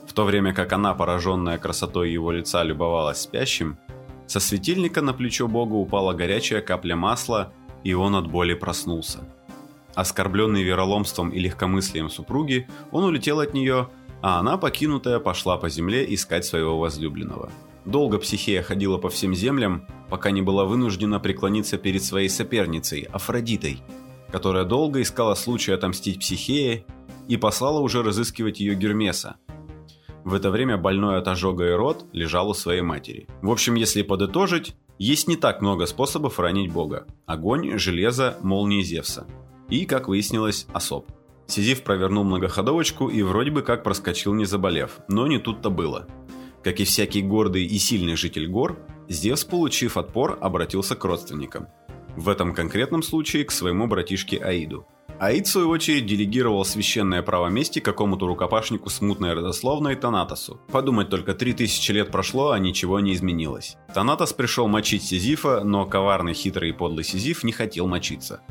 В 0.05 0.13
то 0.13 0.25
время 0.25 0.53
как 0.53 0.73
она, 0.73 0.93
пораженная 0.93 1.57
красотой 1.57 2.11
его 2.11 2.31
лица, 2.31 2.63
любовалась 2.63 3.21
спящим, 3.21 3.77
со 4.25 4.41
светильника 4.41 5.01
на 5.01 5.13
плечо 5.13 5.47
бога 5.47 5.73
упала 5.73 6.13
горячая 6.13 6.61
капля 6.61 6.95
масла, 6.95 7.53
и 7.83 7.93
он 7.93 8.15
от 8.15 8.27
боли 8.27 8.53
проснулся. 8.53 9.19
Оскорбленный 9.95 10.63
вероломством 10.63 11.29
и 11.29 11.39
легкомыслием 11.39 12.09
супруги, 12.09 12.67
он 12.91 13.05
улетел 13.05 13.39
от 13.39 13.53
нее, 13.53 13.89
а 14.21 14.39
она, 14.39 14.57
покинутая, 14.57 15.19
пошла 15.19 15.57
по 15.57 15.69
земле 15.69 16.05
искать 16.13 16.43
своего 16.43 16.77
возлюбленного. 16.77 17.49
Долго 17.87 18.17
Психея 18.17 18.63
ходила 18.63 18.97
по 18.97 19.07
всем 19.09 19.33
землям, 19.33 19.87
пока 20.09 20.31
не 20.31 20.41
была 20.41 20.65
вынуждена 20.65 21.21
преклониться 21.21 21.77
перед 21.77 22.03
своей 22.03 22.27
соперницей, 22.27 23.07
Афродитой, 23.13 23.81
которая 24.29 24.65
долго 24.65 25.01
искала 25.01 25.35
случая 25.35 25.75
отомстить 25.75 26.19
Психее 26.19 26.85
и 27.29 27.37
послала 27.37 27.79
уже 27.79 28.03
разыскивать 28.03 28.59
ее 28.59 28.75
Гермеса. 28.75 29.37
В 30.25 30.33
это 30.33 30.51
время 30.51 30.75
больной 30.75 31.17
от 31.17 31.29
ожога 31.29 31.63
Ирод 31.63 32.03
лежал 32.11 32.49
у 32.49 32.53
своей 32.53 32.81
матери. 32.81 33.25
В 33.41 33.49
общем, 33.49 33.75
если 33.75 34.01
подытожить, 34.01 34.75
есть 34.99 35.29
не 35.29 35.37
так 35.37 35.61
много 35.61 35.85
способов 35.85 36.39
ранить 36.39 36.73
бога. 36.73 37.07
Огонь, 37.25 37.77
железо, 37.77 38.37
молнии 38.41 38.81
Зевса. 38.81 39.25
И, 39.69 39.85
как 39.85 40.09
выяснилось, 40.09 40.67
особ. 40.73 41.09
Сизиф 41.45 41.83
провернул 41.83 42.25
многоходовочку 42.25 43.07
и 43.07 43.21
вроде 43.21 43.51
бы 43.51 43.61
как 43.61 43.83
проскочил, 43.83 44.33
не 44.33 44.43
заболев, 44.43 44.99
но 45.07 45.25
не 45.27 45.39
тут-то 45.39 45.69
было. 45.69 46.05
Как 46.67 46.81
и 46.81 46.83
всякий 46.83 47.21
гордый 47.21 47.65
и 47.65 47.77
сильный 47.77 48.17
житель 48.17 48.49
гор, 48.49 48.77
Зевс, 49.07 49.45
получив 49.45 49.95
отпор, 49.95 50.37
обратился 50.41 50.97
к 50.97 51.05
родственникам. 51.05 51.67
В 52.17 52.27
этом 52.27 52.53
конкретном 52.53 53.03
случае 53.03 53.45
к 53.45 53.51
своему 53.51 53.87
братишке 53.87 54.37
Аиду. 54.37 54.85
Аид, 55.17 55.47
в 55.47 55.49
свою 55.49 55.69
очередь, 55.69 56.05
делегировал 56.05 56.65
священное 56.65 57.21
право 57.21 57.47
мести 57.47 57.79
какому-то 57.79 58.27
рукопашнику 58.27 58.89
смутной 58.89 59.33
родословной 59.33 59.95
Танатосу. 59.95 60.59
Подумать 60.69 61.07
только, 61.07 61.33
три 61.33 61.53
тысячи 61.53 61.93
лет 61.93 62.11
прошло, 62.11 62.51
а 62.51 62.59
ничего 62.59 62.99
не 62.99 63.13
изменилось. 63.13 63.77
Танатос 63.93 64.33
пришел 64.33 64.67
мочить 64.67 65.03
Сизифа, 65.03 65.63
но 65.63 65.85
коварный, 65.85 66.33
хитрый 66.33 66.71
и 66.71 66.73
подлый 66.73 67.05
Сизиф 67.05 67.45
не 67.45 67.53
хотел 67.53 67.87
мочиться. 67.87 68.41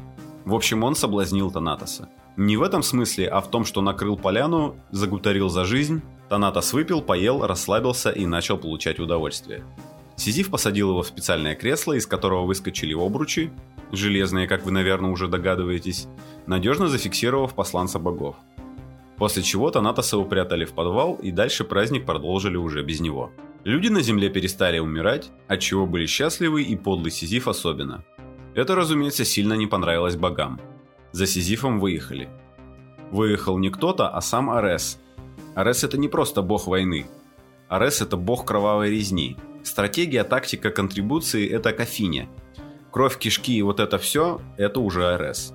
В 0.46 0.54
общем, 0.54 0.84
он 0.84 0.94
соблазнил 0.94 1.50
Танатоса. 1.50 2.08
Не 2.38 2.56
в 2.56 2.62
этом 2.62 2.82
смысле, 2.82 3.28
а 3.28 3.42
в 3.42 3.50
том, 3.50 3.66
что 3.66 3.82
накрыл 3.82 4.16
поляну, 4.16 4.76
загуторил 4.90 5.50
за 5.50 5.66
жизнь, 5.66 6.00
Танатос 6.28 6.72
выпил, 6.72 7.02
поел, 7.02 7.46
расслабился 7.46 8.10
и 8.10 8.26
начал 8.26 8.58
получать 8.58 8.98
удовольствие. 8.98 9.64
Сизиф 10.16 10.50
посадил 10.50 10.90
его 10.90 11.02
в 11.02 11.06
специальное 11.06 11.54
кресло, 11.54 11.92
из 11.92 12.06
которого 12.06 12.46
выскочили 12.46 12.94
обручи, 12.94 13.52
железные, 13.92 14.48
как 14.48 14.64
вы, 14.64 14.72
наверное, 14.72 15.10
уже 15.10 15.28
догадываетесь, 15.28 16.08
надежно 16.46 16.88
зафиксировав 16.88 17.54
посланца 17.54 17.98
богов. 17.98 18.36
После 19.18 19.42
чего 19.42 19.70
Танатоса 19.70 20.18
упрятали 20.18 20.64
в 20.64 20.72
подвал, 20.72 21.14
и 21.14 21.30
дальше 21.30 21.64
праздник 21.64 22.04
продолжили 22.04 22.56
уже 22.56 22.82
без 22.82 23.00
него. 23.00 23.30
Люди 23.64 23.88
на 23.88 24.00
земле 24.00 24.28
перестали 24.28 24.78
умирать, 24.78 25.30
от 25.48 25.60
чего 25.60 25.86
были 25.86 26.06
счастливы 26.06 26.62
и 26.62 26.76
подлый 26.76 27.10
Сизиф 27.10 27.48
особенно. 27.48 28.04
Это, 28.54 28.74
разумеется, 28.74 29.24
сильно 29.24 29.54
не 29.54 29.66
понравилось 29.66 30.16
богам. 30.16 30.60
За 31.12 31.26
Сизифом 31.26 31.78
выехали. 31.78 32.28
Выехал 33.10 33.58
не 33.58 33.70
кто-то, 33.70 34.08
а 34.08 34.20
сам 34.20 34.50
Арес. 34.50 34.98
Арес 35.56 35.82
это 35.82 35.98
не 35.98 36.06
просто 36.06 36.42
бог 36.42 36.68
войны. 36.68 37.08
Арес 37.68 38.00
это 38.00 38.16
бог 38.16 38.44
кровавой 38.44 38.90
резни. 38.90 39.36
Стратегия, 39.64 40.22
тактика, 40.22 40.70
контрибуции– 40.70 41.48
это 41.50 41.72
Кафиня– 41.72 42.28
Кровь, 42.96 43.18
кишки 43.18 43.58
и 43.58 43.60
вот 43.60 43.78
это 43.78 43.98
все– 43.98 44.40
это 44.56 44.80
уже 44.80 45.06
АРС. 45.06 45.52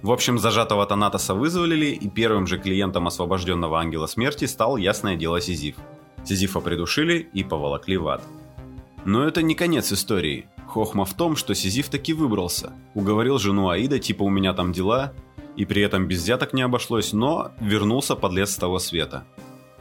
В 0.00 0.10
общем, 0.10 0.38
зажатого 0.38 0.86
Танатоса 0.86 1.34
вызволили, 1.34 1.88
и 1.88 2.08
первым 2.08 2.46
же 2.46 2.58
клиентом 2.58 3.06
освобожденного 3.06 3.78
Ангела 3.78 4.06
Смерти 4.06 4.46
стал, 4.46 4.78
ясное 4.78 5.16
дело, 5.16 5.38
Сизиф. 5.42 5.76
Сизифа 6.24 6.60
придушили 6.60 7.28
и 7.34 7.44
поволокли 7.44 7.98
в 7.98 8.08
ад. 8.08 8.22
Но 9.04 9.24
это 9.24 9.42
не 9.42 9.54
конец 9.54 9.92
истории. 9.92 10.48
Хохма 10.66 11.04
в 11.04 11.12
том, 11.12 11.36
что 11.36 11.54
Сизиф 11.54 11.90
таки 11.90 12.14
выбрался. 12.14 12.72
Уговорил 12.94 13.38
жену 13.38 13.68
Аида, 13.68 13.98
типа 13.98 14.22
у 14.22 14.30
меня 14.30 14.54
там 14.54 14.72
дела, 14.72 15.12
и 15.56 15.64
при 15.64 15.82
этом 15.82 16.06
без 16.06 16.22
взяток 16.22 16.52
не 16.52 16.62
обошлось, 16.62 17.12
но 17.12 17.52
вернулся 17.60 18.16
подлец 18.16 18.50
с 18.50 18.56
того 18.56 18.78
света. 18.78 19.24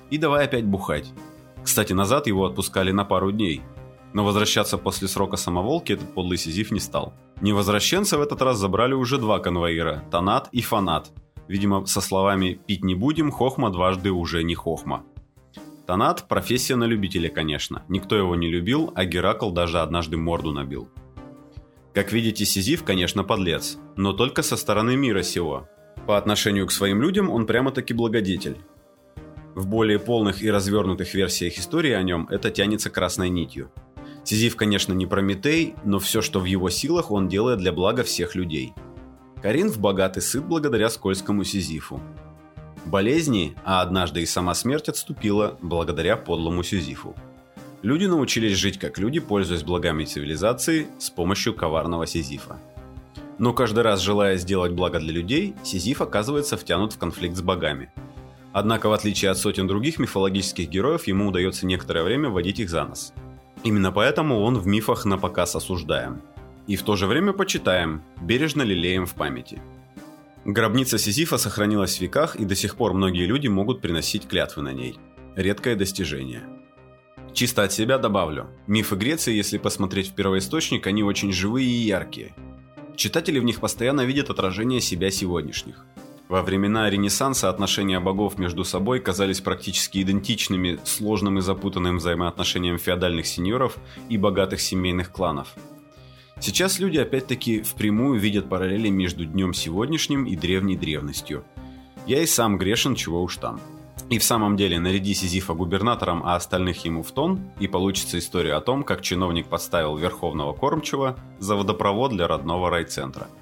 И 0.09 0.17
давай 0.17 0.45
опять 0.45 0.65
бухать. 0.65 1.11
Кстати, 1.63 1.93
назад 1.93 2.27
его 2.27 2.45
отпускали 2.45 2.91
на 2.91 3.05
пару 3.05 3.31
дней– 3.31 3.61
но 4.15 4.23
возвращаться 4.23 4.77
после 4.77 5.09
срока 5.09 5.35
самоволки 5.35 5.91
этот 5.91 6.13
подлый 6.13 6.37
Сизиф 6.37 6.71
не 6.71 6.79
стал. 6.79 7.13
Невозвращенца 7.41 8.17
в 8.17 8.21
этот 8.21 8.41
раз 8.41 8.57
забрали 8.57 8.93
уже 8.93 9.17
два 9.17 9.39
конвоира– 9.39 10.05
Танат 10.09 10.47
и 10.53 10.61
Фанат. 10.61 11.11
Видимо, 11.49 11.85
со 11.85 11.99
словами 11.99 12.57
«пить 12.65 12.85
не 12.85 12.95
будем, 12.95 13.29
хохма 13.29 13.71
дважды 13.71 14.11
уже 14.11 14.43
не 14.43 14.55
хохма». 14.55 15.03
Танат– 15.85 16.27
профессия 16.29 16.77
на 16.77 16.85
любителя, 16.85 17.27
конечно. 17.27 17.83
Никто 17.89 18.15
его 18.15 18.37
не 18.37 18.49
любил, 18.49 18.93
а 18.95 19.03
Геракл 19.03 19.51
даже 19.51 19.81
однажды 19.81 20.15
морду 20.15 20.53
набил. 20.53 20.87
Как 21.95 22.11
видите, 22.11 22.45
Сизиф, 22.45 22.83
конечно, 22.83 23.23
подлец, 23.23 23.77
но 23.95 24.13
только 24.13 24.43
со 24.43 24.57
стороны 24.57 24.95
мира 24.95 25.23
сего. 25.23 25.67
По 26.05 26.17
отношению 26.17 26.67
к 26.67 26.71
своим 26.71 27.01
людям 27.01 27.31
он 27.31 27.47
прямо-таки 27.47 27.93
благодетель. 27.93 28.57
В 29.55 29.65
более 29.65 29.97
полных 29.97 30.43
и 30.43 30.51
развернутых 30.51 31.13
версиях 31.15 31.57
истории 31.57 31.93
о 31.93 32.03
нем 32.03 32.27
это 32.29 32.51
тянется 32.51 32.91
красной 32.91 33.29
нитью– 33.29 33.71
Сизиф, 34.25 34.55
конечно, 34.55 34.91
не 34.91 35.05
Прометей, 35.05 35.75
но 35.83 35.99
все, 35.99 36.23
что 36.23 36.39
в 36.39 36.45
его 36.45 36.71
силах, 36.71 37.11
он 37.11 37.27
делает 37.27 37.59
для 37.59 37.71
блага 37.71 38.03
всех 38.03 38.33
людей. 38.33 38.73
Каринф 39.43 39.79
богат 39.79 40.17
и 40.17 40.21
сыт 40.21 40.43
благодаря 40.43 40.89
скользкому 40.89 41.43
Сизифу. 41.43 42.01
Болезни, 42.85 43.55
а 43.63 43.81
однажды 43.81 44.21
и 44.21 44.25
сама 44.25 44.55
смерть 44.55 44.89
отступила 44.89 45.59
благодаря 45.61 46.17
подлому 46.17 46.63
Сизифу. 46.63 47.15
Люди 47.85 48.05
научились 48.05 48.57
жить 48.57 48.79
как 48.79 48.97
люди, 48.97 49.19
пользуясь 49.19 49.61
благами 49.61 50.05
цивилизации 50.05 50.87
с 50.97 51.11
помощью 51.11 51.53
коварного 51.53 52.07
Сизифа. 52.07 52.57
Но 53.37 53.53
каждый 53.53 53.83
раз, 53.83 54.01
желая 54.01 54.37
сделать 54.37 54.71
благо 54.71 54.99
для 54.99 55.13
людей, 55.13 55.53
Сизиф 55.63 56.01
оказывается 56.01 56.57
втянут 56.57 56.93
в 56.93 56.97
конфликт 56.97 57.37
с 57.37 57.41
богами. 57.41 57.91
Однако, 58.53 58.89
в 58.89 58.93
отличие 58.93 59.29
от 59.29 59.37
сотен 59.37 59.67
других 59.67 59.99
мифологических 59.99 60.67
героев, 60.67 61.05
ему 61.05 61.27
удается 61.27 61.67
некоторое 61.67 62.03
время 62.03 62.29
водить 62.29 62.59
их 62.59 62.69
за 62.69 62.85
нос– 62.85 63.13
Именно 63.65 63.91
поэтому 63.91 64.41
он 64.41 64.59
в 64.59 64.67
мифах 64.67 65.05
на 65.05 65.17
показ 65.17 65.55
осуждаем. 65.55 66.21
И 66.67 66.75
в 66.75 66.83
то 66.83 66.95
же 66.95 67.07
время 67.07 67.33
почитаем, 67.33 68.03
бережно 68.21 68.61
лелеем 68.61 69.07
в 69.07 69.15
памяти. 69.15 69.59
Гробница 70.45 70.99
Сизифа 70.99 71.39
сохранилась 71.39 71.97
в 71.97 72.01
веках, 72.01 72.35
и 72.35 72.45
до 72.45 72.53
сих 72.53 72.75
пор 72.75 72.93
многие 72.93 73.25
люди 73.25 73.47
могут 73.47 73.81
приносить 73.81 74.27
клятвы 74.27 74.61
на 74.61 74.71
ней. 74.71 74.99
Редкое 75.35 75.75
достижение. 75.75 76.43
Чисто 77.35 77.63
от 77.63 77.73
себя 77.73 77.97
добавлю. 77.97 78.47
Мифы 78.65 78.95
Греции, 78.95 79.35
если 79.35 79.57
посмотреть 79.57 80.07
в 80.07 80.15
первоисточник, 80.15 80.87
они 80.87 81.03
очень 81.03 81.33
живые 81.33 81.67
и 81.67 81.85
яркие. 81.85 82.33
Читатели 82.95 83.39
в 83.39 83.43
них 83.43 83.59
постоянно 83.59 84.05
видят 84.05 84.29
отражение 84.29 84.79
себя 84.79 85.11
сегодняшних. 85.11 85.85
Во 86.29 86.41
времена 86.41 86.89
Ренессанса 86.89 87.49
отношения 87.49 87.99
богов 87.99 88.37
между 88.37 88.63
собой 88.63 89.01
казались 89.01 89.41
практически 89.41 90.01
идентичными 90.01 90.79
сложным 90.85 91.37
и 91.39 91.41
запутанным 91.41 91.97
взаимоотношениям 91.97 92.77
феодальных 92.77 93.27
сеньоров 93.27 93.75
и 94.07 94.17
богатых 94.17 94.61
семейных 94.61 95.11
кланов. 95.11 95.55
Сейчас 96.39 96.79
люди 96.79 96.99
опять-таки 96.99 97.63
впрямую 97.63 98.17
видят 98.17 98.47
параллели 98.47 98.87
между 98.87 99.25
днем 99.25 99.53
сегодняшним 99.53 100.23
и 100.23 100.37
древней 100.37 100.77
древностью. 100.77 101.43
Я 102.07 102.23
и 102.23 102.25
сам 102.27 102.57
грешен, 102.57 102.95
чего 102.95 103.21
уж 103.21 103.35
там. 103.35 103.59
И 104.09 104.19
в 104.19 104.23
самом 104.23 104.55
деле, 104.55 104.79
наряди 104.79 105.13
Сизифа 105.13 105.53
губернатором, 105.53 106.21
а 106.25 106.35
остальных 106.35 106.85
ему 106.85 107.01
в 107.01 107.11
тон, 107.11 107.41
и 107.59 107.67
получится 107.67 108.19
история 108.19 108.53
о 108.53 108.61
том, 108.61 108.83
как 108.83 109.01
чиновник 109.01 109.47
подставил 109.47 109.97
верховного 109.97 110.53
кормчего 110.53 111.15
за 111.39 111.55
водопровод 111.55 112.11
для 112.11 112.27
родного 112.27 112.69
райцентра– 112.69 113.27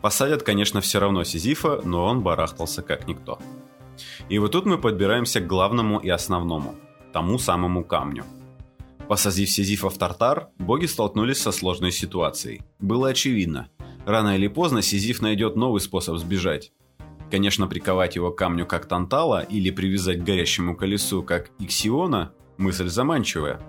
Посадят, 0.00 0.42
конечно, 0.42 0.80
все 0.80 1.00
равно 1.00 1.24
Сизифа, 1.24 1.80
но 1.84 2.04
он 2.04 2.22
барахтался 2.22 2.82
как 2.82 3.08
никто. 3.08 3.38
И 4.28 4.38
вот 4.38 4.52
тут 4.52 4.64
мы 4.64 4.78
подбираемся 4.78 5.40
к 5.40 5.46
главному 5.46 5.98
и 5.98 6.08
основному, 6.08 6.76
тому 7.12 7.38
самому 7.38 7.84
камню. 7.84 8.24
Посадив 9.08 9.50
Сизифа 9.50 9.90
в 9.90 9.98
Тартар, 9.98 10.48
боги 10.58 10.86
столкнулись 10.86 11.40
со 11.40 11.50
сложной 11.50 11.90
ситуацией. 11.90 12.62
Было 12.78 13.08
очевидно, 13.08 13.68
рано 14.06 14.36
или 14.36 14.46
поздно 14.46 14.82
Сизиф 14.82 15.20
найдет 15.20 15.56
новый 15.56 15.80
способ 15.80 16.16
сбежать. 16.18 16.70
Конечно, 17.30 17.66
приковать 17.66 18.16
его 18.16 18.30
к 18.30 18.38
камню 18.38 18.66
как 18.66 18.86
Тантала 18.86 19.42
или 19.42 19.70
привязать 19.70 20.20
к 20.20 20.24
горящему 20.24 20.74
колесу 20.74 21.22
как 21.22 21.50
Иксиона– 21.58 22.32
мысль 22.56 22.88
заманчивая. 22.88 23.60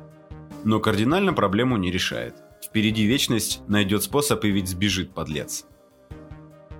Но 0.63 0.79
кардинально 0.79 1.33
проблему 1.33 1.77
не 1.77 1.91
решает. 1.91 2.35
Впереди 2.63 3.05
вечность 3.05 3.61
найдет 3.67 4.03
способ 4.03 4.43
и 4.43 4.49
ведь 4.49 4.69
сбежит 4.69 5.13
подлец. 5.13 5.65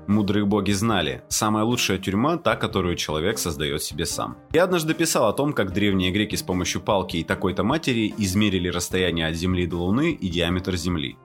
Мудрые 0.08 0.44
боги 0.44 0.72
знали, 0.72 1.22
самая 1.30 1.64
лучшая 1.64 2.00
тюрьма– 2.00 2.38
та, 2.38 2.56
которую 2.56 2.96
человек 2.96 3.38
создает 3.38 3.84
себе 3.84 4.08
сам. 4.08 4.38
Я 4.54 4.64
однажды 4.64 4.96
писал 4.96 5.30
о 5.30 5.34
том, 5.34 5.54
как 5.54 5.72
древние 5.72 6.12
греки 6.12 6.36
с 6.36 6.42
помощью 6.42 6.82
палки 6.82 7.18
и 7.18 7.24
такой-то 7.24 7.64
матери 7.64 8.12
измерили 8.18 8.70
расстояние 8.70 9.28
от 9.28 9.36
Земли 9.36 9.68
до 9.68 9.78
Луны 9.78 10.12
и 10.12 10.30
диаметр 10.30 10.76
Земли. 10.78 11.16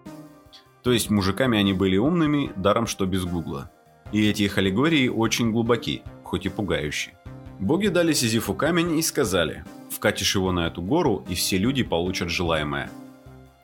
То 0.82 0.92
есть 0.92 1.08
мужиками 1.08 1.58
они 1.58 1.72
были 1.72 1.96
умными, 1.96 2.52
даром 2.56 2.86
что 2.86 3.06
без 3.06 3.24
гугла. 3.24 3.70
И 4.14 4.28
эти 4.28 4.44
их 4.44 4.58
аллегории 4.58 5.08
очень 5.08 5.50
глубоки, 5.50 6.02
хоть 6.22 6.46
и 6.46 6.48
пугающие. 6.48 7.16
Боги 7.58 7.88
дали 7.88 8.12
Сизифу 8.12 8.54
камень 8.54 8.96
и 8.96 9.02
сказали, 9.02 9.64
вкатишь 9.90 10.36
его 10.36 10.52
на 10.52 10.68
эту 10.68 10.82
гору, 10.82 11.24
и 11.28 11.34
все 11.34 11.58
люди 11.58 11.82
получат 11.82 12.30
желаемое. 12.30 12.92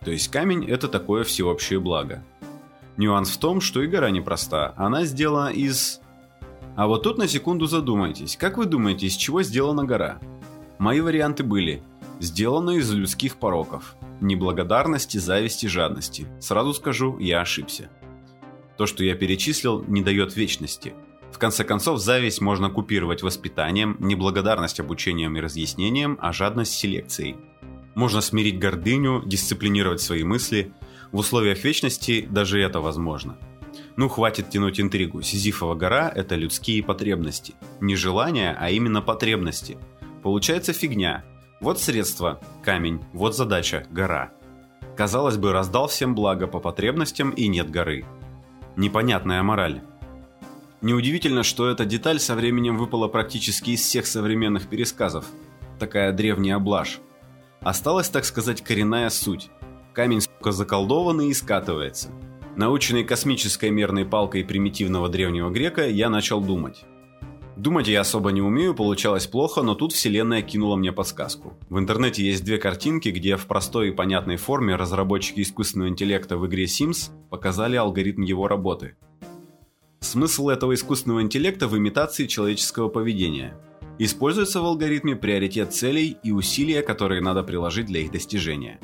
То 0.05 0.11
есть 0.11 0.26
камень– 0.26 0.64
это 0.68 0.88
такое 0.88 1.22
всеобщее 1.22 1.78
благо. 1.78 2.24
Нюанс 2.96 3.30
в 3.30 3.38
том, 3.38 3.61
что 3.61 3.80
и 3.80 3.86
гора 3.86 4.11
непроста. 4.11 4.74
Она 4.76 5.05
сделана 5.05 5.51
из... 5.51 6.01
А 6.74 6.88
вот 6.88 7.05
тут 7.05 7.16
на 7.16 7.28
секунду 7.28 7.66
задумайтесь. 7.66 8.36
Как 8.36 8.59
вы 8.59 8.64
думаете, 8.66 9.07
из 9.07 9.14
чего 9.14 9.44
сделана 9.44 9.84
гора? 9.84 10.18
Мои 10.78 11.01
варианты 11.01 11.44
были. 11.44 11.80
Сделана 12.18 12.70
из 12.70 12.90
людских 12.92 13.36
пороков. 13.36 13.94
Неблагодарности, 14.20 15.18
зависти, 15.18 15.66
жадности. 15.66 16.26
Сразу 16.40 16.74
скажу, 16.74 17.18
я 17.20 17.40
ошибся. 17.40 17.88
То, 18.81 18.87
что 18.87 19.05
я 19.05 19.14
перечислил, 19.14 19.85
не 19.89 20.01
дает 20.01 20.37
вечности. 20.37 20.95
В 21.31 21.37
конце 21.37 21.64
концов, 21.64 22.01
зависть 22.01 22.41
можно 22.41 22.70
купировать 22.70 23.22
воспитанием, 23.22 23.99
неблагодарность 24.01 24.81
обучением 24.81 25.37
и 25.37 25.41
разъяснением, 25.43 26.16
а 26.18 26.33
жадность 26.33 26.72
селекцией. 26.72 27.37
Можно 27.95 28.22
смирить 28.22 28.59
гордыню, 28.59 29.22
дисциплинировать 29.26 30.01
свои 30.01 30.24
мысли– 30.24 30.72
в 31.12 31.18
условиях 31.18 31.62
вечности 31.62 32.26
даже 32.31 32.59
это 32.62 32.81
возможно. 32.81 33.37
Ну, 33.97 34.09
хватит 34.09 34.49
тянуть 34.49 34.81
интригу. 34.81 35.20
Сизифова 35.20 35.74
гора– 35.74 36.11
это 36.14 36.35
людские 36.35 36.83
потребности. 36.83 37.53
Не 37.83 37.97
желания, 37.97 38.57
а 38.59 38.70
именно 38.70 39.03
потребности. 39.03 39.76
Получается 40.22 40.72
фигня. 40.72 41.22
Вот 41.61 41.78
средство– 41.81 42.41
камень, 42.64 43.03
вот 43.12 43.37
задача– 43.37 43.87
гора. 43.91 44.33
Казалось 44.97 45.37
бы, 45.37 45.53
раздал 45.53 45.89
всем 45.89 46.14
благо 46.14 46.47
по 46.47 46.61
потребностям 46.61 47.31
и 47.31 47.47
нет 47.47 47.70
горы. 47.70 48.07
Непонятная 48.81 49.43
мораль. 49.43 49.83
Неудивительно, 50.81 51.43
что 51.43 51.68
эта 51.68 51.85
деталь 51.85 52.18
со 52.18 52.35
временем 52.35 52.78
выпала 52.78 53.09
практически 53.09 53.72
из 53.72 53.83
всех 53.83 54.07
современных 54.07 54.70
пересказов. 54.70 55.26
Такая 55.78 56.12
древняя 56.12 56.59
блажь. 56.59 56.99
Осталась, 57.61 58.09
так 58.09 58.24
сказать, 58.24 58.64
коренная 58.64 59.11
суть. 59.11 59.51
Камень, 59.93 60.22
сука, 60.22 60.53
заколдованный 60.53 61.28
и 61.28 61.35
скатывается. 61.35 62.09
Наученный 62.57 63.05
космической 63.05 63.68
мерной 63.68 64.07
палкой 64.07 64.45
примитивного 64.45 65.11
древнего 65.11 65.51
грека, 65.51 65.87
я 65.87 66.09
начал 66.09 66.41
думать. 66.41 66.83
Думать 67.61 67.88
я 67.88 68.00
особо 68.00 68.32
не 68.32 68.42
умею, 68.42 68.74
получалось 68.74 69.26
плохо, 69.26 69.62
но 69.62 69.74
тут 69.74 69.92
вселенная 69.92 70.42
кинула 70.42 70.76
мне 70.76 70.92
подсказку. 70.92 71.52
В 71.68 71.78
интернете 71.78 72.24
есть 72.24 72.44
две 72.44 72.58
картинки, 72.58 73.11
где 73.11 73.36
в 73.36 73.46
простой 73.46 73.88
и 73.88 73.92
понятной 73.92 74.36
форме 74.36 74.76
разработчики 74.76 75.40
искусственного 75.42 75.88
интеллекта 75.88 76.38
в 76.38 76.46
игре 76.46 76.64
Sims 76.64 77.11
показали 77.28 77.76
алгоритм 77.76 78.22
его 78.22 78.48
работы– 78.48 78.96
Смысл 80.00 80.48
этого 80.48 80.74
искусственного 80.74 81.20
интеллекта 81.20 81.68
в 81.68 81.76
имитации 81.76 82.26
человеческого 82.26 82.88
поведения. 82.88 83.54
Используется 83.98 84.62
в 84.62 84.64
алгоритме 84.64 85.14
приоритет 85.14 85.74
целей 85.74 86.16
и 86.22 86.32
усилия, 86.32 86.80
которые 86.80 87.20
надо 87.20 87.42
приложить 87.42 87.86
для 87.86 88.00
их 88.00 88.11
достижения. 88.11 88.80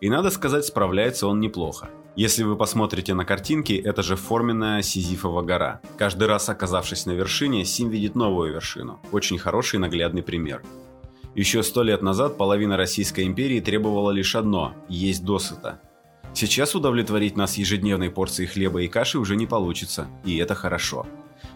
И 0.00 0.08
надо 0.08 0.30
сказать, 0.30 0.64
справляется 0.64 1.26
он 1.26 1.40
неплохо. 1.40 1.90
Если 2.14 2.42
вы 2.42 2.56
посмотрите 2.56 3.14
на 3.14 3.24
картинки, 3.24 3.72
это 3.72 4.02
же 4.02 4.16
форменная 4.16 4.82
Сизифова 4.82 5.42
гора. 5.42 5.80
Каждый 5.96 6.28
раз 6.28 6.48
оказавшись 6.48 7.06
на 7.06 7.12
вершине, 7.12 7.64
Сим 7.64 7.88
видит 7.88 8.14
новую 8.14 8.52
вершину. 8.52 9.00
Очень 9.12 9.38
хороший 9.38 9.78
наглядный 9.78 10.22
пример. 10.22 10.62
Еще 11.34 11.62
сто 11.62 11.82
лет 11.82 12.02
назад 12.02 12.36
половина 12.36 12.76
Российской 12.76 13.24
империи 13.24 13.60
требовала 13.60 14.10
лишь 14.10 14.36
одно– 14.36 14.74
есть 14.88 15.24
досыта– 15.24 15.80
Сейчас 16.34 16.74
удовлетворить 16.74 17.36
нас 17.36 17.58
ежедневной 17.58 18.10
порцией 18.10 18.48
хлеба 18.48 18.80
и 18.82 18.88
каши 18.88 19.18
уже 19.18 19.36
не 19.36 19.46
получится, 19.46 20.06
и 20.24 20.38
это 20.38 20.54
хорошо. 20.54 21.06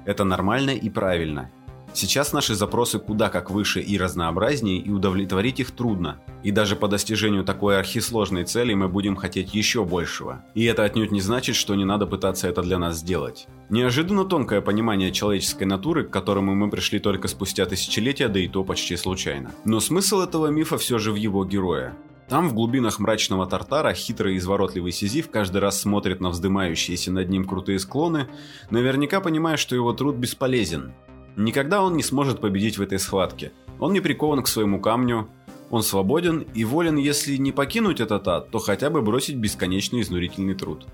Это 0.05 0.25
нормально 0.25 0.71
и 0.71 0.91
правильно. 0.91 1.51
Сейчас 1.93 2.33
наши 2.33 2.55
запросы 2.55 2.99
куда 2.99 3.29
как 3.29 3.51
выше 3.51 3.81
и 3.81 3.97
разнообразнее, 3.97 4.79
и 4.79 4.91
удовлетворить 4.91 5.61
их 5.61 5.71
трудно. 5.71 6.21
И 6.43 6.51
даже 6.51 6.77
по 6.77 6.89
достижению 6.89 7.45
такой 7.45 7.79
архисложной 7.79 8.45
цели 8.45 8.75
мы 8.75 8.89
будем 8.89 9.17
хотеть 9.17 9.55
еще 9.55 9.85
большего. 9.85 10.45
И 10.55 10.65
это 10.65 10.85
отнюдь 10.85 11.11
не 11.11 11.21
значит, 11.21 11.57
что 11.57 11.75
не 11.75 11.85
надо 11.85 12.07
пытаться 12.07 12.49
это 12.49 12.63
для 12.63 12.79
нас 12.79 12.99
сделать. 12.99 13.47
Неожиданно 13.71 14.25
тонкое 14.25 14.61
понимание 14.61 15.11
человеческой 15.11 15.65
натуры, 15.65 16.05
к 16.05 16.11
которому 16.11 16.55
мы 16.55 16.71
пришли 16.71 16.99
только 16.99 17.29
спустя 17.29 17.67
тысячелетия, 17.67 18.29
да 18.29 18.39
и 18.39 18.49
то 18.49 18.63
почти 18.63 18.97
случайно. 18.97 19.53
Но 19.65 19.81
смысл 19.81 20.21
этого 20.21 20.49
мифа 20.49 20.79
все 20.79 20.99
же 20.99 21.13
в 21.13 21.17
его 21.17 21.45
герое. 21.45 21.97
Там, 22.29 22.49
в 22.49 22.55
глубинах 22.55 22.99
мрачного 22.99 23.47
Тартара, 23.47 23.95
хитрый 23.95 24.35
и 24.35 24.39
изворотливый 24.39 24.91
Сизиф 24.91 25.31
каждый 25.31 25.59
раз 25.59 25.81
смотрит 25.81 26.21
на 26.21 26.31
вздымающиеся 26.31 27.13
над 27.13 27.29
ним 27.29 27.45
крутые 27.45 27.79
склоны, 27.79 28.29
наверняка 28.69 29.21
понимая, 29.21 29.57
что 29.57 29.77
его 29.77 29.93
труд 29.93 30.17
бесполезен. 30.17 30.93
Никогда 31.37 31.83
он 31.83 31.97
не 31.97 32.03
сможет 32.03 32.41
победить 32.41 32.79
в 32.79 32.83
этой 32.83 32.99
схватке. 32.99 33.53
Он 33.79 33.93
не 33.93 34.01
прикован 34.01 34.43
к 34.43 34.49
своему 34.49 34.81
камню, 34.81 35.29
он 35.71 35.83
свободен 35.83 36.47
и 36.55 36.65
волен, 36.65 36.97
если 36.97 37.37
не 37.37 37.53
покинуть 37.53 38.01
этот 38.01 38.27
ад, 38.29 38.51
то 38.51 38.59
хотя 38.59 38.89
бы 38.89 39.03
бросить 39.03 39.37
бесконечный 39.37 40.01
изнурительный 40.01 40.55
труд. 40.55 40.87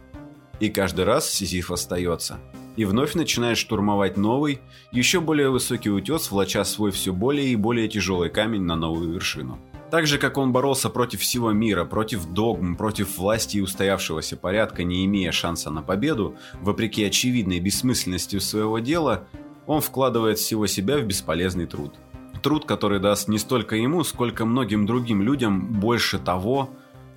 И 0.60 0.68
каждый 0.68 1.04
раз 1.04 1.30
Сизиф 1.30 1.70
остается. 1.70 2.38
И 2.76 2.84
вновь 2.84 3.14
начинает 3.14 3.58
штурмовать 3.58 4.16
новый, 4.16 4.60
еще 4.92 5.20
более 5.20 5.50
высокий 5.50 5.90
утес, 5.90 6.30
влача 6.30 6.64
свой 6.64 6.90
все 6.90 7.12
более 7.12 7.48
и 7.48 7.56
более 7.56 7.88
тяжелый 7.88 8.30
камень 8.30 8.62
на 8.62 8.76
новую 8.76 9.12
вершину. 9.12 9.58
Так 9.90 10.06
же, 10.06 10.16
как 10.16 10.38
он 10.38 10.52
боролся 10.52 10.88
против 10.88 11.20
всего 11.20 11.52
мира, 11.52 11.84
против 11.84 12.24
догм, 12.24 12.76
против 12.76 13.18
власти 13.18 13.58
и 13.58 13.60
устоявшегося 13.60 14.38
порядка, 14.38 14.84
не 14.84 15.04
имея 15.04 15.32
шанса 15.32 15.70
на 15.70 15.82
победу, 15.82 16.34
вопреки 16.62 17.04
очевидной 17.04 17.60
бессмысленности 17.60 18.38
своего 18.38 18.78
дела, 18.78 19.28
он 19.66 19.80
вкладывает 19.80 20.38
всего 20.38 20.66
себя 20.66 20.98
в 20.98 21.04
бесполезный 21.04 21.66
труд. 21.66 21.94
Труд, 22.42 22.64
который 22.64 22.98
даст 22.98 23.28
не 23.28 23.38
столько 23.38 23.76
ему, 23.76 24.02
сколько 24.04 24.44
многим 24.44 24.86
другим 24.86 25.22
людям 25.22 25.80
больше 25.80 26.18
того, 26.18 26.70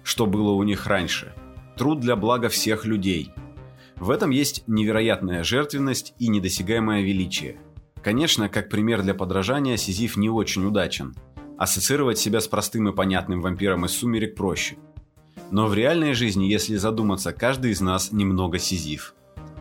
что 0.03 0.25
было 0.25 0.51
у 0.51 0.63
них 0.63 0.85
раньше. 0.85 1.33
Труд 1.77 1.99
для 1.99 2.15
блага 2.15 2.49
всех 2.49 2.85
людей. 2.85 3.31
В 3.95 4.11
этом 4.11 4.29
есть 4.29 4.63
невероятная 4.67 5.43
жертвенность 5.43 6.13
и 6.19 6.27
недосягаемое 6.27 7.01
величие. 7.01 7.57
Конечно, 8.03 8.49
как 8.49 8.69
пример 8.69 9.01
для 9.01 9.15
подражания, 9.15 9.77
Сизиф 9.77 10.15
не 10.15 10.29
очень 10.29 10.65
удачен– 10.65 11.15
Ассоциировать 11.57 12.17
себя 12.17 12.41
с 12.41 12.47
простым 12.47 12.89
и 12.89 12.93
понятным 12.93 13.41
вампиром 13.41 13.85
из 13.85 13.91
сумерек 13.91 14.35
проще. 14.35 14.75
Но 15.51 15.67
в 15.67 15.73
реальной 15.73 16.13
жизни, 16.13 16.45
если 16.45 16.75
задуматься, 16.75 17.31
каждый 17.31 17.71
из 17.71 17.79
нас 17.79 18.11
немного 18.11 18.59
сизиф. 18.59 19.15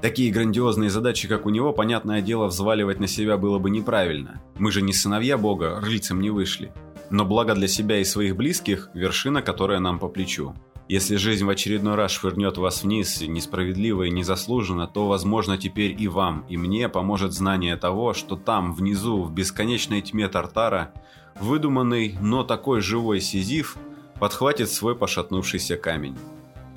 Такие 0.05 0.31
грандиозные 0.31 0.91
задачи, 0.91 1.27
как 1.27 1.47
у 1.47 1.49
него, 1.49 1.73
понятное 1.73 2.21
дело, 2.21 2.49
взваливать 2.49 3.01
на 3.01 3.07
себя 3.07 3.39
было 3.39 3.59
бы 3.59 3.71
неправильно. 3.71 4.43
Мы 4.59 4.71
же 4.71 4.83
не 4.83 4.93
сыновья 4.93 5.39
Бога, 5.39 5.81
рыльцем 5.81 6.21
не 6.21 6.29
вышли. 6.29 6.75
Но 7.09 7.25
благо 7.25 7.55
для 7.55 7.69
себя 7.69 7.99
и 7.99 8.05
своих 8.05 8.37
близких– 8.37 8.91
вершина, 8.93 9.41
которая 9.41 9.79
нам 9.79 9.99
по 9.99 10.09
плечу. 10.09 10.55
Если 10.91 11.17
жизнь 11.17 11.47
в 11.47 11.49
очередной 11.49 11.95
раз 11.95 12.11
швырнет 12.11 12.59
вас 12.59 12.83
вниз, 12.83 13.23
несправедливо 13.23 14.03
и 14.03 14.11
незаслуженно, 14.11 14.87
то, 14.87 15.09
возможно, 15.09 15.57
теперь 15.57 15.97
и 15.99 16.07
вам, 16.07 16.45
и 16.51 16.59
мне 16.59 16.91
поможет 16.91 17.33
знание 17.33 17.77
того, 17.77 18.13
что 18.13 18.37
там, 18.37 18.75
внизу, 18.75 19.23
в 19.23 19.33
бесконечной 19.33 20.03
тьме 20.03 20.29
Тартара, 20.29 20.93
выдуманный, 21.41 22.19
но 22.21 22.45
такой 22.45 22.83
живой 22.83 23.23
Сизиф 23.23 23.79
подхватит 24.21 24.69
свой 24.69 24.97
пошатнувшийся 24.97 25.79
камень 25.79 26.19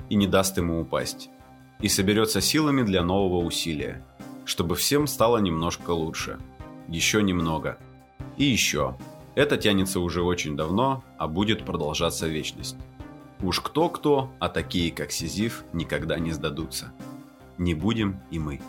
и 0.08 0.14
не 0.14 0.26
даст 0.26 0.56
ему 0.56 0.80
упасть, 0.80 1.28
и 1.80 1.88
соберется 1.88 2.40
силами 2.40 2.82
для 2.82 3.02
нового 3.02 3.44
усилия, 3.44 4.04
чтобы 4.44 4.76
всем 4.76 5.06
стало 5.06 5.38
немножко 5.38 5.90
лучше. 5.90 6.38
Еще 6.88 7.22
немного. 7.22 7.78
И 8.36 8.44
еще. 8.44 8.96
Это 9.34 9.56
тянется 9.56 10.00
уже 10.00 10.22
очень 10.22 10.56
давно, 10.56 11.04
а 11.16 11.28
будет 11.28 11.64
продолжаться 11.64 12.26
вечность. 12.26 12.76
Уж 13.40 13.60
кто-кто, 13.60 14.32
а 14.40 14.48
такие, 14.48 14.90
как 14.90 15.12
Сизиф, 15.12 15.64
никогда 15.72 16.18
не 16.18 16.32
сдадутся. 16.32 16.92
Не 17.56 17.74
будем 17.74 18.20
и 18.30 18.38
мы. 18.38 18.60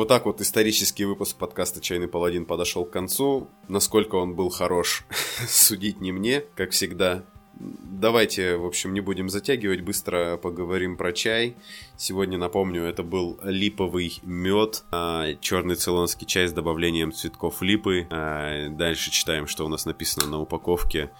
Вот 0.00 0.08
так 0.08 0.24
вот 0.24 0.40
исторический 0.40 1.04
выпуск 1.04 1.36
подкаста 1.36 1.82
«Чайный 1.82 2.08
паладин» 2.08 2.46
подошел 2.46 2.86
к 2.86 2.90
концу. 2.90 3.50
Насколько 3.68 4.14
он 4.14 4.34
был 4.34 4.48
хорош, 4.48 5.04
судить 5.46 6.00
не 6.00 6.10
мне, 6.10 6.42
как 6.54 6.70
всегда. 6.70 7.22
Давайте, 7.52 8.56
в 8.56 8.64
общем, 8.64 8.94
не 8.94 9.02
будем 9.02 9.28
затягивать, 9.28 9.82
быстро 9.82 10.38
поговорим 10.38 10.96
про 10.96 11.12
чай. 11.12 11.54
Сегодня, 11.98 12.38
напомню, 12.38 12.84
это 12.84 13.02
был 13.02 13.38
липовый 13.42 14.18
мед, 14.22 14.84
а, 14.90 15.34
черный 15.34 15.74
цейлонский 15.74 16.26
чай 16.26 16.48
с 16.48 16.52
добавлением 16.54 17.12
цветков 17.12 17.60
липы. 17.60 18.06
А, 18.10 18.70
дальше 18.70 19.10
читаем, 19.10 19.46
что 19.46 19.66
у 19.66 19.68
нас 19.68 19.84
написано 19.84 20.26
на 20.28 20.40
упаковке. 20.40 21.10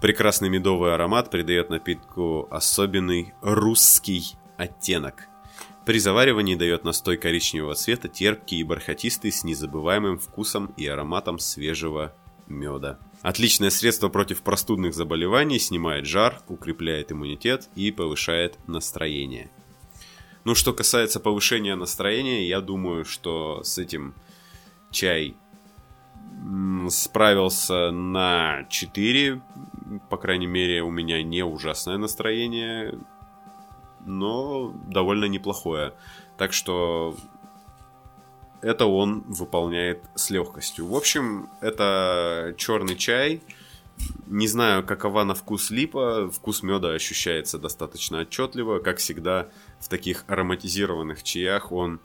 Прекрасный 0.00 0.48
медовый 0.48 0.92
аромат 0.92 1.30
придает 1.30 1.70
напитку 1.70 2.48
особенный 2.50 3.34
русский 3.40 4.34
оттенок. 4.56 5.28
При 5.86 6.00
заваривании 6.00 6.56
дает 6.56 6.82
настой 6.82 7.16
коричневого 7.16 7.76
цвета, 7.76 8.08
терпкий 8.08 8.58
и 8.58 8.64
бархатистый, 8.64 9.30
с 9.30 9.44
незабываемым 9.44 10.18
вкусом 10.18 10.74
и 10.76 10.84
ароматом 10.84 11.38
свежего 11.38 12.12
меда. 12.48 12.98
Отличное 13.22 13.70
средство 13.70 14.08
против 14.08 14.42
простудных 14.42 14.94
заболеваний, 14.94 15.60
снимает 15.60 16.04
жар, 16.04 16.42
укрепляет 16.48 17.12
иммунитет 17.12 17.68
и 17.76 17.92
повышает 17.92 18.58
настроение. 18.66 19.48
Ну, 20.42 20.56
что 20.56 20.72
касается 20.72 21.20
повышения 21.20 21.76
настроения, 21.76 22.48
я 22.48 22.60
думаю, 22.60 23.04
что 23.04 23.62
с 23.62 23.78
этим 23.78 24.14
чай 24.90 25.36
справился 26.90 27.92
на 27.92 28.66
4. 28.70 29.40
По 30.10 30.16
крайней 30.16 30.48
мере, 30.48 30.82
у 30.82 30.90
меня 30.90 31.22
не 31.22 31.44
ужасное 31.44 31.96
настроение 31.96 32.98
но 34.06 34.72
довольно 34.86 35.26
неплохое. 35.26 35.92
Так 36.38 36.52
что 36.52 37.16
это 38.62 38.86
он 38.86 39.20
выполняет 39.28 40.02
с 40.14 40.30
легкостью. 40.30 40.86
В 40.86 40.94
общем, 40.94 41.48
это 41.60 42.54
черный 42.56 42.96
чай 42.96 43.42
Не 44.26 44.48
знаю, 44.48 44.84
какова 44.84 45.24
на 45.24 45.34
вкус 45.34 45.70
липа. 45.70 46.30
Вкус 46.30 46.62
меда 46.62 46.92
ощущается 46.92 47.58
достаточно 47.58 48.20
отчетливо. 48.20 48.78
Как 48.78 48.98
всегда, 48.98 49.48
в 49.78 49.88
таких 49.88 50.24
ароматизированных 50.26 51.22
чаях 51.22 51.72
он 51.72 52.00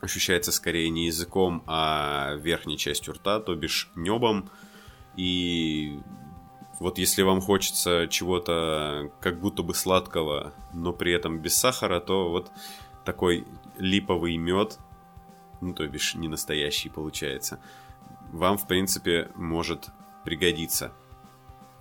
ощущается 0.00 0.50
скорее 0.50 0.90
не 0.90 1.06
языком, 1.06 1.62
а 1.66 2.34
верхней 2.36 2.76
частью 2.76 3.14
рта, 3.14 3.38
то 3.38 3.54
бишь 3.54 3.90
небом. 3.94 4.50
И 5.16 6.00
вот 6.82 6.98
если 6.98 7.22
вам 7.22 7.40
хочется 7.40 8.08
чего-то 8.10 9.12
как 9.20 9.38
будто 9.38 9.62
бы 9.62 9.72
сладкого, 9.72 10.52
но 10.72 10.92
при 10.92 11.12
этом 11.12 11.38
без 11.38 11.56
сахара, 11.56 12.00
то 12.00 12.28
вот 12.28 12.50
такой 13.04 13.46
липовый 13.78 14.36
мед, 14.36 14.78
ну 15.60 15.74
то 15.74 15.86
бишь 15.86 16.16
не 16.16 16.26
настоящий 16.26 16.88
получается, 16.88 17.60
вам 18.32 18.58
в 18.58 18.66
принципе 18.66 19.30
может 19.36 19.90
пригодиться 20.24 20.92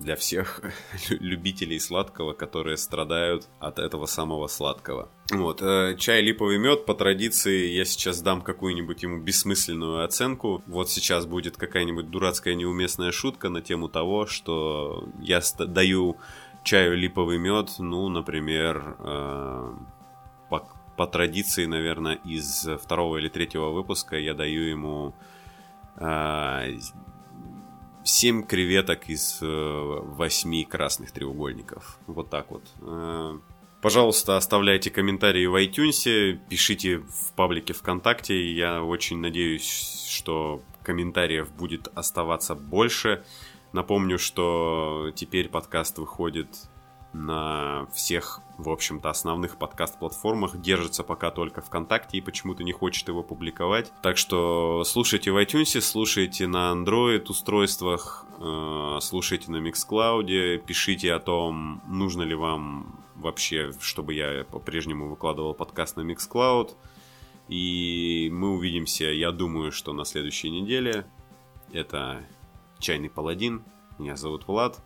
для 0.01 0.15
всех 0.15 0.61
любителей 1.09 1.79
сладкого, 1.79 2.33
которые 2.33 2.77
страдают 2.77 3.47
от 3.59 3.79
этого 3.79 4.05
самого 4.05 4.47
сладкого. 4.47 5.09
Вот, 5.31 5.61
э, 5.61 5.95
чай 5.97 6.21
липовый 6.21 6.57
мед, 6.57 6.85
по 6.85 6.93
традиции 6.93 7.67
я 7.67 7.85
сейчас 7.85 8.21
дам 8.21 8.41
какую-нибудь 8.41 9.03
ему 9.03 9.19
бессмысленную 9.19 10.03
оценку. 10.03 10.63
Вот 10.67 10.89
сейчас 10.89 11.25
будет 11.25 11.57
какая-нибудь 11.57 12.09
дурацкая 12.09 12.55
неуместная 12.55 13.11
шутка 13.11 13.49
на 13.49 13.61
тему 13.61 13.87
того, 13.87 14.25
что 14.25 15.07
я 15.19 15.41
даю 15.59 16.17
чаю 16.63 16.97
липовый 16.97 17.37
мед, 17.37 17.75
ну, 17.79 18.09
например, 18.09 18.95
э, 18.99 19.73
по, 20.49 20.67
по 20.97 21.07
традиции, 21.07 21.65
наверное, 21.65 22.15
из 22.15 22.67
второго 22.81 23.17
или 23.17 23.29
третьего 23.29 23.69
выпуска 23.69 24.17
я 24.17 24.33
даю 24.33 24.63
ему 24.63 25.15
э, 25.95 26.77
7 28.03 28.43
креветок 28.43 29.09
из 29.09 29.39
8 29.41 30.55
э, 30.55 30.63
красных 30.65 31.11
треугольников. 31.11 31.99
Вот 32.07 32.29
так 32.29 32.51
вот. 32.51 32.63
Э, 32.81 33.37
пожалуйста, 33.81 34.37
оставляйте 34.37 34.89
комментарии 34.89 35.45
в 35.45 35.55
iTunes, 35.55 36.39
пишите 36.49 36.99
в 36.99 37.33
паблике 37.35 37.73
ВКонтакте. 37.73 38.51
Я 38.51 38.83
очень 38.83 39.19
надеюсь, 39.19 40.07
что 40.09 40.61
комментариев 40.83 41.51
будет 41.53 41.89
оставаться 41.93 42.55
больше. 42.55 43.23
Напомню, 43.73 44.17
что 44.17 45.11
теперь 45.15 45.47
подкаст 45.47 45.97
выходит 45.97 46.47
на 47.13 47.87
всех, 47.93 48.41
в 48.57 48.69
общем-то, 48.69 49.09
основных 49.09 49.57
подкаст-платформах. 49.57 50.59
Держится 50.59 51.03
пока 51.03 51.31
только 51.31 51.61
ВКонтакте 51.61 52.17
и 52.17 52.21
почему-то 52.21 52.63
не 52.63 52.71
хочет 52.71 53.07
его 53.07 53.23
публиковать. 53.23 53.91
Так 54.01 54.17
что 54.17 54.83
слушайте 54.85 55.31
в 55.31 55.37
iTunes, 55.37 55.79
слушайте 55.81 56.47
на 56.47 56.71
Android 56.71 57.25
устройствах, 57.27 58.25
э, 58.39 58.97
слушайте 59.01 59.51
на 59.51 59.57
Mixcloud, 59.57 60.59
пишите 60.59 61.13
о 61.13 61.19
том, 61.19 61.81
нужно 61.87 62.23
ли 62.23 62.35
вам 62.35 62.99
вообще, 63.15 63.71
чтобы 63.79 64.13
я 64.13 64.45
по-прежнему 64.45 65.09
выкладывал 65.09 65.53
подкаст 65.53 65.97
на 65.97 66.01
Mixcloud. 66.01 66.75
И 67.47 68.29
мы 68.31 68.51
увидимся, 68.51 69.05
я 69.05 69.31
думаю, 69.31 69.71
что 69.71 69.93
на 69.93 70.05
следующей 70.05 70.49
неделе. 70.49 71.05
Это 71.73 72.25
Чайный 72.79 73.09
Паладин. 73.09 73.63
Меня 73.97 74.15
зовут 74.15 74.47
Влад. 74.47 74.81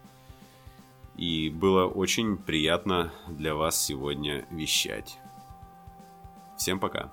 И 1.17 1.49
было 1.49 1.85
очень 1.85 2.37
приятно 2.37 3.11
для 3.27 3.55
вас 3.55 3.81
сегодня 3.81 4.45
вещать. 4.51 5.17
Всем 6.57 6.79
пока. 6.79 7.11